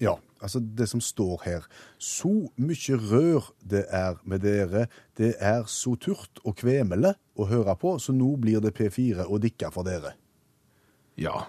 ja. 0.00 0.16
Altså 0.44 0.60
det 0.60 0.88
som 0.90 1.00
står 1.00 1.40
her. 1.46 1.62
Så 1.98 2.28
mye 2.60 2.96
rør 3.00 3.46
det 3.64 3.86
er 3.88 4.18
med 4.28 4.42
dere. 4.44 4.88
Det 5.16 5.30
er 5.40 5.62
så 5.64 5.94
turt 5.96 6.36
og 6.44 6.58
kvemele 6.60 7.14
å 7.40 7.46
høre 7.48 7.72
på, 7.80 7.94
så 7.96 8.12
nå 8.12 8.36
blir 8.36 8.60
det 8.60 8.74
P4 8.76 9.24
og 9.24 9.40
dikka 9.40 9.70
for 9.72 9.88
dere. 9.88 10.12
Ja. 11.16 11.46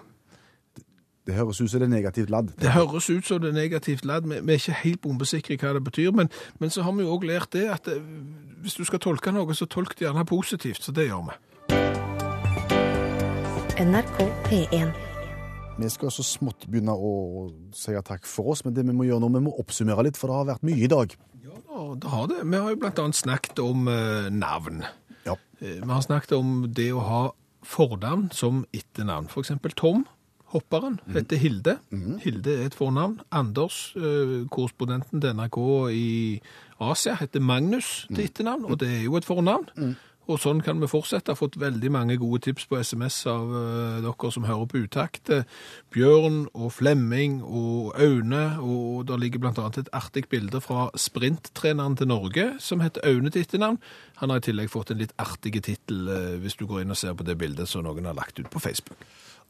Det 1.26 1.34
høres 1.34 1.58
ut 1.60 1.70
som 1.70 1.80
det 1.82 1.88
er 1.88 1.90
negativt 1.90 2.30
ladd. 2.30 2.52
Det 2.60 2.70
høres 2.70 3.08
ut 3.10 3.26
som 3.26 3.40
det 3.42 3.48
er 3.50 3.56
negativt 3.56 4.04
ladd. 4.06 4.28
Vi 4.30 4.38
er 4.38 4.60
ikke 4.60 4.76
helt 4.84 5.00
bombesikre 5.02 5.56
hva 5.58 5.72
det 5.74 5.82
betyr, 5.88 6.12
men, 6.14 6.30
men 6.62 6.70
så 6.70 6.84
har 6.86 6.94
vi 6.94 7.02
jo 7.02 7.16
òg 7.16 7.26
lært 7.26 7.50
det 7.56 7.64
at 7.72 7.90
eh, 7.90 7.98
hvis 8.62 8.78
du 8.78 8.84
skal 8.86 9.02
tolke 9.02 9.34
noe, 9.34 9.54
så 9.54 9.66
tolk 9.66 9.96
det 9.98 10.06
gjerne 10.06 10.22
positivt. 10.28 10.84
Så 10.86 10.94
det 10.94 11.08
gjør 11.08 11.26
vi. 11.26 11.36
NRK 13.82 14.20
P1. 14.46 14.94
Vi 15.76 15.88
skal 15.92 16.12
så 16.14 16.24
smått 16.24 16.64
begynne 16.70 16.94
å 16.94 17.10
si 17.76 17.92
takk 18.06 18.24
for 18.24 18.54
oss, 18.54 18.62
men 18.64 18.72
det 18.76 18.86
vi 18.86 18.94
må 18.96 19.04
gjøre 19.04 19.20
nå, 19.26 19.28
vi 19.34 19.42
må 19.44 19.52
oppsummere 19.60 20.06
litt, 20.06 20.16
for 20.16 20.30
det 20.30 20.38
har 20.38 20.46
vært 20.54 20.64
mye 20.64 20.86
i 20.86 20.88
dag. 20.88 21.12
Ja, 21.44 21.82
det 22.00 22.12
har 22.14 22.30
det. 22.30 22.38
Vi 22.46 22.62
har 22.62 22.70
jo 22.72 22.78
annet 22.88 23.18
snakket 23.18 23.60
om 23.60 23.90
eh, 23.92 24.30
navn. 24.32 24.86
Ja. 25.26 25.34
Eh, 25.60 25.82
Vi 25.82 25.90
har 25.90 26.06
snakket 26.06 26.32
om 26.38 26.62
det 26.72 26.88
å 26.94 27.02
ha 27.04 27.22
fornavn 27.66 28.30
som 28.32 28.62
etternavn. 28.72 29.28
For 29.28 29.42
eksempel 29.44 29.74
Tom, 29.76 30.06
hopperen, 30.54 31.00
heter 31.12 31.36
Hilde. 31.36 31.78
Hilde 32.22 32.54
er 32.54 32.66
et 32.66 32.74
fornavn. 32.74 33.20
Anders, 33.30 33.92
eh, 33.96 34.46
korrespondenten 34.50 35.20
til 35.20 35.34
NRK 35.34 35.58
i 35.92 36.40
Asia, 36.80 37.16
heter 37.20 37.40
Magnus 37.40 38.06
til 38.14 38.24
etternavn, 38.24 38.64
og 38.64 38.80
det 38.80 38.90
er 39.00 39.02
jo 39.04 39.16
et 39.16 39.24
fornavn. 39.24 39.96
Og 40.26 40.40
sånn 40.42 40.58
kan 40.64 40.80
vi 40.82 40.88
fortsette. 40.90 41.30
Jeg 41.30 41.36
har 41.36 41.38
fått 41.38 41.58
veldig 41.62 41.90
mange 41.94 42.16
gode 42.18 42.40
tips 42.42 42.64
på 42.66 42.80
SMS 42.82 43.20
av 43.30 43.52
eh, 43.60 43.98
dere 44.02 44.30
som 44.34 44.46
hører 44.48 44.66
på 44.66 44.80
utakt. 44.82 45.30
Eh, 45.30 45.44
Bjørn 45.94 46.48
og 46.50 46.72
Flemming 46.74 47.36
og 47.46 47.94
Aune, 47.94 48.42
og 48.58 49.06
der 49.06 49.22
ligger 49.22 49.46
annet 49.46 49.78
et 49.78 49.92
artig 49.94 50.24
bilde 50.28 50.60
fra 50.60 50.88
sprinttreneren 50.98 51.94
til 51.96 52.10
Norge, 52.10 52.48
som 52.58 52.82
heter 52.82 53.06
Aune 53.06 53.30
til 53.30 53.46
etternavn. 53.46 53.78
Han 54.16 54.34
har 54.34 54.42
i 54.42 54.46
tillegg 54.48 54.72
fått 54.72 54.90
en 54.90 54.98
litt 54.98 55.14
artig 55.22 55.62
tittel, 55.62 56.10
hvis 56.42 56.58
du 56.58 56.66
går 56.66 56.82
inn 56.82 56.90
og 56.90 56.98
ser 56.98 57.14
på 57.14 57.26
det 57.26 57.38
bildet 57.38 57.70
som 57.70 57.86
noen 57.86 58.10
har 58.10 58.18
lagt 58.18 58.42
ut 58.42 58.50
på 58.50 58.62
Facebook. 58.62 58.98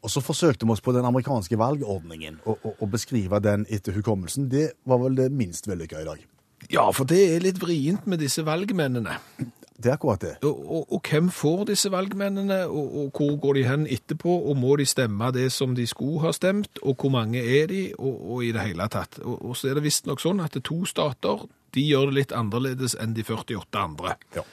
Og 0.04 0.12
så 0.12 0.22
forsøkte 0.22 0.66
vi 0.68 0.74
oss 0.74 0.84
på 0.84 0.94
den 0.94 1.06
amerikanske 1.08 1.58
valgordningen, 1.58 2.40
å 2.46 2.88
beskrive 2.90 3.40
den 3.42 3.64
etter 3.72 3.96
hukommelsen. 3.96 4.50
Det 4.52 4.68
var 4.86 5.00
vel 5.02 5.16
det 5.18 5.30
minst 5.34 5.66
vellykka 5.66 6.02
i 6.02 6.08
dag. 6.08 6.24
Ja, 6.72 6.88
for 6.94 7.08
det 7.08 7.20
er 7.30 7.44
litt 7.44 7.60
vrient 7.62 8.06
med 8.10 8.22
disse 8.22 8.44
valgmennene. 8.46 9.18
Det 9.76 9.90
er 9.90 9.98
akkurat 9.98 10.22
det. 10.22 10.32
Og, 10.48 10.60
og, 10.64 10.92
og 10.96 11.08
hvem 11.10 11.28
får 11.32 11.66
disse 11.68 11.90
valgmennene, 11.92 12.62
og, 12.66 12.94
og 12.96 13.18
hvor 13.18 13.34
går 13.42 13.58
de 13.58 13.64
hen 13.68 13.84
etterpå, 13.92 14.38
og 14.48 14.56
må 14.56 14.76
de 14.80 14.86
stemme 14.88 15.28
det 15.36 15.50
som 15.52 15.74
de 15.76 15.84
skulle 15.86 16.22
ha 16.24 16.32
stemt, 16.32 16.80
og 16.82 16.96
hvor 16.96 17.12
mange 17.12 17.42
er 17.44 17.68
de, 17.70 17.82
og, 17.98 18.40
i 18.44 18.54
det 18.56 18.64
hele 18.64 18.88
tatt. 18.92 19.20
Og, 19.20 19.36
og 19.50 19.58
så 19.58 19.70
er 19.70 19.78
det 19.78 19.84
visstnok 19.84 20.22
sånn 20.22 20.40
at 20.44 20.56
det 20.56 20.64
er 20.64 20.68
to 20.70 20.80
stater, 20.88 21.44
de 21.76 21.84
gjør 21.84 22.08
det 22.08 22.16
litt 22.20 22.32
annerledes 22.32 22.96
enn 22.96 23.12
de 23.16 23.26
48 23.26 23.82
andre. 23.82 24.16
Ja. 24.36 24.46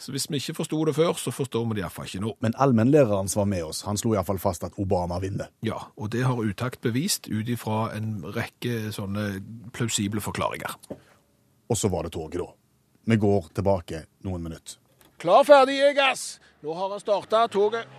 Så 0.00 0.14
hvis 0.14 0.24
vi 0.32 0.38
ikke 0.40 0.54
forsto 0.56 0.78
det 0.88 0.94
før, 0.96 1.12
så 1.20 1.28
forstår 1.34 1.66
vi 1.68 1.76
det 1.76 1.82
iallfall 1.84 2.06
ikke 2.08 2.22
nå. 2.24 2.30
Men 2.40 2.54
allmennlæreren 2.56 3.28
som 3.28 3.42
var 3.42 3.50
med 3.52 3.66
oss, 3.66 3.82
han 3.84 3.98
slo 4.00 4.14
iallfall 4.14 4.40
fast 4.40 4.64
at 4.64 4.78
Obama 4.80 5.18
vinner. 5.20 5.50
Ja, 5.66 5.76
og 6.00 6.08
det 6.14 6.22
har 6.24 6.40
Utakt 6.40 6.80
bevist 6.80 7.28
ut 7.28 7.48
ifra 7.52 7.90
en 7.98 8.22
rekke 8.24 8.94
sånne 8.96 9.26
plausible 9.76 10.24
forklaringer. 10.24 10.72
Og 11.68 11.76
så 11.76 11.92
var 11.92 12.08
det 12.08 12.14
toget, 12.16 12.40
da. 12.40 12.48
Vi 13.12 13.16
går 13.20 13.50
tilbake 13.60 14.06
noen 14.24 14.42
minutter. 14.48 14.80
Klar, 15.20 15.44
ferdig, 15.44 15.76
jeg, 15.82 15.98
ass! 16.00 16.38
Nå 16.64 16.72
har 16.76 16.94
han 16.94 17.00
starta 17.00 17.44
toget. 17.52 17.84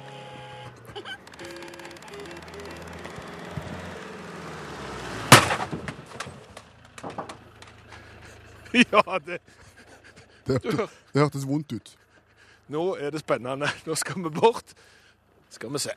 Ja, 8.71 9.19
det 9.25 9.39
Det, 10.47 10.63
hørte, 10.63 10.87
det 11.13 11.21
hørtes 11.21 11.47
vondt 11.47 11.73
ut. 11.75 11.91
Nå 12.71 12.95
er 12.95 13.11
det 13.11 13.21
spennende. 13.23 13.67
Nå 13.87 13.95
skal 13.99 14.23
vi 14.23 14.29
bort. 14.33 14.73
Skal 15.51 15.71
vi 15.73 15.79
se. 15.83 15.93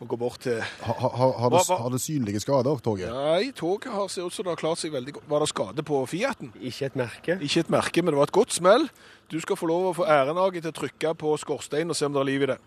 Må 0.00 0.08
gå 0.10 0.16
bort 0.18 0.40
til 0.42 0.58
Ha, 0.58 0.92
ha, 0.92 1.08
har, 1.38 1.50
det, 1.52 1.60
har 1.68 1.90
det 1.92 2.00
synlige 2.02 2.40
skader, 2.42 2.78
toget? 2.82 3.12
Nei, 3.14 3.52
toget 3.54 3.92
har 3.92 4.08
ser 4.10 4.26
ut 4.26 4.34
som 4.34 4.44
det 4.46 4.54
har 4.56 4.60
klart 4.60 4.80
seg 4.80 4.92
veldig 4.94 5.12
godt. 5.18 5.28
Var 5.30 5.44
det 5.44 5.48
skade 5.52 5.82
på 5.86 6.00
Fiaten? 6.10 6.52
Ikke 6.60 6.88
et 6.88 6.96
merke. 6.98 7.38
Ikke 7.40 7.60
et 7.62 7.70
merke, 7.70 8.02
men 8.02 8.10
det 8.12 8.18
var 8.18 8.30
et 8.30 8.38
godt 8.40 8.52
smell. 8.56 8.88
Du 9.30 9.38
skal 9.40 9.56
få 9.60 9.66
lov 9.70 9.90
å 9.92 9.96
få 10.00 10.08
æren 10.08 10.38
av 10.40 10.50
til 10.56 10.72
å 10.72 10.78
trykke 10.80 11.14
på 11.20 11.36
skorsteinen 11.40 11.94
og 11.94 11.98
se 11.98 12.08
om 12.08 12.16
det 12.16 12.20
er 12.24 12.30
liv 12.32 12.42
i 12.42 12.50
det. 12.54 12.58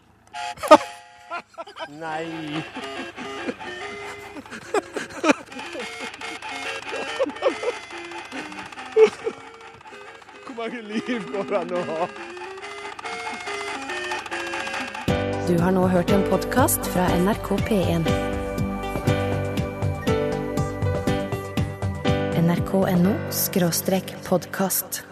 Nei. 1.98 2.26
Mange 10.58 10.82
liv 10.82 11.22
går 11.32 11.44
det 11.50 11.58
an 11.58 11.72
å 11.78 11.82
ha? 11.86 12.06
Du 15.46 15.54
har 15.62 15.76
nå 15.76 15.84
hørt 15.92 16.10
en 16.16 16.24
podkast 16.32 16.88
fra 16.96 17.06
NRK 17.22 17.52
P1. 17.68 18.10
nrk.no 22.42 23.14
podkast. 24.26 25.04